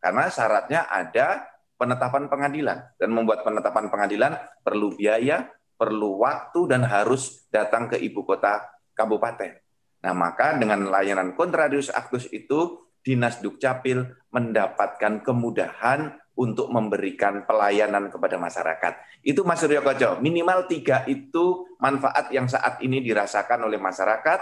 Karena 0.00 0.26
syaratnya 0.32 0.90
ada 0.90 1.46
penetapan 1.78 2.26
pengadilan 2.26 2.96
dan 2.98 3.08
membuat 3.12 3.44
penetapan 3.46 3.88
pengadilan 3.92 4.32
perlu 4.60 4.92
biaya, 4.92 5.48
perlu 5.78 6.24
waktu 6.24 6.60
dan 6.68 6.84
harus 6.84 7.46
datang 7.48 7.88
ke 7.88 7.96
ibu 8.00 8.24
kota 8.24 8.64
kabupaten. 8.92 9.64
Nah, 10.04 10.12
maka 10.12 10.52
dengan 10.60 10.84
layanan 10.92 11.32
kontradius 11.32 11.88
aktus 11.88 12.28
itu 12.28 12.83
Dinas 13.04 13.44
Dukcapil 13.44 14.00
mendapatkan 14.32 15.20
kemudahan 15.20 16.16
untuk 16.34 16.66
memberikan 16.72 17.46
pelayanan 17.46 18.10
kepada 18.10 18.40
masyarakat. 18.40 19.22
Itu 19.22 19.46
Mas 19.46 19.62
Suryo 19.62 19.84
Koco, 19.84 20.18
minimal 20.18 20.66
tiga 20.66 21.06
itu 21.06 21.68
manfaat 21.78 22.32
yang 22.34 22.50
saat 22.50 22.82
ini 22.82 22.98
dirasakan 23.04 23.68
oleh 23.68 23.78
masyarakat 23.78 24.40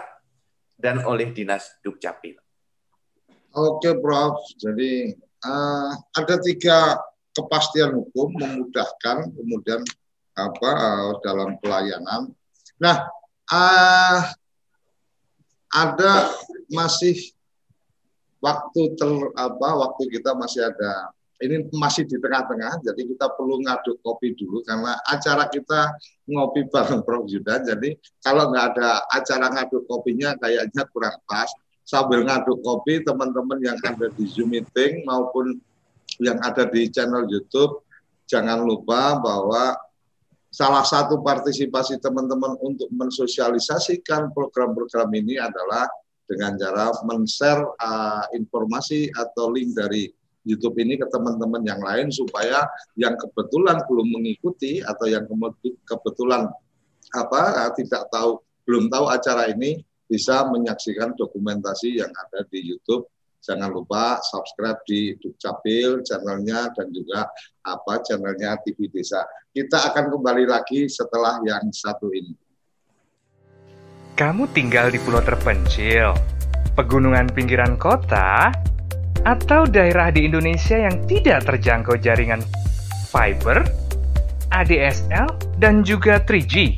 dan 0.78 1.04
oleh 1.04 1.34
Dinas 1.34 1.76
Dukcapil. 1.84 2.38
Oke 3.52 3.92
Prof, 4.00 4.40
jadi 4.56 5.12
uh, 5.44 5.92
ada 6.16 6.40
tiga 6.40 6.96
kepastian 7.36 7.92
hukum 7.92 8.32
memudahkan 8.40 9.28
kemudian 9.36 9.84
apa 10.32 10.70
uh, 10.72 11.12
dalam 11.20 11.60
pelayanan. 11.60 12.32
Nah, 12.80 13.04
uh, 13.52 14.20
ada 15.68 16.32
masih 16.72 17.36
waktu 18.42 18.98
ter 18.98 19.12
apa 19.38 19.68
waktu 19.78 20.02
kita 20.10 20.34
masih 20.34 20.66
ada 20.66 21.14
ini 21.42 21.66
masih 21.74 22.06
di 22.06 22.22
tengah-tengah, 22.22 22.86
jadi 22.86 23.02
kita 23.02 23.34
perlu 23.34 23.58
ngaduk 23.66 23.98
kopi 24.06 24.30
dulu 24.38 24.62
karena 24.62 24.94
acara 25.10 25.50
kita 25.50 25.90
ngopi 26.30 26.66
bareng 26.72 27.02
Prof 27.02 27.26
Yuda. 27.26 27.66
Jadi 27.66 27.98
kalau 28.22 28.54
nggak 28.54 28.66
ada 28.74 29.02
acara 29.10 29.50
ngaduk 29.50 29.82
kopinya 29.90 30.38
kayaknya 30.38 30.86
kurang 30.94 31.18
pas. 31.26 31.50
Sambil 31.82 32.22
ngaduk 32.22 32.62
kopi, 32.62 33.02
teman-teman 33.02 33.58
yang 33.58 33.74
ada 33.82 34.06
di 34.14 34.22
Zoom 34.30 34.54
meeting 34.54 35.02
maupun 35.02 35.58
yang 36.22 36.38
ada 36.38 36.62
di 36.62 36.86
channel 36.86 37.26
YouTube, 37.26 37.82
jangan 38.30 38.62
lupa 38.62 39.18
bahwa 39.18 39.74
salah 40.46 40.86
satu 40.86 41.26
partisipasi 41.26 41.98
teman-teman 41.98 42.54
untuk 42.62 42.86
mensosialisasikan 42.94 44.30
program-program 44.30 45.10
ini 45.10 45.42
adalah 45.42 45.90
dengan 46.32 46.56
cara 46.56 46.88
men-share 47.04 47.60
uh, 47.60 48.24
informasi 48.32 49.12
atau 49.12 49.52
link 49.52 49.76
dari 49.76 50.08
YouTube 50.48 50.80
ini 50.80 50.96
ke 50.96 51.04
teman-teman 51.12 51.60
yang 51.62 51.78
lain 51.84 52.08
supaya 52.08 52.64
yang 52.96 53.14
kebetulan 53.20 53.84
belum 53.84 54.08
mengikuti 54.16 54.80
atau 54.80 55.06
yang 55.06 55.28
kebetulan 55.84 56.48
apa 57.12 57.42
uh, 57.68 57.70
tidak 57.76 58.08
tahu 58.08 58.40
belum 58.64 58.88
tahu 58.88 59.12
acara 59.12 59.52
ini 59.52 59.84
bisa 60.08 60.48
menyaksikan 60.48 61.12
dokumentasi 61.20 62.00
yang 62.00 62.10
ada 62.10 62.48
di 62.48 62.64
YouTube 62.64 63.12
Jangan 63.42 63.74
lupa 63.74 64.22
subscribe 64.22 64.78
di 64.86 65.18
Dukcapil 65.18 66.06
channelnya 66.06 66.70
dan 66.70 66.94
juga 66.94 67.26
apa 67.66 67.98
channelnya 68.06 68.54
TV 68.62 68.86
Desa. 68.86 69.26
Kita 69.50 69.90
akan 69.90 70.14
kembali 70.14 70.46
lagi 70.46 70.86
setelah 70.86 71.42
yang 71.42 71.66
satu 71.74 72.14
ini. 72.14 72.38
Kamu 74.12 74.52
tinggal 74.52 74.92
di 74.92 75.00
pulau 75.00 75.24
terpencil, 75.24 76.12
pegunungan 76.76 77.32
pinggiran 77.32 77.80
kota, 77.80 78.52
atau 79.24 79.64
daerah 79.64 80.12
di 80.12 80.28
Indonesia 80.28 80.76
yang 80.76 81.08
tidak 81.08 81.48
terjangkau 81.48 81.96
jaringan 81.96 82.44
fiber, 83.08 83.64
ADSL, 84.52 85.56
dan 85.56 85.80
juga 85.80 86.20
3G. 86.20 86.76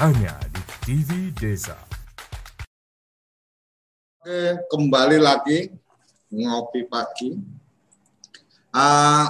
hanya 0.00 0.32
di 0.48 0.62
TV 0.80 1.28
Desa. 1.36 1.76
Oke, 4.16 4.56
kembali 4.72 5.20
lagi 5.20 5.68
ngopi 6.32 6.88
pagi. 6.88 7.36
Uh, 8.72 9.28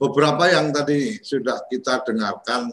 beberapa 0.00 0.48
yang 0.48 0.72
tadi 0.72 1.20
sudah 1.20 1.60
kita 1.68 2.00
dengarkan 2.08 2.72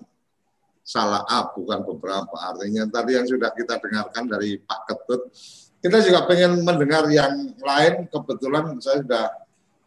salah 0.88 1.28
A, 1.28 1.52
bukan 1.52 1.84
beberapa. 1.84 2.32
Artinya 2.32 2.88
tadi 2.88 3.20
yang 3.20 3.28
sudah 3.28 3.52
kita 3.52 3.76
dengarkan 3.76 4.24
dari 4.32 4.64
Pak 4.64 4.80
Ketut. 4.88 5.28
Kita 5.84 6.00
juga 6.00 6.24
pengen 6.24 6.64
mendengar 6.64 7.12
yang 7.12 7.60
lain. 7.60 8.08
Kebetulan 8.08 8.80
saya 8.80 9.04
sudah 9.04 9.28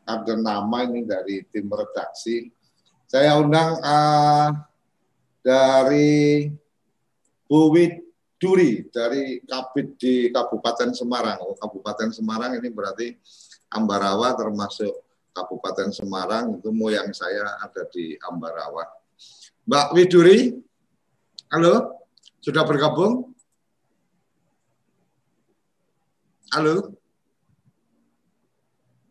ada 0.05 0.35
nama 0.37 0.85
ini 0.85 1.09
dari 1.09 1.41
tim 1.49 1.73
redaksi. 1.73 2.53
Saya 3.09 3.41
undang 3.41 3.81
uh, 3.81 4.53
dari 5.41 6.53
Bu 7.47 7.71
Duri 8.37 8.85
dari 8.93 9.41
Kabit 9.41 9.97
di 9.97 10.29
Kabupaten 10.29 10.93
Semarang. 10.93 11.41
Oh, 11.41 11.57
Kabupaten 11.57 12.13
Semarang 12.13 12.53
ini 12.61 12.69
berarti 12.69 13.17
Ambarawa 13.73 14.37
termasuk 14.37 14.93
Kabupaten 15.33 15.89
Semarang 15.89 16.61
itu 16.61 16.69
moyang 16.69 17.17
saya 17.17 17.57
ada 17.65 17.89
di 17.89 18.13
Ambarawa. 18.29 18.85
Mbak 19.65 19.87
Widuri, 19.97 20.53
halo, 21.49 22.07
sudah 22.45 22.63
bergabung? 22.69 23.33
Halo. 26.53 26.93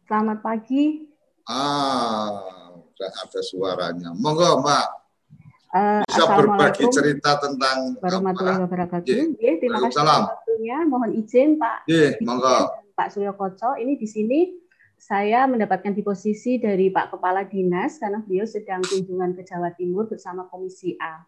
Selamat 0.05 0.39
pagi. 0.45 1.09
Ah, 1.49 2.77
sudah 2.93 3.11
ada 3.25 3.41
suaranya. 3.41 4.09
Monggo, 4.13 4.61
Mbak. 4.61 5.04
Uh, 5.75 6.07
Bisa 6.07 6.23
berbagi 6.31 6.87
cerita 6.87 7.35
tentang 7.35 7.99
warahmatullahi 7.99 8.63
wabarakatuh. 8.63 9.11
Ya, 9.43 9.59
terima 9.59 9.83
kasih 9.83 10.07
waktunya. 10.07 10.77
Mohon 10.87 11.19
izin 11.19 11.59
Pak. 11.59 11.83
Ya, 11.91 12.15
monggo. 12.23 12.71
Pak 12.95 13.11
Suryo 13.11 13.35
Koco. 13.35 13.75
Ini 13.75 13.99
di 13.99 14.07
sini 14.07 14.55
saya 14.95 15.43
mendapatkan 15.51 15.91
di 15.91 15.99
posisi 15.99 16.63
dari 16.63 16.87
Pak 16.87 17.19
Kepala 17.19 17.43
Dinas 17.43 17.99
karena 17.99 18.23
beliau 18.23 18.47
sedang 18.47 18.79
kunjungan 18.87 19.35
ke 19.35 19.43
Jawa 19.43 19.75
Timur 19.75 20.07
bersama 20.07 20.47
Komisi 20.47 20.95
A. 20.95 21.27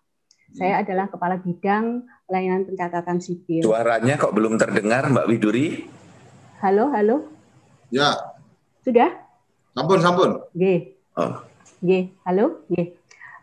Saya 0.56 0.80
hmm. 0.80 0.84
adalah 0.88 1.06
Kepala 1.12 1.36
Bidang 1.43 2.08
Pelayanan 2.24 2.64
Pencatatan 2.64 3.20
Sipil. 3.20 3.68
Suaranya 3.68 4.16
kok 4.16 4.32
belum 4.32 4.56
terdengar 4.56 5.12
Mbak 5.12 5.28
Widuri? 5.28 5.91
Halo, 6.64 6.88
halo. 6.95 7.28
Ya. 7.91 8.16
Sudah? 8.80 9.12
Sampun, 9.76 10.00
sampun. 10.00 10.39
G. 10.56 10.95
Oh. 11.20 11.43
G. 11.84 12.16
Halo, 12.24 12.64
G. 12.72 12.97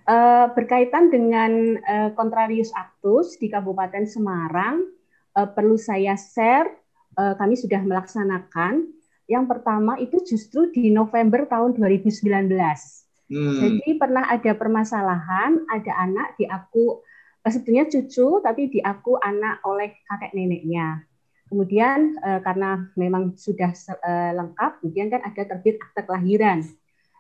Uh, 0.05 0.53
berkaitan 0.53 1.09
dengan 1.09 1.81
uh, 1.81 2.13
Contrarius 2.13 2.69
Actus 2.77 3.41
di 3.41 3.49
Kabupaten 3.49 4.05
Semarang, 4.05 4.85
uh, 5.33 5.49
perlu 5.49 5.81
saya 5.81 6.13
share, 6.13 6.69
uh, 7.17 7.33
kami 7.41 7.57
sudah 7.57 7.81
melaksanakan. 7.81 8.85
Yang 9.25 9.45
pertama 9.49 9.97
itu 9.97 10.21
justru 10.21 10.69
di 10.69 10.93
November 10.93 11.49
tahun 11.49 11.81
2019. 11.81 12.21
Hmm. 12.21 13.57
Jadi 13.57 13.97
pernah 13.97 14.29
ada 14.29 14.53
permasalahan, 14.53 15.65
ada 15.73 15.93
anak 15.97 16.37
diaku 16.37 17.01
sebetulnya 17.41 17.89
cucu, 17.89 18.45
tapi 18.45 18.69
diaku 18.77 19.17
anak 19.17 19.65
oleh 19.65 19.97
kakek 20.05 20.37
neneknya. 20.37 21.01
Kemudian 21.49 22.21
karena 22.45 22.93
memang 23.01 23.33
sudah 23.41 23.73
lengkap, 24.37 24.85
kemudian 24.85 25.09
kan 25.09 25.25
ada 25.25 25.43
terbit 25.49 25.81
akte 25.81 26.05
kelahiran. 26.05 26.61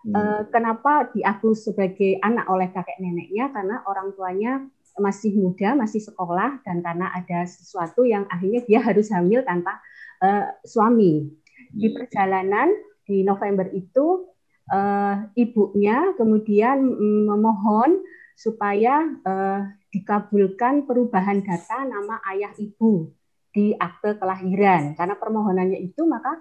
Hmm. 0.04 0.44
Kenapa 0.52 1.08
diaku 1.16 1.56
sebagai 1.56 2.20
anak 2.20 2.44
oleh 2.52 2.68
kakek 2.68 3.00
neneknya? 3.00 3.48
Karena 3.48 3.80
orang 3.88 4.12
tuanya 4.12 4.60
masih 5.00 5.34
muda, 5.34 5.74
masih 5.74 6.04
sekolah, 6.04 6.60
dan 6.62 6.84
karena 6.84 7.10
ada 7.10 7.48
sesuatu 7.48 8.04
yang 8.06 8.28
akhirnya 8.30 8.62
dia 8.68 8.80
harus 8.84 9.08
hamil 9.10 9.40
tanpa 9.42 9.80
uh, 10.20 10.52
suami. 10.62 11.32
Di 11.72 11.88
hmm. 11.90 11.94
perjalanan 11.96 12.68
di 13.08 13.24
November 13.24 13.66
itu 13.72 14.28
uh, 14.70 15.24
ibunya 15.34 16.14
kemudian 16.14 16.84
memohon 17.26 18.04
supaya 18.36 19.08
uh, 19.24 19.60
dikabulkan 19.88 20.86
perubahan 20.86 21.42
data 21.42 21.86
nama 21.86 22.18
ayah 22.34 22.52
ibu 22.60 23.08
di 23.54 23.74
akte 23.74 24.18
kelahiran. 24.18 24.94
Karena 24.98 25.14
permohonannya 25.18 25.80
itu 25.80 26.02
maka 26.06 26.38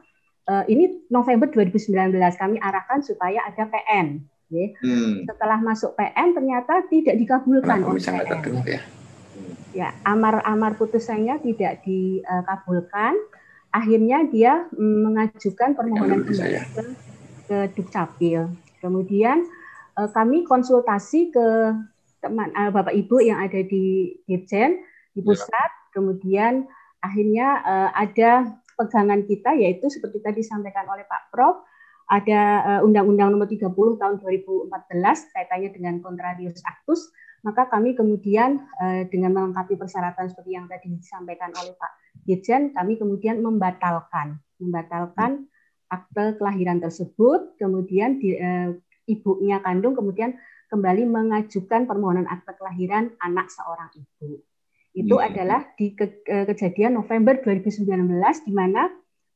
uh, 0.49 0.63
ini 0.67 1.07
November 1.07 1.47
2019 1.51 2.13
kami 2.39 2.57
arahkan 2.59 2.99
supaya 3.03 3.43
ada 3.47 3.67
PN. 3.67 4.23
Ya. 4.53 4.69
Hmm. 4.85 5.25
Setelah 5.25 5.59
masuk 5.63 5.97
PN 5.97 6.37
ternyata 6.37 6.85
tidak 6.91 7.15
dikabulkan. 7.17 7.79
Nah, 7.81 7.97
PN. 7.97 8.55
ya. 8.67 8.81
ya, 9.73 9.89
amar 10.05 10.45
amar 10.45 10.77
putusannya 10.77 11.41
tidak 11.41 11.81
dikabulkan. 11.87 13.17
Akhirnya 13.73 14.21
dia 14.29 14.69
mengajukan 14.77 15.73
permohonan 15.73 16.21
kembali 16.29 16.59
ke, 16.77 16.83
ke 17.49 17.57
Dukcapil. 17.73 18.53
Kemudian 18.77 19.49
uh, 19.97 20.09
kami 20.13 20.45
konsultasi 20.45 21.33
ke 21.33 21.73
teman 22.21 22.53
uh, 22.53 22.69
Bapak 22.69 22.93
Ibu 22.93 23.25
yang 23.25 23.41
ada 23.41 23.57
di 23.65 24.13
Dirjen 24.29 24.85
di 25.17 25.21
ya. 25.21 25.25
pusat. 25.25 25.69
Ya. 25.73 25.81
Kemudian 25.93 26.53
akhirnya 27.01 27.47
uh, 27.65 27.89
ada 27.97 28.61
pegangan 28.75 29.25
kita 29.25 29.55
yaitu 29.55 29.89
seperti 29.89 30.19
tadi 30.21 30.41
disampaikan 30.41 30.85
oleh 30.89 31.05
Pak 31.05 31.29
Prof 31.33 31.63
ada 32.09 32.41
eh, 32.67 32.81
Undang-Undang 32.85 33.29
Nomor 33.31 33.47
30 33.47 33.71
Tahun 33.73 34.15
2014 34.19 34.69
kaitannya 35.31 35.69
dengan 35.71 35.93
Contrarius 36.03 36.59
Actus, 36.67 37.09
maka 37.47 37.71
kami 37.71 37.95
kemudian 37.95 38.59
eh, 38.83 39.07
dengan 39.07 39.31
melengkapi 39.33 39.79
persyaratan 39.79 40.27
seperti 40.27 40.51
yang 40.51 40.67
tadi 40.67 40.91
disampaikan 40.91 41.55
oleh 41.55 41.73
Pak 41.79 41.91
Dirjen, 42.27 42.75
kami 42.75 42.99
kemudian 42.99 43.39
membatalkan, 43.39 44.39
membatalkan 44.59 45.47
akte 45.91 46.39
kelahiran 46.41 46.81
tersebut, 46.81 47.53
kemudian 47.61 48.17
di, 48.17 48.33
e, 48.33 48.73
ibunya 49.05 49.61
kandung 49.61 49.93
kemudian 49.93 50.33
kembali 50.73 51.05
mengajukan 51.05 51.85
permohonan 51.85 52.25
akte 52.25 52.57
kelahiran 52.57 53.13
anak 53.21 53.51
seorang 53.53 53.93
ibu 53.93 54.41
itu 54.93 55.15
yeah. 55.17 55.27
adalah 55.29 55.61
di 55.73 55.97
ke, 55.97 56.21
kejadian 56.25 57.01
November 57.01 57.37
2019 57.41 57.89
di 58.45 58.53
mana 58.53 58.89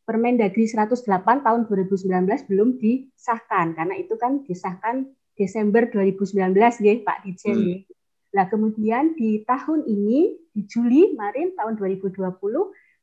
Permendagri 0.07 0.63
108 0.63 1.03
tahun 1.43 1.67
2019 1.67 2.47
belum 2.47 2.79
disahkan 2.79 3.75
karena 3.75 3.95
itu 3.99 4.15
kan 4.15 4.39
disahkan 4.47 5.03
Desember 5.35 5.83
2019 5.91 6.55
ya 6.55 6.93
Pak 7.03 7.17
Dijen 7.27 7.57
hmm. 7.59 7.97
Nah, 8.35 8.45
kemudian 8.51 9.15
di 9.15 9.41
tahun 9.47 9.87
ini 9.87 10.35
di 10.51 10.61
Juli 10.67 11.15
kemarin 11.15 11.57
tahun 11.57 11.73
2020 11.79 12.21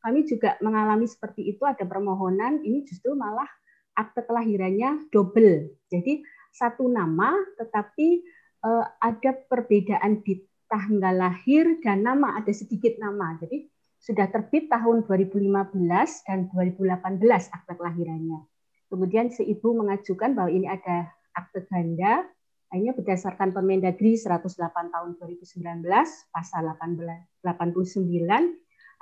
kami 0.05 0.21
juga 0.29 0.61
mengalami 0.61 1.09
seperti 1.09 1.49
itu 1.49 1.65
ada 1.65 1.83
permohonan 1.89 2.61
ini 2.61 2.85
justru 2.85 3.17
malah 3.17 3.49
akte 3.97 4.23
kelahirannya 4.23 5.09
double. 5.09 5.75
Jadi 5.89 6.23
satu 6.53 6.87
nama 6.87 7.35
tetapi 7.57 8.23
uh, 8.63 8.85
ada 9.01 9.33
perbedaan 9.49 10.21
di 10.21 10.39
tanggal 10.69 11.15
lahir 11.15 11.79
dan 11.85 12.03
nama 12.05 12.41
ada 12.41 12.53
sedikit 12.53 12.97
nama. 13.01 13.37
Jadi 13.41 13.69
sudah 14.01 14.29
terbit 14.29 14.69
tahun 14.69 15.09
2015 15.09 16.29
dan 16.29 16.53
2018 16.53 17.25
akte 17.53 17.73
kelahirannya. 17.73 18.41
Kemudian 18.93 19.33
si 19.33 19.49
ibu 19.49 19.73
mengajukan 19.73 20.37
bahwa 20.37 20.51
ini 20.53 20.69
ada 20.69 21.09
akte 21.33 21.65
ganda, 21.67 22.29
akhirnya 22.69 22.93
berdasarkan 22.93 23.55
Permendagri 23.55 24.19
108 24.19 24.51
tahun 24.93 25.17
2019 25.17 25.87
pasal 26.35 26.75
89 26.75 27.41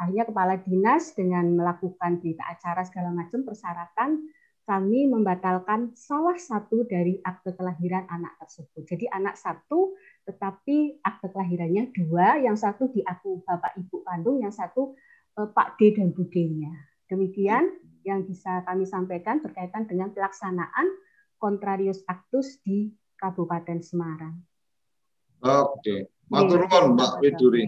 akhirnya 0.03 0.25
kepala 0.27 0.59
dinas 0.59 1.15
dengan 1.15 1.47
melakukan 1.55 2.19
berita 2.19 2.43
acara 2.51 2.83
segala 2.83 3.15
macam 3.15 3.47
persyaratan 3.47 4.19
kami 4.63 5.11
membatalkan 5.11 5.91
salah 5.99 6.39
satu 6.39 6.87
dari 6.87 7.19
akte 7.27 7.51
kelahiran 7.59 8.07
anak 8.07 8.39
tersebut. 8.39 8.87
Jadi 8.87 9.11
anak 9.11 9.35
satu 9.35 9.99
tetapi 10.23 11.03
akte 11.03 11.31
kelahirannya 11.35 11.91
dua, 11.91 12.39
yang 12.39 12.55
satu 12.55 12.91
diaku 12.91 13.43
bapak 13.43 13.75
ibu 13.79 14.03
kandung, 14.07 14.39
yang 14.43 14.55
satu 14.55 14.95
eh, 15.39 15.49
Pak 15.51 15.79
D 15.79 15.99
dan 15.99 16.15
Bu 16.15 16.27
D-nya. 16.31 16.71
Demikian 17.11 17.69
yang 18.07 18.27
bisa 18.27 18.63
kami 18.67 18.87
sampaikan 18.87 19.43
berkaitan 19.43 19.87
dengan 19.87 20.11
pelaksanaan 20.15 20.87
Contrarius 21.39 22.07
Actus 22.07 22.63
di 22.63 22.91
Kabupaten 23.19 23.83
Semarang. 23.83 24.39
Oke, 25.43 26.11
matur 26.31 26.67
nuwun 26.71 26.95
Mbak 26.95 27.13
Widuri. 27.19 27.65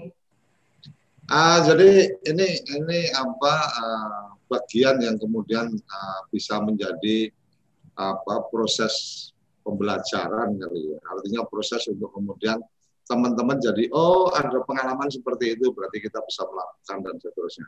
Uh, 1.25 1.59
jadi 1.65 2.21
ini 2.31 2.49
ini 2.69 3.01
apa 3.17 3.55
uh, 3.81 4.27
bagian 4.47 5.01
yang 5.03 5.17
kemudian 5.17 5.73
uh, 5.73 6.21
bisa 6.31 6.61
menjadi 6.63 7.33
apa 7.99 8.47
proses 8.53 9.34
pembelajaran 9.65 10.55
kali 10.61 10.81
ya. 10.93 10.99
Artinya 11.09 11.43
proses 11.49 11.83
untuk 11.89 12.13
kemudian 12.13 12.61
teman-teman 13.05 13.61
jadi 13.61 13.89
oh 13.93 14.33
ada 14.33 14.65
pengalaman 14.65 15.13
seperti 15.13 15.57
itu 15.57 15.73
berarti 15.77 16.01
kita 16.01 16.21
bisa 16.25 16.45
melakukan 16.45 16.97
dan 17.01 17.15
seterusnya. 17.21 17.67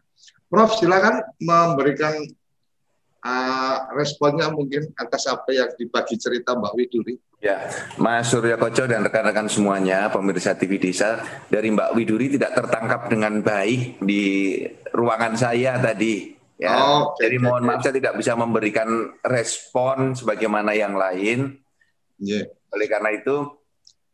Prof 0.49 0.70
silakan 0.76 1.24
memberikan 1.40 2.14
uh, 3.24 3.78
responnya 3.97 4.49
mungkin 4.53 4.92
atas 4.97 5.28
apa 5.28 5.51
yang 5.53 5.72
dibagi 5.76 6.16
cerita 6.20 6.57
Mbak 6.57 6.72
Widuri. 6.76 7.16
Ya, 7.36 7.68
Mas 8.01 8.32
Surya 8.32 8.57
Koco 8.57 8.88
dan 8.88 9.05
rekan-rekan 9.05 9.44
semuanya, 9.53 10.09
pemirsa 10.09 10.57
TV 10.57 10.80
Desa, 10.80 11.20
dari 11.53 11.68
Mbak 11.68 11.92
Widuri 11.92 12.32
tidak 12.32 12.57
tertangkap 12.57 13.12
dengan 13.12 13.44
baik 13.44 14.01
di 14.01 14.57
ruangan 14.97 15.36
saya 15.36 15.76
tadi 15.76 16.36
Ya, 16.57 16.72
oh, 16.72 17.12
okay, 17.12 17.28
jadi 17.28 17.36
mohon 17.36 17.68
maaf 17.68 17.84
saya 17.84 18.01
tidak 18.01 18.16
bisa 18.16 18.32
memberikan 18.32 18.88
respon 19.20 20.16
sebagaimana 20.16 20.72
yang 20.72 20.97
lain. 20.97 21.61
Yeah. 22.21 22.49
Oleh 22.73 22.89
karena 22.89 23.12
itu, 23.17 23.57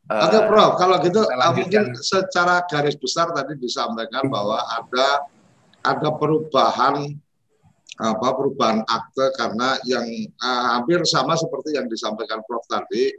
Oke, 0.02 0.34
okay, 0.34 0.42
Prof. 0.50 0.72
Kalau 0.82 0.98
gitu, 0.98 1.22
uh, 1.22 1.52
mungkin 1.54 1.94
secara 1.94 2.66
garis 2.66 2.98
besar 2.98 3.30
tadi 3.30 3.54
disampaikan 3.54 4.26
bahwa 4.26 4.58
ada 4.58 5.30
ada 5.86 6.08
perubahan 6.18 7.06
apa 8.02 8.28
perubahan 8.34 8.82
akte 8.88 9.30
karena 9.38 9.78
yang 9.86 10.02
uh, 10.42 10.62
hampir 10.74 11.04
sama 11.06 11.38
seperti 11.38 11.78
yang 11.78 11.86
disampaikan 11.86 12.42
Prof 12.42 12.66
tadi 12.66 13.14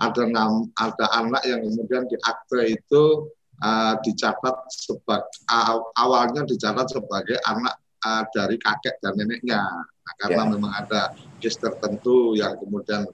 ada 0.00 0.24
nam, 0.26 0.72
ada 0.80 1.06
anak 1.18 1.42
yang 1.44 1.60
kemudian 1.60 2.08
di 2.08 2.16
akte 2.24 2.78
itu 2.78 3.28
uh, 3.60 3.94
dicatat 4.00 4.56
sebagai 4.70 5.28
uh, 5.50 5.82
awalnya 5.98 6.46
dicatat 6.46 6.88
sebagai 6.94 7.36
anak 7.44 7.74
uh, 8.06 8.22
dari 8.32 8.56
kakek 8.58 8.96
dan 9.02 9.18
neneknya 9.18 9.60
nah, 9.60 10.14
karena 10.24 10.42
yeah. 10.46 10.50
memang 10.56 10.72
ada 10.72 11.02
case 11.42 11.58
tertentu 11.58 12.38
yang 12.38 12.54
kemudian 12.58 13.04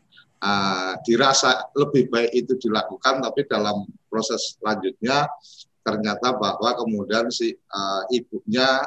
uh, 0.40 0.92
dirasa 1.04 1.70
lebih 1.76 2.08
baik 2.08 2.32
itu 2.34 2.56
dilakukan 2.56 3.20
tapi 3.20 3.44
dalam 3.46 3.84
proses 4.08 4.56
selanjutnya 4.58 5.28
ternyata 5.80 6.36
bahwa 6.36 6.76
kemudian 6.76 7.32
si 7.32 7.52
uh, 7.52 8.02
ibunya 8.12 8.84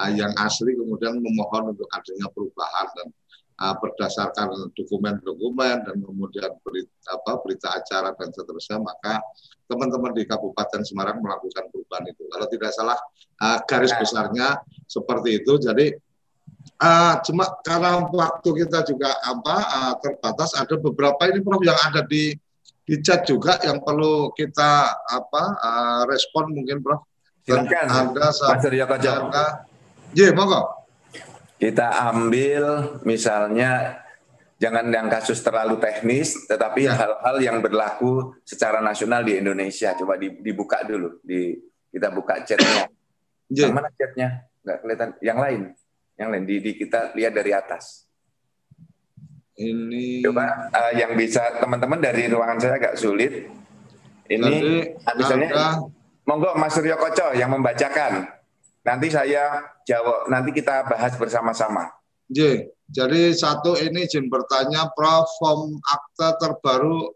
uh, 0.00 0.10
yang 0.12 0.32
asli 0.40 0.76
kemudian 0.76 1.20
memohon 1.20 1.72
untuk 1.76 1.88
adanya 1.92 2.28
perubahan 2.32 2.86
dan 2.96 3.08
uh, 3.62 3.74
berdasarkan 3.78 4.74
dokumen-dokumen 4.74 5.86
dan 5.86 5.96
kemudian 6.00 6.52
berita, 6.60 6.92
apa, 7.14 7.32
berita 7.40 7.68
acara 7.72 8.12
dan 8.16 8.28
seterusnya 8.34 8.80
maka 8.82 9.20
teman-teman 9.64 10.12
di 10.12 10.28
Kabupaten 10.28 10.84
Semarang 10.84 11.24
melakukan 11.24 11.72
perubahan 11.72 12.04
itu 12.10 12.22
kalau 12.28 12.46
tidak 12.50 12.70
salah 12.76 12.98
uh, 13.40 13.58
garis 13.64 13.92
nah. 13.94 14.00
besarnya 14.00 14.48
seperti 14.84 15.40
itu 15.40 15.52
jadi 15.56 15.96
uh, 16.80 17.14
cuma 17.22 17.44
karena 17.62 18.02
waktu 18.08 18.48
kita 18.64 18.86
juga 18.88 19.10
apa 19.22 19.56
uh, 19.62 19.94
terbatas 20.00 20.56
ada 20.56 20.74
beberapa 20.78 21.20
ini 21.30 21.44
Prof 21.44 21.62
yang 21.62 21.78
ada 21.78 22.02
di 22.06 22.34
di 22.84 23.00
chat 23.00 23.24
juga 23.24 23.56
yang 23.64 23.80
perlu 23.80 24.30
kita 24.36 24.92
apa 25.08 25.42
uh, 25.58 26.02
respon 26.08 26.52
mungkin 26.52 26.80
Prof. 26.84 27.04
Silakan. 27.44 28.16
Ada 28.16 28.32
Mas 28.32 28.60
Surya 28.64 28.84
Iya, 30.14 30.30
monggo. 30.32 30.88
Kita 31.60 32.08
ambil 32.12 32.96
misalnya 33.04 34.00
jangan 34.62 34.88
yang 34.88 35.10
kasus 35.10 35.42
terlalu 35.42 35.76
teknis, 35.82 36.46
tetapi 36.48 36.86
ya. 36.86 36.94
hal-hal 36.96 37.36
yang 37.42 37.58
berlaku 37.60 38.32
secara 38.46 38.78
nasional 38.80 39.26
di 39.26 39.36
Indonesia. 39.36 39.92
Coba 39.98 40.16
dibuka 40.16 40.86
dulu, 40.86 41.20
di 41.20 41.52
kita 41.90 42.14
buka 42.14 42.46
chatnya. 42.46 42.88
Yeah. 43.50 43.68
Yang 43.68 43.74
mana 43.74 43.88
chatnya? 43.92 44.28
Nggak 44.64 44.76
kelihatan. 44.80 45.08
Yang 45.20 45.38
lain, 45.38 45.60
yang 46.14 46.28
lain 46.30 46.44
di, 46.46 46.62
di 46.62 46.72
kita 46.78 47.14
lihat 47.14 47.32
dari 47.34 47.50
atas. 47.50 48.06
Ini. 49.54 50.26
Coba 50.26 50.70
uh, 50.70 50.92
yang 50.98 51.14
bisa 51.14 51.62
teman-teman 51.62 52.02
dari 52.02 52.26
ruangan 52.26 52.58
saya 52.58 52.74
agak 52.78 52.94
sulit. 52.98 53.46
Ini 54.26 54.82
misalnya, 55.14 55.78
monggo 56.26 56.56
Mas 56.58 56.74
Suryo 56.74 56.98
Koco 56.98 57.36
yang 57.36 57.52
membacakan. 57.54 58.26
Nanti 58.84 59.08
saya 59.08 59.62
jawab, 59.86 60.28
nanti 60.28 60.50
kita 60.52 60.84
bahas 60.88 61.14
bersama-sama. 61.16 61.88
J. 62.28 62.68
Jadi 62.90 63.32
satu 63.32 63.76
ini 63.78 64.04
izin 64.04 64.28
bertanya, 64.28 64.90
Prof. 64.92 65.28
Form 65.40 65.78
akta 65.80 66.36
terbaru 66.40 67.12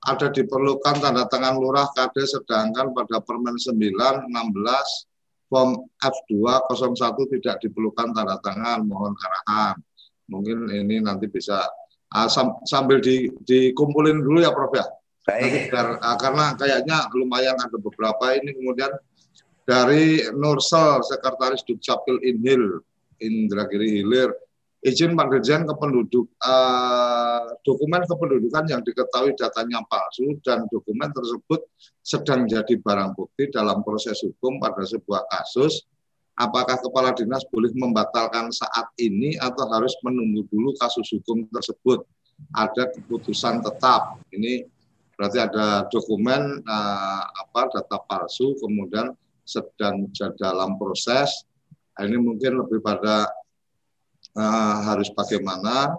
ada 0.00 0.32
diperlukan 0.32 0.96
tanda 1.00 1.28
tangan 1.28 1.60
lurah 1.60 1.88
KD 1.92 2.24
sedangkan 2.24 2.96
pada 2.96 3.20
Permen 3.20 3.60
9 3.60 3.76
16 3.76 5.09
form 5.50 5.82
F201 5.98 7.18
tidak 7.36 7.56
diperlukan 7.60 8.14
tanda 8.14 8.38
tangan, 8.40 8.86
mohon 8.86 9.12
arahan. 9.18 9.76
Mungkin 10.30 10.70
ini 10.70 11.02
nanti 11.02 11.26
bisa 11.26 11.66
uh, 12.14 12.28
sambil 12.62 13.02
di, 13.02 13.26
dikumpulin 13.42 14.22
dulu 14.22 14.38
ya 14.40 14.54
Prof 14.54 14.70
ya. 14.72 14.86
Baik. 15.26 15.74
Biar, 15.74 15.98
uh, 15.98 16.16
karena 16.16 16.54
kayaknya 16.54 17.10
lumayan 17.18 17.58
ada 17.58 17.76
beberapa 17.76 18.38
ini 18.38 18.54
kemudian 18.54 18.94
dari 19.66 20.22
Nursel, 20.32 21.02
Sekretaris 21.02 21.66
Dukcapil 21.66 22.22
Inhil, 22.22 22.78
Indragiri 23.18 24.00
Hilir, 24.00 24.30
izin 24.80 25.12
Dirjen 25.12 25.68
kependuduk 25.68 26.26
uh, 26.40 27.52
dokumen 27.66 28.00
kependudukan 28.08 28.64
yang 28.68 28.80
diketahui 28.80 29.36
datanya 29.36 29.84
palsu 29.84 30.40
dan 30.40 30.64
dokumen 30.72 31.12
tersebut 31.12 31.60
sedang 32.00 32.48
jadi 32.48 32.80
barang 32.80 33.12
bukti 33.12 33.52
dalam 33.52 33.84
proses 33.84 34.24
hukum 34.24 34.56
pada 34.56 34.80
sebuah 34.84 35.28
kasus 35.28 35.84
apakah 36.40 36.80
kepala 36.80 37.12
dinas 37.12 37.44
boleh 37.52 37.68
membatalkan 37.76 38.48
saat 38.48 38.88
ini 38.96 39.36
atau 39.36 39.68
harus 39.68 39.92
menunggu 40.00 40.48
dulu 40.48 40.72
kasus 40.80 41.12
hukum 41.12 41.44
tersebut 41.52 42.00
ada 42.56 42.88
keputusan 42.96 43.60
tetap 43.60 44.16
ini 44.32 44.64
berarti 45.20 45.44
ada 45.44 45.84
dokumen 45.92 46.64
uh, 46.64 47.22
apa 47.28 47.68
data 47.68 48.00
palsu 48.08 48.56
kemudian 48.56 49.12
sedang 49.50 50.06
dalam 50.38 50.78
proses. 50.78 51.44
Ini 51.98 52.16
mungkin 52.16 52.64
lebih 52.64 52.80
pada 52.80 53.28
uh, 54.36 54.76
harus 54.86 55.08
bagaimana. 55.14 55.94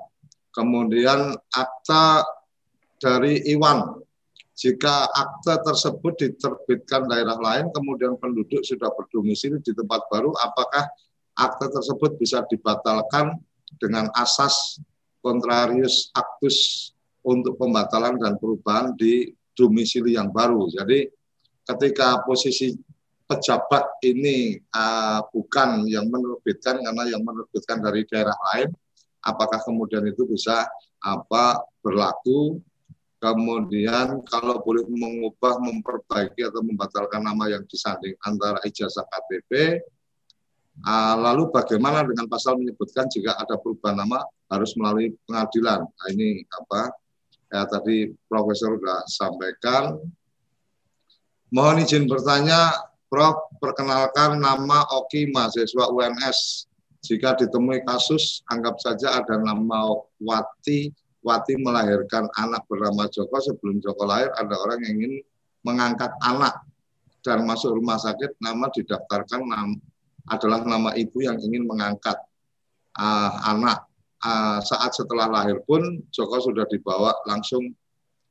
Kemudian 0.52 1.32
akta 1.52 2.28
dari 3.00 3.40
Iwan. 3.56 4.04
Jika 4.52 5.10
akta 5.10 5.64
tersebut 5.64 6.14
diterbitkan 6.22 7.08
daerah 7.10 7.40
lain, 7.40 7.72
kemudian 7.74 8.20
penduduk 8.20 8.62
sudah 8.62 8.94
berdomisili 8.94 9.58
di 9.64 9.74
tempat 9.74 10.06
baru, 10.12 10.30
apakah 10.38 10.86
akta 11.34 11.72
tersebut 11.72 12.20
bisa 12.20 12.44
dibatalkan 12.46 13.40
dengan 13.80 14.12
asas 14.14 14.78
kontrarius 15.24 16.12
aktus 16.14 16.92
untuk 17.24 17.58
pembatalan 17.58 18.18
dan 18.22 18.36
perubahan 18.38 18.94
di 18.98 19.34
domisili 19.56 20.18
yang 20.18 20.30
baru. 20.30 20.68
Jadi 20.70 21.10
ketika 21.66 22.22
posisi 22.26 22.74
pejabat 23.32 24.04
ini 24.04 24.60
uh, 24.76 25.24
bukan 25.32 25.88
yang 25.88 26.12
menerbitkan 26.12 26.84
karena 26.84 27.04
yang 27.08 27.24
menerbitkan 27.24 27.80
dari 27.80 28.04
daerah 28.04 28.36
lain 28.52 28.76
apakah 29.24 29.62
kemudian 29.64 30.04
itu 30.10 30.28
bisa 30.28 30.68
apa 31.00 31.64
berlaku. 31.80 32.60
Kemudian 33.22 34.26
kalau 34.26 34.66
boleh 34.66 34.82
mengubah 34.90 35.62
memperbaiki 35.62 36.42
atau 36.42 36.66
membatalkan 36.66 37.22
nama 37.22 37.54
yang 37.54 37.62
disanding 37.70 38.18
antara 38.26 38.58
ijazah 38.66 39.06
KTP 39.06 39.78
uh, 40.90 41.16
lalu 41.22 41.54
bagaimana 41.54 42.02
dengan 42.02 42.26
pasal 42.26 42.58
menyebutkan 42.58 43.06
jika 43.14 43.38
ada 43.38 43.62
perubahan 43.62 44.02
nama 44.02 44.26
harus 44.50 44.74
melalui 44.74 45.14
pengadilan? 45.30 45.86
Nah, 45.86 46.08
ini 46.10 46.42
apa 46.50 46.98
ya 47.54 47.62
tadi 47.70 48.10
Profesor 48.26 48.74
sudah 48.82 49.06
sampaikan. 49.06 50.02
Mohon 51.54 51.86
izin 51.86 52.10
bertanya 52.10 52.74
Prof, 53.12 53.60
perkenalkan 53.60 54.40
nama 54.40 54.88
Oki 54.96 55.28
mahasiswa 55.36 55.92
UNS. 55.92 56.64
Jika 57.04 57.36
ditemui 57.36 57.84
kasus, 57.84 58.40
anggap 58.48 58.80
saja 58.80 59.20
ada 59.20 59.36
nama 59.36 60.00
Wati. 60.24 60.96
Wati 61.20 61.60
melahirkan 61.60 62.32
anak 62.40 62.64
bernama 62.72 63.12
Joko. 63.12 63.36
Sebelum 63.36 63.84
Joko 63.84 64.08
lahir, 64.08 64.32
ada 64.40 64.56
orang 64.56 64.80
yang 64.88 64.96
ingin 64.96 65.28
mengangkat 65.60 66.08
anak 66.24 66.64
dan 67.20 67.44
masuk 67.44 67.76
rumah 67.76 68.00
sakit. 68.00 68.40
Nama 68.40 68.72
didaftarkan 68.80 69.44
nama, 69.44 69.76
adalah 70.32 70.64
nama 70.64 70.96
ibu 70.96 71.20
yang 71.20 71.36
ingin 71.36 71.68
mengangkat 71.68 72.16
uh, 72.96 73.34
anak. 73.44 73.92
Uh, 74.24 74.64
saat 74.64 74.96
setelah 74.96 75.28
lahir 75.28 75.60
pun 75.68 76.00
Joko 76.16 76.40
sudah 76.40 76.64
dibawa 76.72 77.12
langsung 77.28 77.76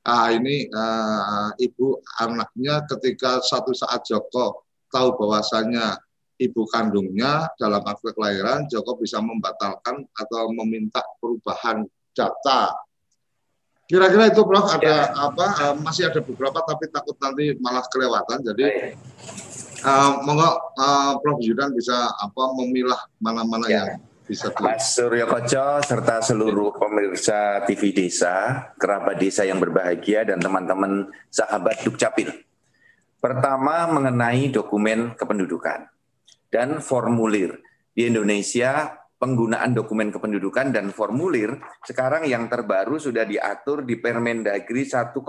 ah 0.08 0.32
ini 0.32 0.72
uh, 0.72 1.52
ibu 1.60 2.00
anaknya 2.16 2.80
ketika 2.88 3.44
satu 3.44 3.76
saat 3.76 4.06
Joko 4.08 4.69
tahu 4.90 5.16
bahwasannya 5.16 5.96
ibu 6.40 6.64
kandungnya 6.72 7.52
dalam 7.60 7.84
akte 7.84 8.16
kelahiran, 8.16 8.64
Joko 8.66 8.96
bisa 8.96 9.20
membatalkan 9.20 10.08
atau 10.16 10.50
meminta 10.56 11.04
perubahan 11.20 11.84
data. 12.16 12.74
Kira-kira 13.84 14.30
itu 14.30 14.46
Prof 14.46 14.70
ada 14.70 15.10
ya. 15.10 15.18
apa 15.18 15.46
uh, 15.66 15.74
masih 15.82 16.06
ada 16.06 16.22
beberapa 16.22 16.62
tapi 16.62 16.86
takut 16.94 17.18
nanti 17.18 17.58
malah 17.58 17.82
kelewatan. 17.90 18.38
Jadi 18.46 18.94
uh, 19.82 20.22
monggo 20.22 20.46
uh, 20.78 21.18
Prof 21.18 21.42
Yudan 21.42 21.74
bisa 21.74 22.08
apa 22.14 22.42
memilah 22.54 23.02
mana-mana 23.18 23.66
ya. 23.66 23.74
yang 23.82 23.88
bisa 24.30 24.46
di... 24.54 24.62
Mas 24.62 24.94
Suryo 24.94 25.26
Koco 25.26 25.82
serta 25.82 26.22
seluruh 26.22 26.70
pemirsa 26.78 27.66
TV 27.66 27.90
Desa, 27.90 28.70
kerabat 28.78 29.18
desa 29.18 29.42
yang 29.42 29.58
berbahagia 29.58 30.22
dan 30.22 30.38
teman-teman 30.38 31.10
sahabat 31.26 31.82
Dukcapil. 31.82 32.49
Pertama 33.20 33.84
mengenai 33.92 34.48
dokumen 34.48 35.12
kependudukan 35.12 35.92
dan 36.48 36.80
formulir. 36.80 37.60
Di 37.92 38.08
Indonesia 38.08 38.96
penggunaan 39.20 39.76
dokumen 39.76 40.08
kependudukan 40.08 40.72
dan 40.72 40.88
formulir 40.88 41.60
sekarang 41.84 42.24
yang 42.24 42.48
terbaru 42.48 42.96
sudah 42.96 43.28
diatur 43.28 43.84
di 43.84 44.00
Permendagri 44.00 44.88
109 44.88 45.20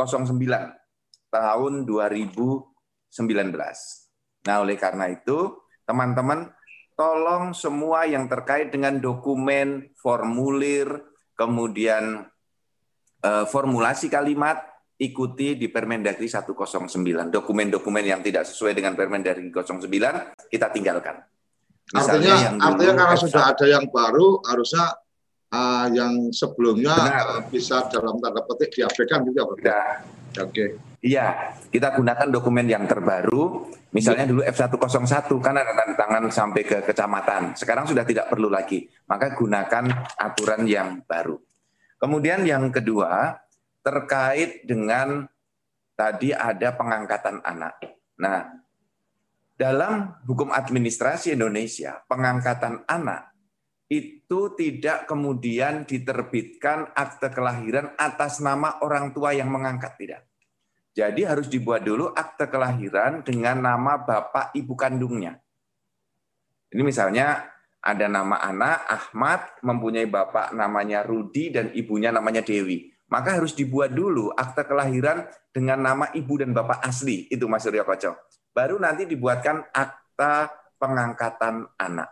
tahun 1.27 1.73
2019. 1.83 3.11
Nah, 4.47 4.55
oleh 4.63 4.79
karena 4.79 5.11
itu, 5.11 5.59
teman-teman 5.83 6.47
tolong 6.95 7.51
semua 7.51 8.07
yang 8.07 8.31
terkait 8.31 8.71
dengan 8.71 9.03
dokumen, 9.03 9.91
formulir, 9.99 10.87
kemudian 11.35 12.23
eh, 13.19 13.45
formulasi 13.51 14.07
kalimat 14.07 14.70
ikuti 15.01 15.57
di 15.57 15.67
Permendagri 15.67 16.29
109. 16.29 16.85
Dokumen-dokumen 17.33 18.05
yang 18.05 18.21
tidak 18.21 18.45
sesuai 18.45 18.77
dengan 18.77 18.93
Permendagri 18.93 19.49
09 19.49 19.89
kita 20.47 20.67
tinggalkan. 20.69 21.25
Misalnya 21.91 22.37
artinya, 22.37 22.45
yang 22.45 22.55
dulu, 22.55 22.67
artinya 22.69 22.93
karena 22.95 23.17
sudah 23.17 23.43
ada 23.51 23.65
yang 23.67 23.85
baru, 23.89 24.27
harusnya 24.47 24.85
uh, 25.51 25.85
yang 25.91 26.13
sebelumnya 26.31 26.95
uh, 26.95 27.41
bisa 27.49 27.89
dalam 27.91 28.21
tanda 28.21 28.45
petik 28.47 28.69
diabaikan 28.77 29.25
juga, 29.27 29.41
Pak. 29.49 29.57
Oke. 29.57 29.73
Okay. 30.47 30.69
Iya, 31.01 31.57
kita 31.73 31.97
gunakan 31.97 32.29
dokumen 32.29 32.69
yang 32.69 32.85
terbaru. 32.85 33.73
Misalnya 33.91 34.29
dulu 34.29 34.45
F101 34.45 35.27
kan 35.41 35.55
ada 35.57 35.73
tanda 35.73 35.95
tangan 35.97 36.23
sampai 36.29 36.61
ke 36.61 36.77
kecamatan. 36.85 37.57
Sekarang 37.57 37.89
sudah 37.89 38.05
tidak 38.05 38.29
perlu 38.29 38.47
lagi. 38.53 38.85
Maka 39.09 39.33
gunakan 39.33 39.83
aturan 40.15 40.61
yang 40.69 41.01
baru. 41.03 41.41
Kemudian 41.97 42.45
yang 42.45 42.69
kedua, 42.69 43.33
terkait 43.81 44.65
dengan 44.65 45.25
tadi 45.97 46.33
ada 46.33 46.73
pengangkatan 46.73 47.45
anak. 47.45 47.77
Nah, 48.21 48.49
dalam 49.57 50.17
hukum 50.25 50.49
administrasi 50.49 51.37
Indonesia, 51.37 52.01
pengangkatan 52.09 52.85
anak 52.89 53.29
itu 53.91 54.55
tidak 54.55 55.05
kemudian 55.05 55.83
diterbitkan 55.83 56.95
akte 56.95 57.27
kelahiran 57.29 57.91
atas 57.99 58.39
nama 58.39 58.79
orang 58.81 59.11
tua 59.11 59.35
yang 59.35 59.51
mengangkat, 59.51 59.93
tidak. 59.99 60.23
Jadi 60.95 61.27
harus 61.27 61.47
dibuat 61.51 61.83
dulu 61.83 62.09
akte 62.15 62.47
kelahiran 62.47 63.21
dengan 63.21 63.59
nama 63.61 63.99
bapak 63.99 64.55
ibu 64.55 64.73
kandungnya. 64.73 65.39
Ini 66.71 66.81
misalnya 66.87 67.51
ada 67.83 68.07
nama 68.07 68.39
anak 68.39 68.77
Ahmad 68.87 69.41
mempunyai 69.59 70.07
bapak 70.07 70.55
namanya 70.55 71.03
Rudi 71.03 71.51
dan 71.51 71.73
ibunya 71.75 72.13
namanya 72.13 72.39
Dewi 72.45 72.91
maka 73.11 73.35
harus 73.35 73.51
dibuat 73.51 73.91
dulu 73.91 74.31
akte 74.31 74.63
kelahiran 74.63 75.27
dengan 75.51 75.83
nama 75.83 76.07
ibu 76.15 76.39
dan 76.39 76.55
bapak 76.55 76.79
asli, 76.79 77.27
itu 77.27 77.43
Mas 77.51 77.67
Surya 77.67 77.83
Koco. 77.83 78.15
Baru 78.55 78.79
nanti 78.79 79.03
dibuatkan 79.03 79.67
akta 79.75 80.47
pengangkatan 80.79 81.67
anak. 81.75 82.09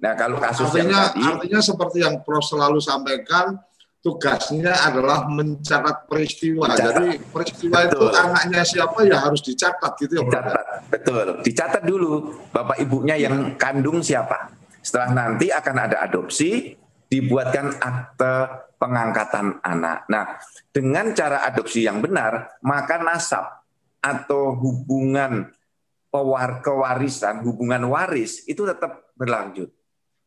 Nah, 0.00 0.16
kalau 0.16 0.40
kasus 0.40 0.72
artinya, 0.72 1.12
yang 1.12 1.12
tadi, 1.12 1.20
artinya 1.28 1.60
seperti 1.60 1.98
yang 2.00 2.24
Prof 2.24 2.40
selalu 2.40 2.80
sampaikan, 2.80 3.60
tugasnya 4.00 4.72
adalah 4.72 5.28
mencatat 5.28 6.08
peristiwa. 6.08 6.72
Mencatat. 6.72 6.88
Jadi 6.88 7.08
peristiwa 7.28 7.76
betul. 7.84 7.92
itu 7.92 8.06
anaknya 8.16 8.62
siapa 8.64 8.98
ya 9.04 9.16
harus 9.20 9.40
dicatat 9.44 9.92
gitu 10.00 10.12
ya. 10.16 10.22
Dicatat, 10.24 10.64
betul. 10.88 11.26
Dicatat 11.44 11.82
dulu 11.84 12.10
bapak 12.48 12.80
ibunya 12.80 13.20
yang 13.20 13.60
kandung 13.60 14.00
siapa. 14.00 14.56
Setelah 14.80 15.12
nanti 15.12 15.52
akan 15.52 15.76
ada 15.76 16.00
adopsi, 16.00 16.72
dibuatkan 17.12 17.76
akte 17.76 18.34
pengangkatan 18.80 19.60
anak. 19.60 20.08
Nah, 20.08 20.40
dengan 20.72 21.12
cara 21.12 21.44
adopsi 21.44 21.84
yang 21.84 22.00
benar, 22.00 22.56
maka 22.64 22.96
nasab 22.96 23.60
atau 24.00 24.56
hubungan 24.56 25.52
pewar 26.08 26.64
kewarisan, 26.64 27.44
hubungan 27.44 27.84
waris 27.92 28.48
itu 28.48 28.64
tetap 28.64 29.12
berlanjut. 29.12 29.68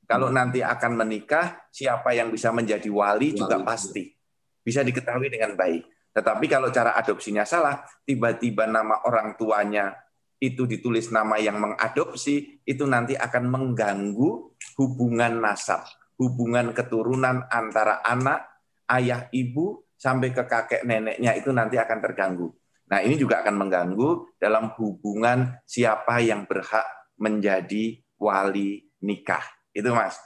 Kalau 0.05 0.29
hmm. 0.29 0.37
nanti 0.37 0.59
akan 0.61 1.01
menikah, 1.01 1.65
siapa 1.73 2.13
yang 2.13 2.29
bisa 2.29 2.53
menjadi 2.53 2.85
wali, 2.93 3.33
wali 3.33 3.41
juga 3.41 3.57
pasti 3.65 4.13
bisa 4.61 4.85
diketahui 4.85 5.33
dengan 5.33 5.57
baik. 5.57 6.13
Tetapi 6.13 6.45
kalau 6.45 6.69
cara 6.69 6.93
adopsinya 6.93 7.41
salah, 7.41 7.81
tiba-tiba 8.05 8.69
nama 8.69 9.01
orang 9.09 9.33
tuanya 9.33 9.97
itu 10.37 10.69
ditulis 10.69 11.09
nama 11.09 11.41
yang 11.41 11.57
mengadopsi, 11.57 12.61
itu 12.61 12.83
nanti 12.85 13.17
akan 13.17 13.49
mengganggu 13.49 14.53
hubungan 14.77 15.41
nasab 15.41 15.81
hubungan 16.23 16.71
keturunan 16.71 17.43
antara 17.51 17.99
anak, 18.07 18.47
ayah, 18.87 19.27
ibu, 19.35 19.83
sampai 19.99 20.31
ke 20.31 20.47
kakek 20.47 20.87
neneknya 20.87 21.35
itu 21.35 21.51
nanti 21.51 21.75
akan 21.75 21.99
terganggu. 21.99 22.47
Nah 22.87 22.99
ini 23.03 23.19
juga 23.19 23.43
akan 23.43 23.55
mengganggu 23.55 24.39
dalam 24.39 24.71
hubungan 24.79 25.59
siapa 25.67 26.23
yang 26.23 26.47
berhak 26.47 26.83
menjadi 27.19 27.99
wali 28.19 28.87
nikah. 29.03 29.43
Itu 29.75 29.91
mas. 29.91 30.19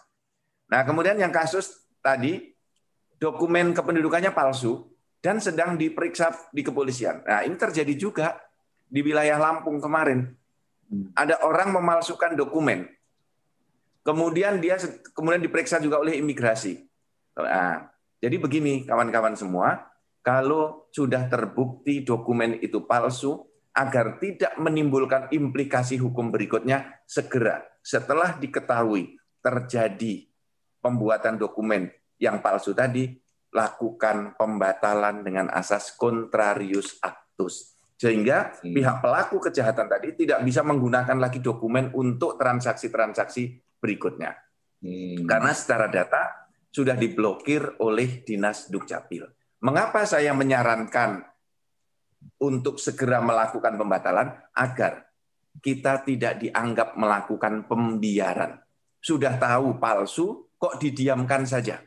Nah 0.69 0.85
kemudian 0.85 1.17
yang 1.17 1.33
kasus 1.33 1.89
tadi, 2.01 2.53
dokumen 3.17 3.73
kependudukannya 3.73 4.33
palsu 4.33 4.85
dan 5.21 5.41
sedang 5.41 5.77
diperiksa 5.77 6.33
di 6.53 6.61
kepolisian. 6.61 7.25
Nah 7.25 7.41
ini 7.41 7.57
terjadi 7.57 7.93
juga 7.97 8.37
di 8.85 9.01
wilayah 9.01 9.37
Lampung 9.37 9.81
kemarin. 9.81 10.25
Ada 11.13 11.43
orang 11.43 11.75
memalsukan 11.75 12.33
dokumen 12.33 12.87
Kemudian 14.07 14.63
dia 14.63 14.79
kemudian 15.11 15.43
diperiksa 15.43 15.83
juga 15.83 15.99
oleh 15.99 16.15
imigrasi. 16.15 16.79
Nah, 17.35 17.91
jadi 18.23 18.39
begini 18.39 18.87
kawan-kawan 18.87 19.35
semua, 19.35 19.83
kalau 20.23 20.87
sudah 20.95 21.27
terbukti 21.27 22.07
dokumen 22.07 22.55
itu 22.63 22.87
palsu, 22.87 23.43
agar 23.75 24.15
tidak 24.23 24.55
menimbulkan 24.55 25.27
implikasi 25.27 25.99
hukum 25.99 26.31
berikutnya, 26.31 27.03
segera 27.03 27.67
setelah 27.83 28.39
diketahui 28.39 29.19
terjadi 29.43 30.23
pembuatan 30.79 31.35
dokumen 31.35 31.91
yang 32.15 32.39
palsu 32.39 32.71
tadi, 32.71 33.11
lakukan 33.51 34.39
pembatalan 34.39 35.19
dengan 35.19 35.51
asas 35.51 35.91
contrarius 35.99 36.95
actus. 37.03 37.75
Sehingga 37.99 38.55
hmm. 38.63 38.71
pihak 38.71 38.97
pelaku 39.03 39.51
kejahatan 39.51 39.91
tadi 39.91 40.15
tidak 40.15 40.47
bisa 40.47 40.63
menggunakan 40.63 41.19
lagi 41.19 41.43
dokumen 41.43 41.91
untuk 41.91 42.39
transaksi-transaksi 42.39 43.66
berikutnya. 43.81 44.35
Hmm. 44.81 45.25
Karena 45.25 45.51
secara 45.53 45.89
data 45.89 46.49
sudah 46.69 46.93
diblokir 46.93 47.81
oleh 47.81 48.21
Dinas 48.21 48.69
Dukcapil. 48.69 49.25
Mengapa 49.65 50.05
saya 50.05 50.37
menyarankan 50.37 51.25
untuk 52.37 52.77
segera 52.77 53.17
melakukan 53.17 53.73
pembatalan 53.73 54.29
agar 54.53 55.09
kita 55.57 56.05
tidak 56.05 56.37
dianggap 56.37 56.93
melakukan 56.93 57.65
pembiaran. 57.65 58.61
Sudah 59.01 59.41
tahu 59.41 59.81
palsu, 59.81 60.53
kok 60.57 60.77
didiamkan 60.77 61.49
saja. 61.49 61.81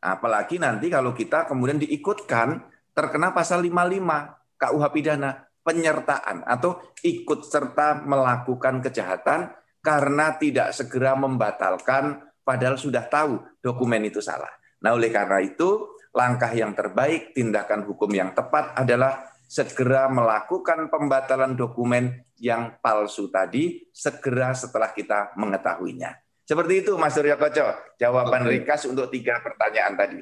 Apalagi 0.00 0.62
nanti 0.62 0.86
kalau 0.86 1.10
kita 1.12 1.50
kemudian 1.50 1.82
diikutkan 1.82 2.62
terkena 2.94 3.34
pasal 3.34 3.60
55 3.66 4.60
KUH 4.60 4.84
pidana 4.94 5.30
penyertaan 5.60 6.46
atau 6.48 6.80
ikut 7.04 7.44
serta 7.44 8.00
melakukan 8.00 8.80
kejahatan 8.80 9.52
karena 9.80 10.36
tidak 10.36 10.76
segera 10.76 11.16
membatalkan 11.16 12.20
padahal 12.44 12.76
sudah 12.76 13.04
tahu 13.08 13.40
dokumen 13.60 14.08
itu 14.08 14.20
salah. 14.20 14.50
Nah, 14.80 14.96
oleh 14.96 15.12
karena 15.12 15.40
itu, 15.44 15.96
langkah 16.16 16.50
yang 16.52 16.72
terbaik, 16.72 17.36
tindakan 17.36 17.84
hukum 17.84 18.08
yang 18.12 18.32
tepat 18.32 18.72
adalah 18.76 19.28
segera 19.50 20.06
melakukan 20.06 20.88
pembatalan 20.88 21.58
dokumen 21.58 22.22
yang 22.38 22.78
palsu 22.80 23.28
tadi 23.28 23.90
segera 23.92 24.54
setelah 24.54 24.94
kita 24.94 25.34
mengetahuinya. 25.36 26.16
Seperti 26.46 26.82
itu 26.86 26.98
Mas 26.98 27.14
Surya 27.14 27.38
Koco, 27.38 27.94
jawaban 27.98 28.46
Oke. 28.46 28.58
Rikas 28.58 28.86
untuk 28.86 29.10
tiga 29.10 29.38
pertanyaan 29.38 29.94
tadi. 29.94 30.18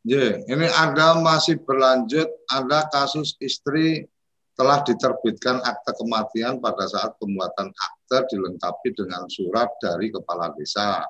Ya, 0.00 0.40
ini 0.48 0.64
ada 0.64 1.20
masih 1.20 1.60
berlanjut, 1.60 2.28
ada 2.48 2.88
kasus 2.88 3.36
istri 3.36 4.08
telah 4.60 4.84
diterbitkan 4.84 5.64
akte 5.64 5.96
kematian 5.96 6.60
pada 6.60 6.84
saat 6.84 7.16
pembuatan 7.16 7.72
akte 7.72 8.28
dilengkapi 8.36 8.92
dengan 8.92 9.24
surat 9.32 9.72
dari 9.80 10.12
kepala 10.12 10.52
desa. 10.52 11.00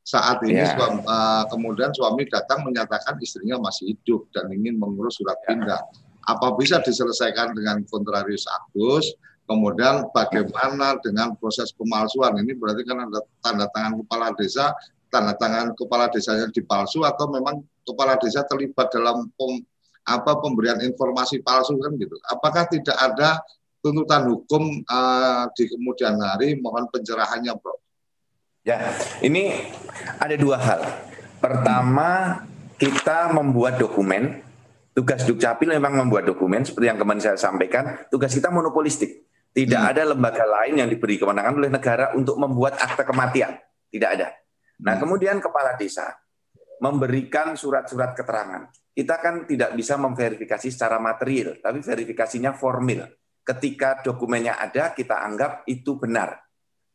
Saat 0.00 0.40
ini 0.48 0.64
yeah. 0.64 0.72
suami, 0.72 1.04
uh, 1.04 1.44
kemudian 1.52 1.92
suami 1.92 2.24
datang 2.24 2.64
menyatakan 2.64 3.20
istrinya 3.20 3.60
masih 3.60 3.92
hidup 3.92 4.32
dan 4.32 4.48
ingin 4.48 4.80
mengurus 4.80 5.20
surat 5.20 5.36
yeah. 5.44 5.48
pindah. 5.52 5.82
Apa 6.24 6.56
bisa 6.56 6.80
diselesaikan 6.80 7.52
dengan 7.52 7.84
kontrarius 7.84 8.48
aktus? 8.48 9.12
Kemudian 9.44 10.08
bagaimana 10.16 10.96
dengan 11.04 11.36
proses 11.36 11.76
pemalsuan? 11.76 12.32
Ini 12.40 12.56
berarti 12.56 12.80
kan 12.88 12.96
ada 13.04 13.20
tanda 13.44 13.66
tangan 13.76 14.00
kepala 14.00 14.32
desa, 14.40 14.72
tanda 15.12 15.36
tangan 15.36 15.76
kepala 15.76 16.08
desanya 16.08 16.48
dipalsu 16.48 17.04
atau 17.04 17.28
memang 17.28 17.60
kepala 17.84 18.16
desa 18.16 18.40
terlibat 18.48 18.88
dalam 18.88 19.28
apa 20.04 20.32
pemberian 20.40 20.80
informasi 20.80 21.44
palsu 21.44 21.76
kan 21.76 21.92
gitu. 21.96 22.16
Apakah 22.28 22.66
tidak 22.66 22.96
ada 22.96 23.40
tuntutan 23.80 24.28
hukum 24.28 24.84
uh, 24.84 25.48
di 25.56 25.64
kemudian 25.68 26.16
hari 26.20 26.56
mohon 26.60 26.88
pencerahannya, 26.88 27.52
Bro? 27.56 27.80
Ya, 28.60 28.92
ini 29.24 29.72
ada 30.20 30.36
dua 30.36 30.60
hal. 30.60 30.80
Pertama, 31.40 32.44
kita 32.76 33.32
membuat 33.32 33.80
dokumen. 33.80 34.44
Tugas 34.90 35.24
Dukcapil 35.24 35.70
memang 35.70 35.96
membuat 35.96 36.28
dokumen 36.28 36.66
seperti 36.66 36.92
yang 36.92 37.00
kemarin 37.00 37.22
saya 37.24 37.40
sampaikan. 37.40 38.04
Tugas 38.12 38.36
kita 38.36 38.52
monopolistik. 38.52 39.24
Tidak 39.50 39.80
hmm. 39.80 39.90
ada 39.96 40.02
lembaga 40.12 40.44
lain 40.44 40.82
yang 40.84 40.88
diberi 40.92 41.16
kewenangan 41.16 41.56
oleh 41.56 41.70
negara 41.72 42.12
untuk 42.12 42.36
membuat 42.36 42.76
akte 42.76 43.02
kematian. 43.06 43.56
Tidak 43.88 44.10
ada. 44.12 44.28
Nah, 44.84 44.94
hmm. 44.94 45.02
kemudian 45.02 45.36
kepala 45.40 45.74
desa 45.80 46.20
memberikan 46.84 47.56
surat-surat 47.56 48.12
keterangan 48.12 48.68
kita 48.90 49.22
kan 49.22 49.46
tidak 49.46 49.72
bisa 49.78 49.94
memverifikasi 49.96 50.68
secara 50.68 50.98
material, 50.98 51.62
tapi 51.62 51.78
verifikasinya 51.80 52.52
formil. 52.52 53.06
Ketika 53.40 54.04
dokumennya 54.04 54.60
ada, 54.60 54.92
kita 54.92 55.22
anggap 55.24 55.64
itu 55.66 55.96
benar. 55.96 56.36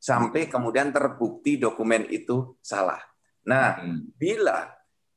sampai 0.05 0.45
kemudian 0.45 0.93
terbukti 0.93 1.57
dokumen 1.57 2.05
itu 2.13 2.61
salah. 2.61 3.01
Nah, 3.49 3.81
hmm. 3.81 4.13
bila 4.13 4.69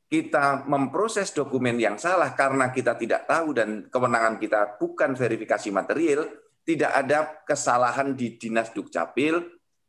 kita 0.09 0.65
memproses 0.65 1.29
dokumen 1.29 1.77
yang 1.77 2.01
salah 2.01 2.33
karena 2.33 2.73
kita 2.73 2.97
tidak 2.97 3.29
tahu 3.29 3.53
dan 3.53 3.85
kewenangan 3.85 4.41
kita 4.41 4.81
bukan 4.81 5.13
verifikasi 5.13 5.69
material, 5.69 6.25
tidak 6.65 6.91
ada 7.05 7.45
kesalahan 7.45 8.17
di 8.17 8.33
Dinas 8.41 8.73
Dukcapil, 8.73 9.37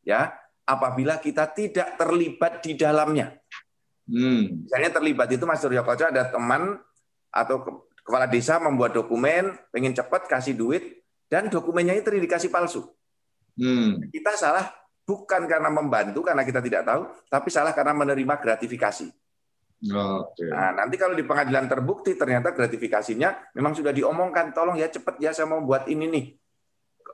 ya, 0.04 0.28
apabila 0.68 1.16
kita 1.16 1.48
tidak 1.56 1.96
terlibat 1.96 2.60
di 2.60 2.76
dalamnya. 2.76 3.39
Hmm. 4.10 4.66
Misalnya 4.66 4.90
terlibat 4.90 5.30
itu 5.30 5.46
Mas 5.46 5.62
Suryo 5.62 5.86
Koco 5.86 6.02
ada 6.02 6.26
teman 6.26 6.82
atau 7.30 7.86
kepala 8.02 8.26
desa 8.26 8.58
membuat 8.58 8.90
dokumen, 8.90 9.54
pengen 9.70 9.94
cepat 9.94 10.26
kasih 10.26 10.58
duit, 10.58 11.06
dan 11.30 11.46
dokumennya 11.46 11.94
itu 11.94 12.10
terindikasi 12.10 12.50
palsu. 12.50 12.90
Hmm. 13.54 14.02
Kita 14.10 14.34
salah 14.34 14.66
bukan 15.06 15.46
karena 15.46 15.70
membantu, 15.70 16.26
karena 16.26 16.42
kita 16.42 16.58
tidak 16.58 16.82
tahu, 16.82 17.06
tapi 17.30 17.48
salah 17.54 17.70
karena 17.70 17.94
menerima 17.94 18.34
gratifikasi. 18.42 19.06
Okay. 19.80 20.50
Nah, 20.52 20.76
nanti 20.76 21.00
kalau 21.00 21.16
di 21.16 21.24
pengadilan 21.24 21.64
terbukti 21.64 22.12
ternyata 22.12 22.52
gratifikasinya 22.52 23.56
memang 23.56 23.72
sudah 23.72 23.96
diomongkan, 23.96 24.52
tolong 24.52 24.76
ya 24.76 24.92
cepat 24.92 25.16
ya 25.16 25.32
saya 25.32 25.48
mau 25.48 25.64
buat 25.64 25.88
ini 25.88 26.04
nih. 26.10 26.26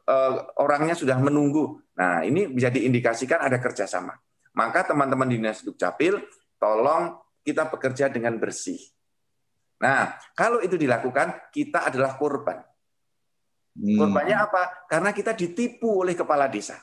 Uh, 0.07 0.38
orangnya 0.62 0.94
sudah 0.94 1.18
menunggu. 1.18 1.78
Nah, 1.99 2.26
ini 2.26 2.51
bisa 2.51 2.70
diindikasikan 2.70 3.42
ada 3.42 3.59
kerjasama. 3.62 4.14
Maka 4.55 4.86
teman-teman 4.86 5.30
dinas 5.30 5.62
dukcapil, 5.62 6.22
tolong 6.57 7.16
kita 7.46 7.70
bekerja 7.70 8.11
dengan 8.11 8.36
bersih. 8.40 8.80
Nah, 9.80 10.16
kalau 10.32 10.64
itu 10.64 10.74
dilakukan, 10.74 11.52
kita 11.52 11.86
adalah 11.92 12.16
korban. 12.16 12.59
Hmm. 13.76 13.98
Korbannya 14.00 14.36
apa? 14.36 14.88
Karena 14.88 15.12
kita 15.12 15.36
ditipu 15.36 16.00
oleh 16.00 16.16
kepala 16.16 16.48
desa. 16.48 16.80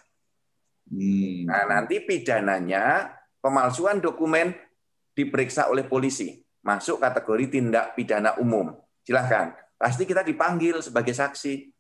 Hmm. 0.88 1.50
Nah, 1.50 1.66
nanti 1.66 2.06
pidananya 2.06 3.10
pemalsuan 3.42 3.98
dokumen 3.98 4.54
diperiksa 5.14 5.70
oleh 5.74 5.86
polisi, 5.90 6.38
masuk 6.62 7.02
kategori 7.02 7.60
tindak 7.60 7.98
pidana 7.98 8.38
umum. 8.38 8.78
Silahkan, 9.02 9.58
pasti 9.76 10.06
kita 10.06 10.22
dipanggil 10.22 10.80
sebagai 10.86 11.18
saksi. 11.18 11.74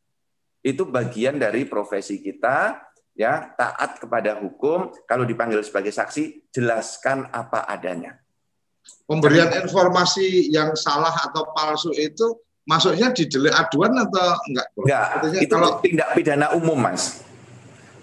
Itu 0.63 0.87
bagian 0.87 1.37
dari 1.37 1.67
profesi 1.67 2.23
kita, 2.23 2.79
ya 3.13 3.53
taat 3.57 4.01
kepada 4.01 4.41
hukum. 4.41 4.93
Kalau 5.05 5.23
dipanggil 5.23 5.61
sebagai 5.65 5.93
saksi, 5.93 6.49
jelaskan 6.53 7.29
apa 7.29 7.65
adanya. 7.65 8.19
Pemberian 9.07 9.51
informasi 9.63 10.51
yang 10.51 10.75
salah 10.75 11.13
atau 11.23 11.47
palsu 11.55 11.95
itu 11.95 12.35
masuknya 12.67 13.11
di 13.11 13.27
delik 13.27 13.55
aduan 13.55 13.95
atau 13.95 14.35
enggak? 14.49 14.67
Enggak, 14.75 15.05
artinya 15.15 15.39
itu 15.39 15.53
kalau 15.53 15.71
tindak 15.79 16.09
pidana 16.15 16.47
umum, 16.55 16.79
Mas. 16.79 17.23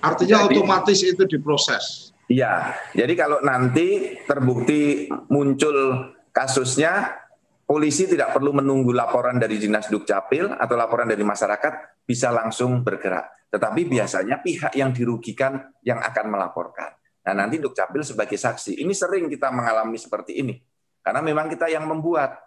Artinya 0.00 0.48
jadi, 0.48 0.56
otomatis 0.56 1.00
itu 1.04 1.22
diproses. 1.28 2.16
Iya, 2.30 2.78
jadi 2.96 3.12
kalau 3.18 3.44
nanti 3.44 4.16
terbukti 4.24 5.10
muncul 5.28 6.08
kasusnya, 6.32 7.20
polisi 7.68 8.08
tidak 8.08 8.32
perlu 8.32 8.56
menunggu 8.56 8.94
laporan 8.96 9.36
dari 9.36 9.60
Dinas 9.60 9.90
Dukcapil 9.92 10.56
atau 10.56 10.74
laporan 10.78 11.10
dari 11.10 11.20
masyarakat, 11.20 12.04
bisa 12.08 12.32
langsung 12.32 12.80
bergerak. 12.80 13.39
Tetapi 13.50 13.80
biasanya 13.86 14.38
pihak 14.38 14.78
yang 14.78 14.94
dirugikan 14.94 15.58
yang 15.82 15.98
akan 15.98 16.26
melaporkan. 16.30 16.94
Nah 17.26 17.34
nanti 17.34 17.58
Dukcapil 17.58 18.06
sebagai 18.06 18.38
saksi. 18.38 18.78
Ini 18.78 18.94
sering 18.94 19.26
kita 19.26 19.50
mengalami 19.50 19.98
seperti 19.98 20.38
ini. 20.38 20.56
Karena 21.02 21.20
memang 21.20 21.50
kita 21.50 21.66
yang 21.66 21.84
membuat. 21.84 22.38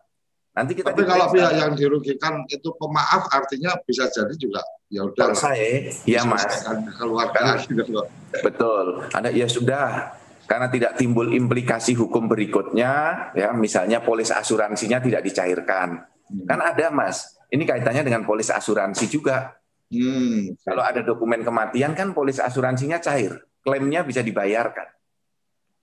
Nanti 0.54 0.78
kita 0.78 0.96
Tapi 0.96 1.04
kalau 1.04 1.28
pihak 1.34 1.54
yang 1.60 1.74
dirugikan 1.76 2.46
itu 2.48 2.72
pemaaf 2.78 3.28
artinya 3.36 3.76
bisa 3.84 4.08
jadi 4.08 4.36
juga 4.38 4.62
ya 4.94 5.02
udah 5.10 5.34
saya 5.34 5.90
ya 6.06 6.22
mas 6.22 6.62
keluarga 7.02 7.58
gitu 7.66 8.06
betul 8.46 9.02
ada 9.10 9.34
ya 9.34 9.50
sudah 9.50 10.14
karena 10.46 10.70
tidak 10.70 11.02
timbul 11.02 11.34
implikasi 11.34 11.98
hukum 11.98 12.30
berikutnya 12.30 12.92
ya 13.34 13.50
misalnya 13.58 14.06
polis 14.06 14.30
asuransinya 14.30 15.02
tidak 15.02 15.26
dicairkan 15.26 15.98
hmm. 16.30 16.46
kan 16.46 16.60
ada 16.62 16.94
mas 16.94 17.34
ini 17.50 17.66
kaitannya 17.66 18.06
dengan 18.06 18.22
polis 18.22 18.54
asuransi 18.54 19.10
juga 19.10 19.58
hmm. 19.94 20.66
kalau 20.66 20.82
ada 20.82 21.06
dokumen 21.06 21.46
kematian 21.46 21.94
kan 21.94 22.12
polis 22.18 22.42
asuransinya 22.42 22.98
cair. 22.98 23.38
Klaimnya 23.64 24.04
bisa 24.04 24.26
dibayarkan. 24.26 24.90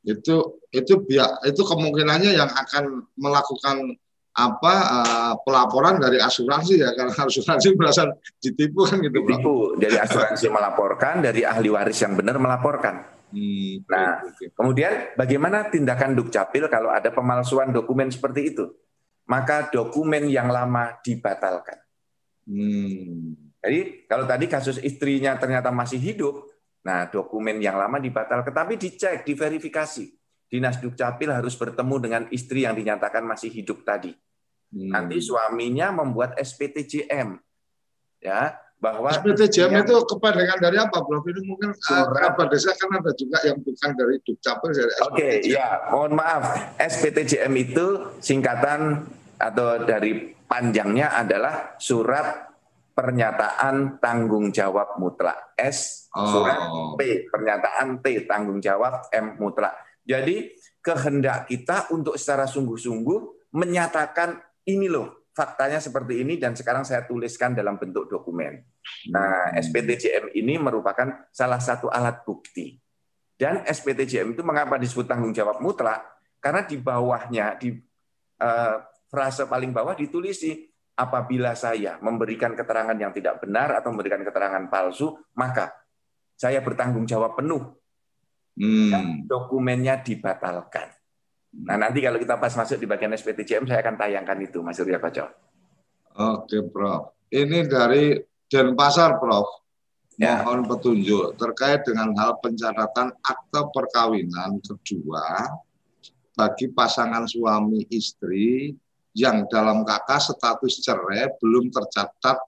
Itu 0.05 0.61
itu 0.73 1.05
biar 1.05 1.45
itu 1.47 1.63
kemungkinannya 1.63 2.33
yang 2.37 2.51
akan 2.51 3.09
melakukan 3.17 3.97
apa 4.31 4.75
uh, 4.87 5.35
pelaporan 5.43 5.99
dari 5.99 6.23
asuransi 6.23 6.81
ya 6.81 6.95
karena 6.95 7.13
asuransi 7.27 7.69
merasa 7.77 8.09
ditipu 8.41 8.87
kan 8.89 8.99
gitu 9.01 9.21
ditipu. 9.25 9.55
Dari 9.77 9.97
asuransi 9.97 10.47
melaporkan 10.57 11.25
dari 11.25 11.45
ahli 11.45 11.69
waris 11.69 12.01
yang 12.01 12.17
benar 12.17 12.37
melaporkan. 12.41 13.21
Hmm, 13.31 13.87
nah 13.87 14.27
kemudian 14.59 15.15
bagaimana 15.15 15.71
tindakan 15.71 16.19
dukcapil 16.19 16.67
kalau 16.67 16.91
ada 16.91 17.15
pemalsuan 17.15 17.71
dokumen 17.71 18.11
seperti 18.11 18.55
itu? 18.55 18.67
Maka 19.31 19.71
dokumen 19.71 20.27
yang 20.27 20.51
lama 20.51 20.99
dibatalkan. 21.07 21.79
Hmm. 22.51 23.50
Jadi 23.61 24.09
kalau 24.09 24.25
tadi 24.25 24.49
kasus 24.49 24.81
istrinya 24.81 25.37
ternyata 25.37 25.69
masih 25.73 26.01
hidup 26.01 26.49
nah 26.81 27.05
dokumen 27.09 27.61
yang 27.61 27.77
lama 27.77 28.01
dibatalkan 28.01 28.53
tapi 28.53 28.81
dicek 28.81 29.29
diverifikasi 29.29 30.21
Dinas 30.51 30.83
Dukcapil 30.83 31.31
harus 31.31 31.55
bertemu 31.55 31.97
dengan 32.03 32.23
istri 32.35 32.67
yang 32.67 32.75
dinyatakan 32.75 33.23
masih 33.23 33.55
hidup 33.55 33.87
tadi. 33.87 34.11
Hmm. 34.75 34.91
Nanti 34.91 35.23
suaminya 35.23 35.95
membuat 35.95 36.35
SPTJM. 36.43 37.39
Ya, 38.19 38.59
bahwa 38.83 39.15
SPTJM 39.15 39.87
itu 39.87 39.95
kepanjangan 40.11 40.59
dari 40.59 40.77
apa, 40.83 41.07
Prof? 41.07 41.23
Ini 41.23 41.41
mungkin 41.47 41.71
eh, 41.71 42.05
kerabat 42.11 42.51
desa 42.51 42.75
kan 42.75 42.99
ada 42.99 43.15
juga 43.15 43.39
yang 43.47 43.63
bukan 43.63 43.91
dari 43.95 44.15
Dukcapil 44.27 44.71
dari 44.75 44.91
Oke, 44.91 44.99
okay, 45.07 45.33
ya, 45.47 45.87
mohon 45.95 46.19
maaf. 46.19 46.75
SPTJM 46.83 47.55
itu 47.55 47.87
singkatan 48.19 49.07
atau 49.39 49.87
dari 49.87 50.35
panjangnya 50.51 51.15
adalah 51.15 51.79
surat 51.79 52.50
pernyataan 52.93 53.99
tanggung 54.03 54.51
jawab 54.51 54.99
mutlak. 55.01 55.55
S 55.57 56.11
surat 56.13 56.59
oh. 56.71 56.95
P 56.99 57.31
pernyataan 57.31 58.03
T 58.03 58.27
tanggung 58.27 58.59
jawab 58.59 59.09
M 59.15 59.39
mutlak. 59.39 59.77
Jadi 60.05 60.51
kehendak 60.81 61.47
kita 61.47 61.93
untuk 61.95 62.17
secara 62.17 62.49
sungguh-sungguh 62.49 63.53
menyatakan 63.55 64.39
ini 64.67 64.91
loh 64.91 65.31
faktanya 65.31 65.79
seperti 65.79 66.21
ini 66.21 66.37
dan 66.37 66.59
sekarang 66.59 66.83
saya 66.83 67.07
tuliskan 67.07 67.55
dalam 67.55 67.79
bentuk 67.79 68.11
dokumen. 68.11 68.61
Nah, 69.15 69.55
SPTJM 69.57 70.35
ini 70.37 70.59
merupakan 70.59 71.31
salah 71.31 71.63
satu 71.63 71.89
alat 71.89 72.27
bukti. 72.27 72.77
Dan 73.41 73.65
SPTJM 73.65 74.37
itu 74.37 74.43
mengapa 74.45 74.77
disebut 74.77 75.09
tanggung 75.09 75.33
jawab 75.33 75.65
mutlak? 75.65 76.05
Karena 76.43 76.61
di 76.69 76.77
bawahnya 76.77 77.57
di 77.57 77.73
uh, 78.41 78.77
frase 79.09 79.49
paling 79.49 79.73
bawah 79.73 79.97
ditulisi 79.97 80.69
apabila 80.97 81.57
saya 81.57 81.97
memberikan 82.03 82.53
keterangan 82.53 82.97
yang 82.97 83.13
tidak 83.15 83.41
benar 83.41 83.79
atau 83.79 83.91
memberikan 83.95 84.21
keterangan 84.21 84.67
palsu, 84.69 85.17
maka 85.39 85.73
saya 86.37 86.65
bertanggung 86.65 87.05
jawab 87.05 87.37
penuh 87.37 87.63
hmm. 88.57 89.29
dokumennya 89.29 90.01
dibatalkan. 90.01 90.89
Nah 91.51 91.77
nanti 91.77 91.99
kalau 91.99 92.17
kita 92.21 92.39
pas 92.39 92.55
masuk 92.55 92.79
di 92.79 92.87
bagian 92.87 93.13
SPTJM 93.13 93.67
saya 93.67 93.83
akan 93.83 93.97
tayangkan 93.99 94.39
itu 94.41 94.63
Mas 94.63 94.79
Surya 94.79 95.03
Koco. 95.03 95.27
Oke 96.15 96.63
Prof. 96.71 97.29
Ini 97.31 97.67
dari 97.67 98.15
Denpasar 98.47 99.19
Prof. 99.19 99.49
Ya. 100.21 100.45
Mohon 100.45 100.69
petunjuk 100.77 101.41
terkait 101.41 101.81
dengan 101.87 102.13
hal 102.21 102.37
pencatatan 102.45 103.09
akte 103.25 103.63
perkawinan 103.73 104.61
kedua 104.61 105.49
bagi 106.37 106.69
pasangan 106.69 107.25
suami 107.25 107.89
istri 107.89 108.77
yang 109.15 109.47
dalam 109.51 109.83
kakak 109.83 110.23
status 110.23 110.87
cerai 110.87 111.35
belum 111.43 111.69
tercatat 111.75 112.39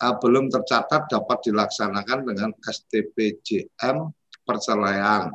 uh, 0.00 0.14
belum 0.22 0.48
tercatat 0.48 1.10
dapat 1.10 1.38
dilaksanakan 1.50 2.18
dengan 2.30 2.50
STPJM 2.62 3.96
perceraian 4.46 5.30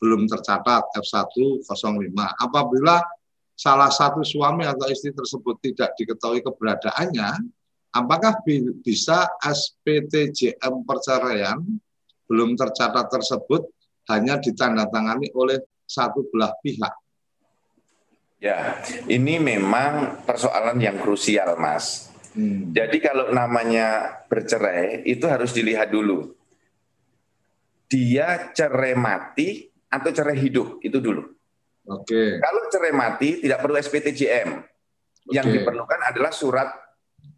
belum 0.00 0.24
tercatat 0.24 0.96
F105. 0.96 2.16
Apabila 2.40 3.04
salah 3.52 3.92
satu 3.92 4.24
suami 4.24 4.64
atau 4.64 4.88
istri 4.88 5.12
tersebut 5.12 5.60
tidak 5.60 5.92
diketahui 6.00 6.40
keberadaannya, 6.40 7.44
apakah 7.92 8.40
bisa 8.80 9.28
SPTJM 9.44 10.88
perceraian 10.88 11.60
belum 12.24 12.56
tercatat 12.56 13.12
tersebut 13.12 13.68
hanya 14.08 14.40
ditandatangani 14.40 15.28
oleh 15.36 15.60
satu 15.84 16.24
belah 16.32 16.56
pihak? 16.64 16.96
Ya, 18.40 18.80
ini 19.04 19.36
memang 19.36 20.24
persoalan 20.24 20.80
yang 20.80 20.96
krusial, 20.96 21.60
Mas. 21.60 22.08
Hmm. 22.32 22.72
Jadi 22.72 22.98
kalau 23.04 23.28
namanya 23.36 24.18
bercerai 24.32 25.04
itu 25.04 25.28
harus 25.28 25.52
dilihat 25.52 25.92
dulu 25.92 26.40
dia 27.90 28.54
cerai 28.54 28.94
mati 28.94 29.66
atau 29.90 30.14
cerai 30.14 30.38
hidup 30.38 30.78
itu 30.78 31.02
dulu. 31.02 31.26
Oke. 31.90 32.06
Okay. 32.06 32.28
Kalau 32.38 32.62
cerai 32.70 32.94
mati 32.94 33.42
tidak 33.42 33.58
perlu 33.58 33.76
SPTJM. 33.82 34.48
Okay. 35.26 35.34
Yang 35.34 35.46
diperlukan 35.60 36.00
adalah 36.06 36.30
surat 36.30 36.70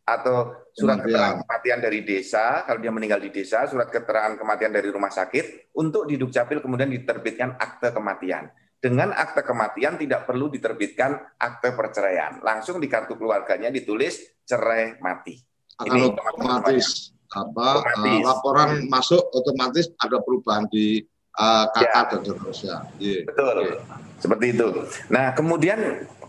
atau 0.05 0.69
surat 0.77 1.01
kematian. 1.01 1.09
keterangan 1.09 1.39
kematian 1.41 1.79
dari 1.81 2.01
desa, 2.05 2.45
kalau 2.69 2.79
dia 2.85 2.93
meninggal 2.93 3.21
di 3.25 3.33
desa, 3.33 3.65
surat 3.65 3.89
keterangan 3.89 4.37
kematian 4.37 4.71
dari 4.71 4.93
rumah 4.93 5.09
sakit, 5.09 5.73
untuk 5.73 6.05
di 6.05 6.21
Dukcapil 6.21 6.61
kemudian 6.61 6.93
diterbitkan 6.93 7.57
akte 7.57 7.89
kematian. 7.97 8.53
Dengan 8.83 9.15
akte 9.15 9.47
kematian 9.47 9.95
tidak 9.95 10.27
perlu 10.27 10.51
diterbitkan 10.51 11.39
akte 11.39 11.71
perceraian. 11.71 12.43
Langsung 12.43 12.83
di 12.83 12.91
kartu 12.91 13.15
keluarganya 13.15 13.71
ditulis 13.71 14.43
cerai 14.43 14.99
mati. 14.99 15.39
Ini 15.87 16.11
otomatis 16.11 17.15
apa 17.33 17.81
otomatis. 17.81 18.21
Uh, 18.21 18.27
laporan 18.27 18.71
masuk 18.93 19.23
otomatis 19.33 19.87
ada 20.03 20.21
perubahan 20.21 20.69
di 20.69 21.01
uh, 21.39 21.65
kakak 21.73 21.89
ya. 21.89 22.11
dan 22.11 22.21
seterusnya. 22.27 22.77
Yeah. 23.01 23.23
Betul. 23.31 23.55
Okay. 23.65 23.79
Seperti 24.21 24.47
itu. 24.55 24.67
Nah, 25.11 25.27
kemudian 25.35 25.79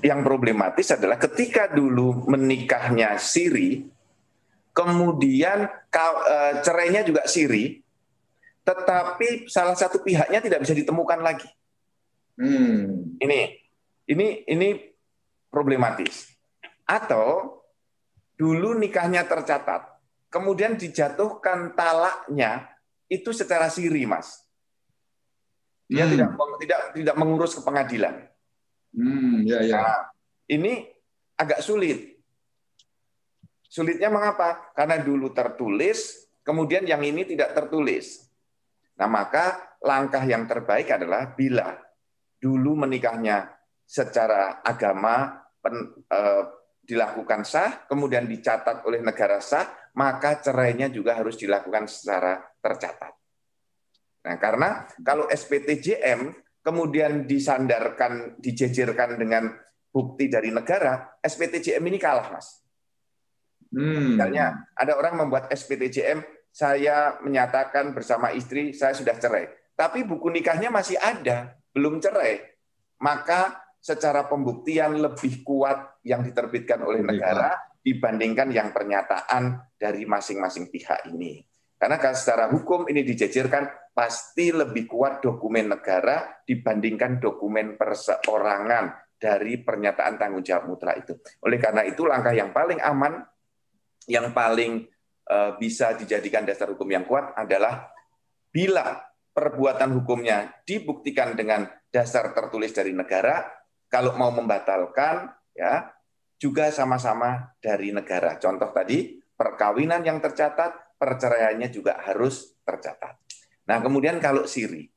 yang 0.01 0.19
problematis 0.25 0.89
adalah 0.89 1.21
ketika 1.21 1.69
dulu 1.69 2.25
menikahnya 2.25 3.21
siri, 3.21 3.85
kemudian 4.73 5.69
uh, 5.69 6.53
cerainya 6.65 7.05
juga 7.05 7.29
siri, 7.29 7.83
tetapi 8.65 9.45
salah 9.51 9.77
satu 9.77 10.01
pihaknya 10.01 10.41
tidak 10.41 10.65
bisa 10.65 10.73
ditemukan 10.73 11.21
lagi. 11.21 11.49
Hmm. 12.37 13.17
Ini, 13.21 13.39
ini, 14.09 14.27
ini 14.49 14.69
problematis. 15.53 16.33
Atau 16.83 17.61
dulu 18.33 18.73
nikahnya 18.75 19.23
tercatat, 19.29 19.85
kemudian 20.33 20.75
dijatuhkan 20.75 21.77
talaknya 21.77 22.73
itu 23.05 23.29
secara 23.29 23.69
siri, 23.69 24.09
mas. 24.09 24.41
Dia 25.85 26.09
hmm. 26.09 26.11
tidak 26.17 26.29
tidak 26.63 26.79
tidak 26.97 27.15
mengurus 27.21 27.53
ke 27.53 27.61
pengadilan. 27.61 28.25
Hmm, 28.93 29.45
ya, 29.45 29.61
ya. 29.61 29.77
Nah, 29.77 29.99
ini 30.49 30.89
agak 31.37 31.61
sulit. 31.61 32.17
Sulitnya 33.69 34.09
mengapa? 34.09 34.73
Karena 34.77 35.01
dulu 35.01 35.33
tertulis, 35.33 36.29
kemudian 36.45 36.85
yang 36.85 37.01
ini 37.01 37.25
tidak 37.25 37.57
tertulis. 37.57 38.29
Nah, 39.01 39.09
maka 39.09 39.77
langkah 39.81 40.21
yang 40.21 40.45
terbaik 40.45 40.93
adalah 40.93 41.33
bila 41.33 41.73
dulu 42.43 42.83
menikahnya 42.83 43.47
secara 43.87 44.59
agama 44.59 45.39
pen, 45.63 46.03
eh, 46.11 46.43
dilakukan 46.83 47.47
sah, 47.47 47.87
kemudian 47.87 48.27
dicatat 48.27 48.83
oleh 48.83 48.99
negara 48.99 49.39
sah, 49.39 49.63
maka 49.95 50.43
cerainya 50.43 50.91
juga 50.91 51.15
harus 51.15 51.39
dilakukan 51.39 51.87
secara 51.87 52.43
tercatat. 52.59 53.15
Nah, 54.27 54.35
karena 54.35 54.83
kalau 54.99 55.31
SPTJM 55.31 56.35
kemudian 56.59 57.23
disandarkan, 57.23 58.39
dijejerkan 58.39 59.15
dengan 59.15 59.47
bukti 59.87 60.27
dari 60.27 60.51
negara, 60.51 61.19
SPTJM 61.23 61.83
ini 61.87 61.99
kalah, 61.99 62.27
Mas. 62.35 62.63
Hmm. 63.71 64.15
Misalnya, 64.15 64.67
ada 64.75 64.99
orang 64.99 65.23
membuat 65.23 65.47
SPTJM, 65.51 66.19
saya 66.51 67.19
menyatakan 67.23 67.95
bersama 67.95 68.35
istri, 68.35 68.75
saya 68.75 68.91
sudah 68.95 69.15
cerai. 69.15 69.49
Tapi 69.73 70.05
buku 70.05 70.29
nikahnya 70.29 70.69
masih 70.69 70.99
ada, 71.01 71.57
belum 71.73 71.99
cerai. 71.99 72.39
Maka 73.01 73.73
secara 73.83 74.29
pembuktian 74.29 74.95
lebih 74.95 75.43
kuat 75.43 75.99
yang 76.07 76.23
diterbitkan 76.23 76.79
oleh 76.85 77.03
negara 77.03 77.51
dibandingkan 77.83 78.47
yang 78.55 78.71
pernyataan 78.71 79.75
dari 79.75 80.07
masing-masing 80.07 80.71
pihak 80.71 81.11
ini. 81.11 81.43
Karena 81.75 81.99
secara 82.15 82.47
hukum 82.47 82.87
ini 82.87 83.03
dijejerkan 83.03 83.91
pasti 83.91 84.55
lebih 84.55 84.87
kuat 84.87 85.19
dokumen 85.19 85.75
negara 85.75 86.39
dibandingkan 86.47 87.19
dokumen 87.19 87.75
perseorangan 87.75 89.03
dari 89.19 89.59
pernyataan 89.59 90.15
tanggung 90.15 90.47
jawab 90.47 90.71
mutlak 90.71 91.03
itu. 91.03 91.19
Oleh 91.43 91.59
karena 91.59 91.83
itu 91.83 92.07
langkah 92.07 92.31
yang 92.31 92.55
paling 92.55 92.79
aman, 92.79 93.19
yang 94.07 94.31
paling 94.31 94.87
eh, 95.27 95.51
bisa 95.59 95.91
dijadikan 95.99 96.47
dasar 96.47 96.71
hukum 96.71 96.87
yang 96.87 97.03
kuat 97.03 97.35
adalah 97.35 97.91
bila 98.47 99.03
perbuatan 99.33 99.89
hukumnya 99.97 100.53
dibuktikan 100.63 101.33
dengan 101.33 101.65
dasar 101.89 102.31
tertulis 102.37 102.71
dari 102.71 102.93
negara, 102.93 103.49
kalau 103.89 104.13
mau 104.13 104.29
membatalkan 104.29 105.29
ya 105.57 105.89
juga 106.37 106.69
sama-sama 106.69 107.53
dari 107.57 107.89
negara. 107.89 108.37
Contoh 108.37 108.69
tadi 108.69 109.17
perkawinan 109.33 110.05
yang 110.05 110.21
tercatat 110.21 110.97
perceraiannya 110.97 111.69
juga 111.73 111.99
harus 112.05 112.55
tercatat. 112.63 113.19
Nah, 113.67 113.77
kemudian 113.81 114.21
kalau 114.21 114.47
siri. 114.47 114.87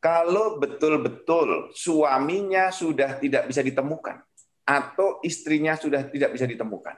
Kalau 0.00 0.60
betul-betul 0.60 1.72
suaminya 1.72 2.68
sudah 2.68 3.16
tidak 3.16 3.48
bisa 3.48 3.64
ditemukan 3.64 4.20
atau 4.64 5.20
istrinya 5.24 5.76
sudah 5.76 6.04
tidak 6.12 6.36
bisa 6.36 6.44
ditemukan. 6.44 6.96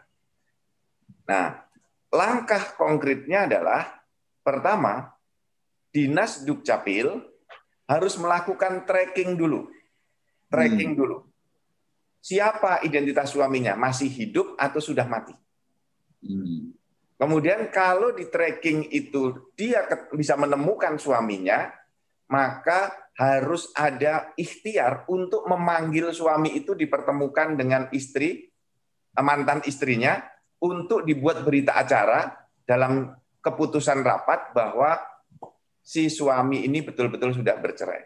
Nah, 1.31 1.67
langkah 2.11 2.75
konkretnya 2.75 3.47
adalah 3.47 4.03
pertama, 4.43 5.16
Dinas 5.97 6.45
Dukcapil 6.45 7.09
harus 7.89 8.21
melakukan 8.21 8.85
tracking 8.85 9.33
dulu. 9.33 9.73
Tracking 10.53 10.93
hmm. 10.93 11.01
dulu. 11.01 11.17
Siapa 12.21 12.85
identitas 12.85 13.33
suaminya? 13.33 13.73
Masih 13.81 14.13
hidup 14.13 14.61
atau 14.61 14.77
sudah 14.77 15.09
mati? 15.09 15.33
Hmm. 16.21 16.77
Kemudian 17.17 17.73
kalau 17.73 18.13
di 18.13 18.29
tracking 18.29 18.93
itu 18.93 19.49
dia 19.57 19.89
bisa 20.13 20.37
menemukan 20.37 21.01
suaminya, 21.01 21.73
maka 22.29 22.93
harus 23.17 23.73
ada 23.73 24.37
ikhtiar 24.37 25.09
untuk 25.09 25.49
memanggil 25.49 26.13
suami 26.13 26.61
itu 26.61 26.77
dipertemukan 26.77 27.57
dengan 27.57 27.89
istri, 27.97 28.53
mantan 29.17 29.65
istrinya, 29.65 30.21
untuk 30.61 31.09
dibuat 31.09 31.41
berita 31.41 31.73
acara 31.81 32.37
dalam 32.69 33.17
keputusan 33.41 34.05
rapat 34.05 34.53
bahwa 34.53 35.16
si 35.87 36.11
suami 36.11 36.67
ini 36.67 36.83
betul-betul 36.83 37.39
sudah 37.39 37.55
bercerai. 37.63 38.03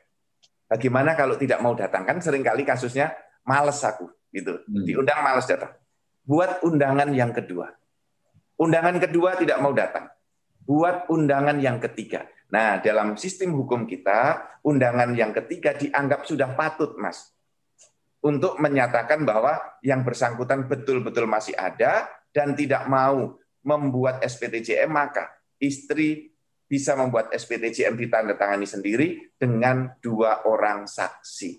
Bagaimana 0.69 1.17
kalau 1.17 1.41
tidak 1.41 1.65
mau 1.65 1.73
datang? 1.73 2.05
Kan 2.05 2.21
sering 2.21 2.45
kali 2.45 2.69
kasusnya 2.69 3.17
males 3.49 3.81
aku, 3.81 4.13
gitu. 4.37 4.61
Hmm. 4.69 4.85
Diundang 4.85 5.25
males 5.25 5.49
datang. 5.49 5.73
Buat 6.29 6.61
undangan 6.63 7.09
yang 7.17 7.33
kedua 7.33 7.81
Undangan 8.61 9.01
kedua 9.01 9.41
tidak 9.41 9.57
mau 9.65 9.73
datang. 9.73 10.13
Buat 10.69 11.09
undangan 11.09 11.57
yang 11.57 11.81
ketiga. 11.81 12.29
Nah, 12.53 12.77
dalam 12.85 13.17
sistem 13.17 13.57
hukum 13.57 13.89
kita, 13.89 14.37
undangan 14.61 15.17
yang 15.17 15.33
ketiga 15.33 15.73
dianggap 15.73 16.29
sudah 16.29 16.53
patut, 16.53 16.93
Mas. 17.01 17.33
Untuk 18.21 18.61
menyatakan 18.61 19.25
bahwa 19.25 19.57
yang 19.81 20.05
bersangkutan 20.05 20.69
betul-betul 20.69 21.25
masih 21.25 21.57
ada 21.57 22.05
dan 22.37 22.53
tidak 22.53 22.85
mau 22.85 23.41
membuat 23.65 24.21
SPTJM, 24.21 24.93
maka 24.93 25.33
istri 25.57 26.30
bisa 26.71 26.95
membuat 26.95 27.35
SPTJM 27.35 27.99
ditandatangani 27.99 28.63
sendiri 28.63 29.35
dengan 29.35 29.99
dua 29.99 30.47
orang 30.47 30.87
saksi. 30.87 31.59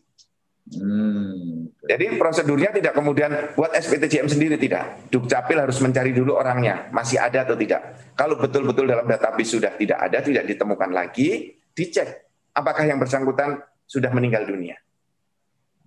Hmm. 0.72 1.68
Jadi 1.84 2.16
prosedurnya 2.16 2.72
tidak 2.72 2.96
kemudian 2.96 3.52
buat 3.60 3.76
SPTJM 3.76 4.32
sendiri 4.32 4.56
tidak. 4.56 5.12
Dukcapil 5.12 5.60
harus 5.60 5.84
mencari 5.84 6.16
dulu 6.16 6.40
orangnya, 6.40 6.88
masih 6.96 7.20
ada 7.20 7.44
atau 7.44 7.60
tidak. 7.60 8.16
Kalau 8.16 8.40
betul-betul 8.40 8.88
dalam 8.88 9.04
database 9.04 9.52
sudah 9.52 9.76
tidak 9.76 10.00
ada, 10.00 10.24
tidak 10.24 10.48
ditemukan 10.48 10.96
lagi, 10.96 11.60
dicek 11.76 12.32
apakah 12.56 12.88
yang 12.88 13.04
bersangkutan 13.04 13.60
sudah 13.84 14.16
meninggal 14.16 14.48
dunia. 14.48 14.80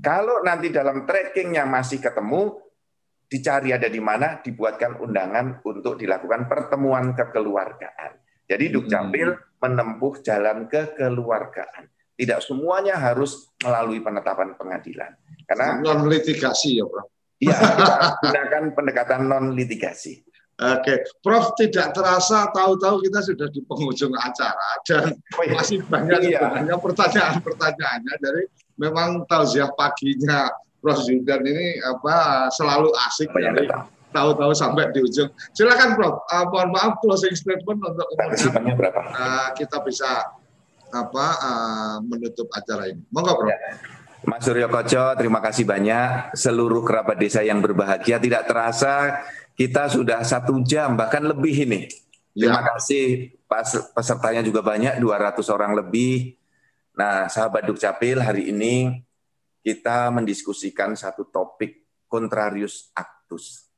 Kalau 0.04 0.44
nanti 0.44 0.68
dalam 0.68 1.08
trackingnya 1.08 1.64
masih 1.64 2.02
ketemu, 2.02 2.60
dicari 3.24 3.72
ada 3.72 3.88
di 3.88 4.02
mana, 4.04 4.42
dibuatkan 4.44 5.00
undangan 5.00 5.64
untuk 5.64 5.96
dilakukan 5.96 6.44
pertemuan 6.44 7.16
kekeluargaan. 7.16 8.23
Jadi 8.54 8.70
Dukcapil 8.70 9.34
hmm. 9.34 9.58
menempuh 9.58 10.22
jalan 10.22 10.70
kekeluargaan. 10.70 11.90
Tidak 12.14 12.38
semuanya 12.38 12.94
harus 12.94 13.50
melalui 13.58 13.98
penetapan 13.98 14.54
pengadilan. 14.54 15.18
Karena 15.42 15.82
non 15.82 16.06
litigasi 16.06 16.78
ya, 16.78 16.86
Prof. 16.86 17.10
Iya, 17.42 17.58
gunakan 18.22 18.64
pendekatan 18.78 19.26
non 19.26 19.58
litigasi. 19.58 20.22
Oke, 20.54 21.02
Prof 21.18 21.58
tidak 21.58 21.98
terasa 21.98 22.46
tahu-tahu 22.54 23.02
kita 23.02 23.26
sudah 23.26 23.50
di 23.50 23.58
penghujung 23.66 24.14
acara 24.14 24.78
dan 24.86 25.10
oh, 25.34 25.42
iya. 25.42 25.58
masih 25.58 25.82
banyak 25.82 26.30
iya. 26.30 26.38
sebenarnya 26.38 26.76
pertanyaan-pertanyaannya 26.78 28.14
dari 28.22 28.42
memang 28.78 29.26
tausiah 29.26 29.74
paginya 29.74 30.54
Prof 30.78 31.02
Zudan 31.02 31.42
ini 31.42 31.82
apa 31.82 32.46
selalu 32.54 32.94
asik 33.10 33.34
dari 33.34 33.66
tahu-tahu 34.14 34.54
sampai 34.54 34.94
di 34.94 35.02
ujung. 35.02 35.28
Silakan 35.50 35.98
Prof, 35.98 36.22
uh, 36.30 36.46
mohon 36.46 36.70
maaf 36.70 37.02
closing 37.02 37.34
statement 37.34 37.82
untuk 37.82 38.06
kemudian 38.14 38.78
uh, 38.94 39.50
kita 39.58 39.82
bisa 39.82 40.30
apa 40.94 41.26
uh, 41.42 41.96
menutup 42.06 42.46
acara 42.54 42.86
ini. 42.86 43.02
Monggo, 43.10 43.34
Bro. 43.34 43.50
Ya. 43.50 43.58
Mas 44.24 44.40
Suryo 44.40 44.72
Koco, 44.72 45.04
terima 45.20 45.42
kasih 45.44 45.68
banyak. 45.68 46.32
Seluruh 46.32 46.80
kerabat 46.80 47.20
desa 47.20 47.44
yang 47.44 47.60
berbahagia, 47.60 48.16
tidak 48.16 48.48
terasa 48.48 49.20
kita 49.54 49.86
sudah 49.86 50.24
satu 50.24 50.64
jam, 50.66 50.98
bahkan 50.98 51.22
lebih 51.22 51.68
ini. 51.68 51.86
Terima 52.34 52.64
ya. 52.64 52.74
kasih, 52.74 53.36
pas, 53.46 53.68
pesertanya 53.94 54.42
juga 54.42 54.64
banyak, 54.64 54.98
200 54.98 55.44
orang 55.54 55.78
lebih. 55.78 56.34
Nah, 56.98 57.30
sahabat 57.30 57.68
Dukcapil, 57.68 58.18
hari 58.18 58.50
ini 58.50 59.04
kita 59.62 60.10
mendiskusikan 60.10 60.98
satu 60.98 61.28
topik 61.30 61.86
kontrarius 62.10 62.90
actus. 62.96 63.70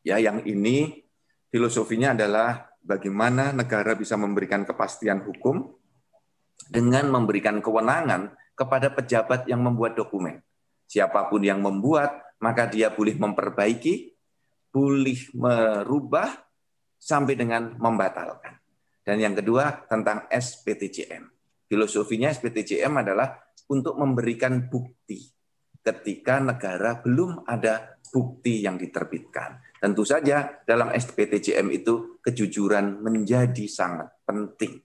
Ya, 0.00 0.16
yang 0.16 0.44
ini 0.48 1.04
filosofinya 1.52 2.16
adalah 2.16 2.72
bagaimana 2.80 3.52
negara 3.52 3.92
bisa 3.92 4.16
memberikan 4.16 4.64
kepastian 4.64 5.20
hukum 5.24 5.76
dengan 6.70 7.12
memberikan 7.12 7.60
kewenangan 7.60 8.32
kepada 8.56 8.92
pejabat 8.92 9.48
yang 9.48 9.60
membuat 9.60 9.96
dokumen. 9.96 10.40
Siapa 10.88 11.28
pun 11.28 11.44
yang 11.44 11.60
membuat, 11.60 12.36
maka 12.42 12.66
dia 12.66 12.90
boleh 12.90 13.14
memperbaiki, 13.14 14.16
boleh 14.72 15.20
merubah, 15.36 16.50
sampai 17.00 17.32
dengan 17.32 17.80
membatalkan. 17.80 18.60
Dan 19.00 19.16
yang 19.24 19.32
kedua 19.32 19.88
tentang 19.88 20.28
SPTJM. 20.28 21.24
Filosofinya 21.64 22.28
SPTJM 22.28 23.00
adalah 23.00 23.40
untuk 23.72 23.96
memberikan 23.96 24.68
bukti 24.68 25.24
ketika 25.80 26.36
negara 26.44 27.00
belum 27.00 27.48
ada 27.48 27.96
bukti 28.12 28.60
yang 28.60 28.76
diterbitkan. 28.76 29.69
Tentu 29.80 30.04
saja 30.04 30.60
dalam 30.68 30.92
SPTJM 30.92 31.66
itu 31.72 32.20
kejujuran 32.20 33.00
menjadi 33.00 33.64
sangat 33.64 34.12
penting. 34.28 34.76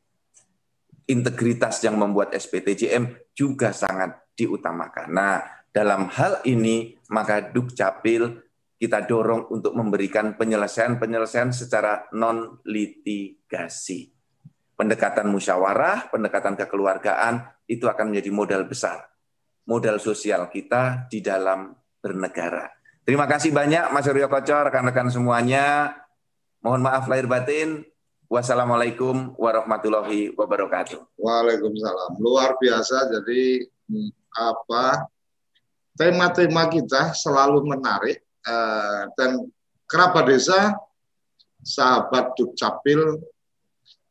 Integritas 1.06 1.84
yang 1.84 2.00
membuat 2.00 2.32
SPTJM 2.34 3.36
juga 3.36 3.76
sangat 3.76 4.16
diutamakan. 4.34 5.12
Nah, 5.12 5.44
dalam 5.70 6.08
hal 6.08 6.42
ini 6.48 6.96
maka 7.12 7.44
Dukcapil 7.44 8.42
kita 8.80 9.04
dorong 9.04 9.52
untuk 9.52 9.76
memberikan 9.76 10.40
penyelesaian-penyelesaian 10.40 11.52
secara 11.52 12.08
non 12.16 12.64
litigasi 12.64 14.16
pendekatan 14.76 15.32
musyawarah, 15.32 16.12
pendekatan 16.12 16.60
kekeluargaan 16.60 17.66
itu 17.66 17.88
akan 17.88 18.12
menjadi 18.12 18.30
modal 18.30 18.64
besar, 18.68 19.08
modal 19.66 19.98
sosial 19.98 20.52
kita 20.52 21.08
di 21.08 21.24
dalam 21.24 21.74
bernegara. 22.04 22.70
Terima 23.06 23.30
kasih 23.30 23.54
banyak 23.54 23.94
Mas 23.94 24.10
Rio 24.10 24.26
Kocor, 24.26 24.66
rekan-rekan 24.66 25.14
semuanya. 25.14 25.94
Mohon 26.66 26.90
maaf 26.90 27.06
lahir 27.06 27.30
batin. 27.30 27.86
Wassalamualaikum 28.26 29.38
warahmatullahi 29.38 30.34
wabarakatuh. 30.34 31.14
Waalaikumsalam. 31.14 32.18
Luar 32.18 32.58
biasa. 32.58 33.14
Jadi 33.14 33.70
hmm, 33.86 34.10
apa 34.34 35.06
tema-tema 35.94 36.66
kita 36.66 37.14
selalu 37.14 37.78
menarik 37.78 38.26
eh, 38.26 39.02
dan 39.14 39.54
kerabat 39.86 40.26
desa, 40.26 40.74
sahabat 41.62 42.34
Dukcapil 42.34 43.22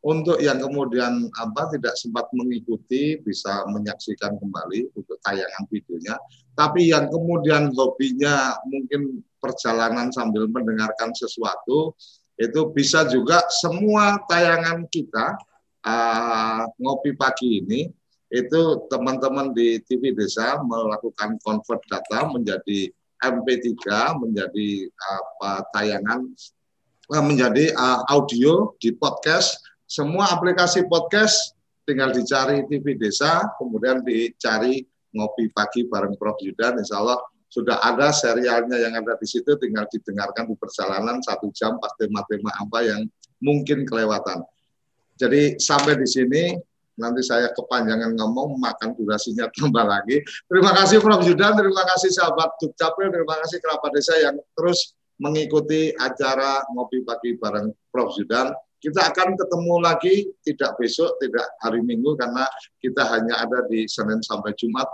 untuk 0.05 0.37
yang 0.37 0.61
kemudian 0.61 1.33
apa 1.33 1.73
tidak 1.73 1.97
sempat 1.97 2.29
mengikuti 2.37 3.17
bisa 3.25 3.65
menyaksikan 3.73 4.37
kembali 4.37 4.93
untuk 4.93 5.17
tayangan 5.25 5.65
videonya. 5.73 6.21
Tapi 6.53 6.93
yang 6.93 7.09
kemudian 7.09 7.73
hobinya 7.73 8.53
mungkin 8.69 9.25
perjalanan 9.41 10.13
sambil 10.13 10.45
mendengarkan 10.45 11.17
sesuatu 11.17 11.97
itu 12.37 12.61
bisa 12.77 13.09
juga 13.09 13.49
semua 13.49 14.21
tayangan 14.29 14.85
kita 14.93 15.41
uh, 15.89 16.69
ngopi 16.77 17.17
pagi 17.17 17.65
ini 17.65 17.89
itu 18.29 18.61
teman-teman 18.93 19.57
di 19.57 19.81
TV 19.89 20.13
Desa 20.13 20.61
melakukan 20.61 21.41
convert 21.41 21.81
data 21.89 22.29
menjadi 22.29 22.93
MP3 23.25 23.73
menjadi 24.21 24.69
apa 25.01 25.65
tayangan 25.73 26.29
menjadi 27.09 27.73
uh, 27.73 28.05
audio 28.13 28.77
di 28.83 28.93
podcast 28.93 29.64
semua 29.95 30.35
aplikasi 30.35 30.91
podcast 30.91 31.55
tinggal 31.87 32.11
dicari 32.11 32.67
TV 32.67 32.99
Desa, 32.99 33.47
kemudian 33.55 34.03
dicari 34.03 34.83
ngopi 35.15 35.55
pagi 35.55 35.87
bareng 35.87 36.19
Prof 36.19 36.35
Yudan, 36.43 36.83
insya 36.83 36.99
Allah 36.99 37.23
sudah 37.47 37.79
ada 37.79 38.11
serialnya 38.11 38.75
yang 38.75 38.99
ada 38.99 39.15
di 39.15 39.27
situ, 39.31 39.55
tinggal 39.55 39.87
didengarkan 39.87 40.51
di 40.51 40.59
perjalanan 40.59 41.23
satu 41.23 41.55
jam 41.55 41.79
pas 41.79 41.95
tema-tema 41.95 42.51
apa 42.59 42.83
yang 42.83 43.07
mungkin 43.39 43.87
kelewatan. 43.87 44.43
Jadi 45.15 45.63
sampai 45.63 45.95
di 45.95 46.09
sini, 46.11 46.59
nanti 46.99 47.23
saya 47.23 47.55
kepanjangan 47.55 48.19
ngomong, 48.19 48.59
makan 48.59 48.99
durasinya 48.99 49.47
tambah 49.55 49.87
lagi. 49.87 50.27
Terima 50.51 50.75
kasih 50.75 50.99
Prof 50.99 51.23
Yudan, 51.23 51.55
terima 51.55 51.87
kasih 51.95 52.11
sahabat 52.11 52.59
Dukcapil, 52.59 53.15
terima 53.15 53.39
kasih 53.47 53.63
kerabat 53.63 53.95
desa 53.95 54.19
yang 54.19 54.35
terus 54.59 54.99
mengikuti 55.23 55.95
acara 55.95 56.67
ngopi 56.75 57.07
pagi 57.07 57.39
bareng 57.39 57.71
Prof 57.95 58.11
Yudan. 58.19 58.51
Kita 58.85 59.01
akan 59.01 59.33
ketemu 59.33 59.75
lagi 59.81 60.29
tidak 60.45 60.77
besok, 60.77 61.17
tidak 61.17 61.49
hari 61.65 61.81
Minggu 61.81 62.21
karena 62.21 62.45
kita 62.85 63.01
hanya 63.17 63.41
ada 63.41 63.65
di 63.65 63.89
Senin 63.89 64.21
sampai 64.21 64.53
Jumat 64.61 64.85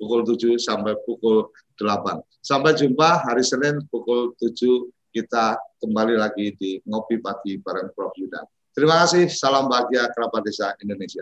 pukul 0.00 0.24
7 0.24 0.56
sampai 0.56 0.96
pukul 1.04 1.52
8. 1.76 2.24
Sampai 2.40 2.72
jumpa 2.72 3.20
hari 3.20 3.44
Senin 3.44 3.84
pukul 3.92 4.32
7 4.40 4.88
kita 5.12 5.60
kembali 5.76 6.16
lagi 6.16 6.56
di 6.56 6.80
Ngopi 6.88 7.20
Pagi 7.20 7.60
bareng 7.60 7.92
Prof 7.92 8.16
Yudan. 8.16 8.48
Terima 8.72 9.04
kasih, 9.04 9.28
salam 9.28 9.68
bahagia 9.68 10.08
kerabat 10.16 10.40
desa 10.48 10.72
Indonesia. 10.80 11.20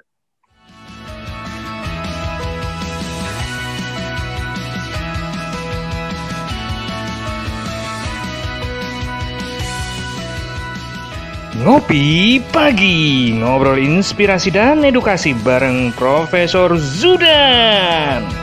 Ngopi 11.62 12.42
Pagi, 12.50 13.38
ngobrol 13.38 13.78
inspirasi 13.78 14.50
dan 14.50 14.82
edukasi 14.82 15.30
bareng 15.30 15.94
Profesor 15.94 16.74
Zudan. 16.74 18.41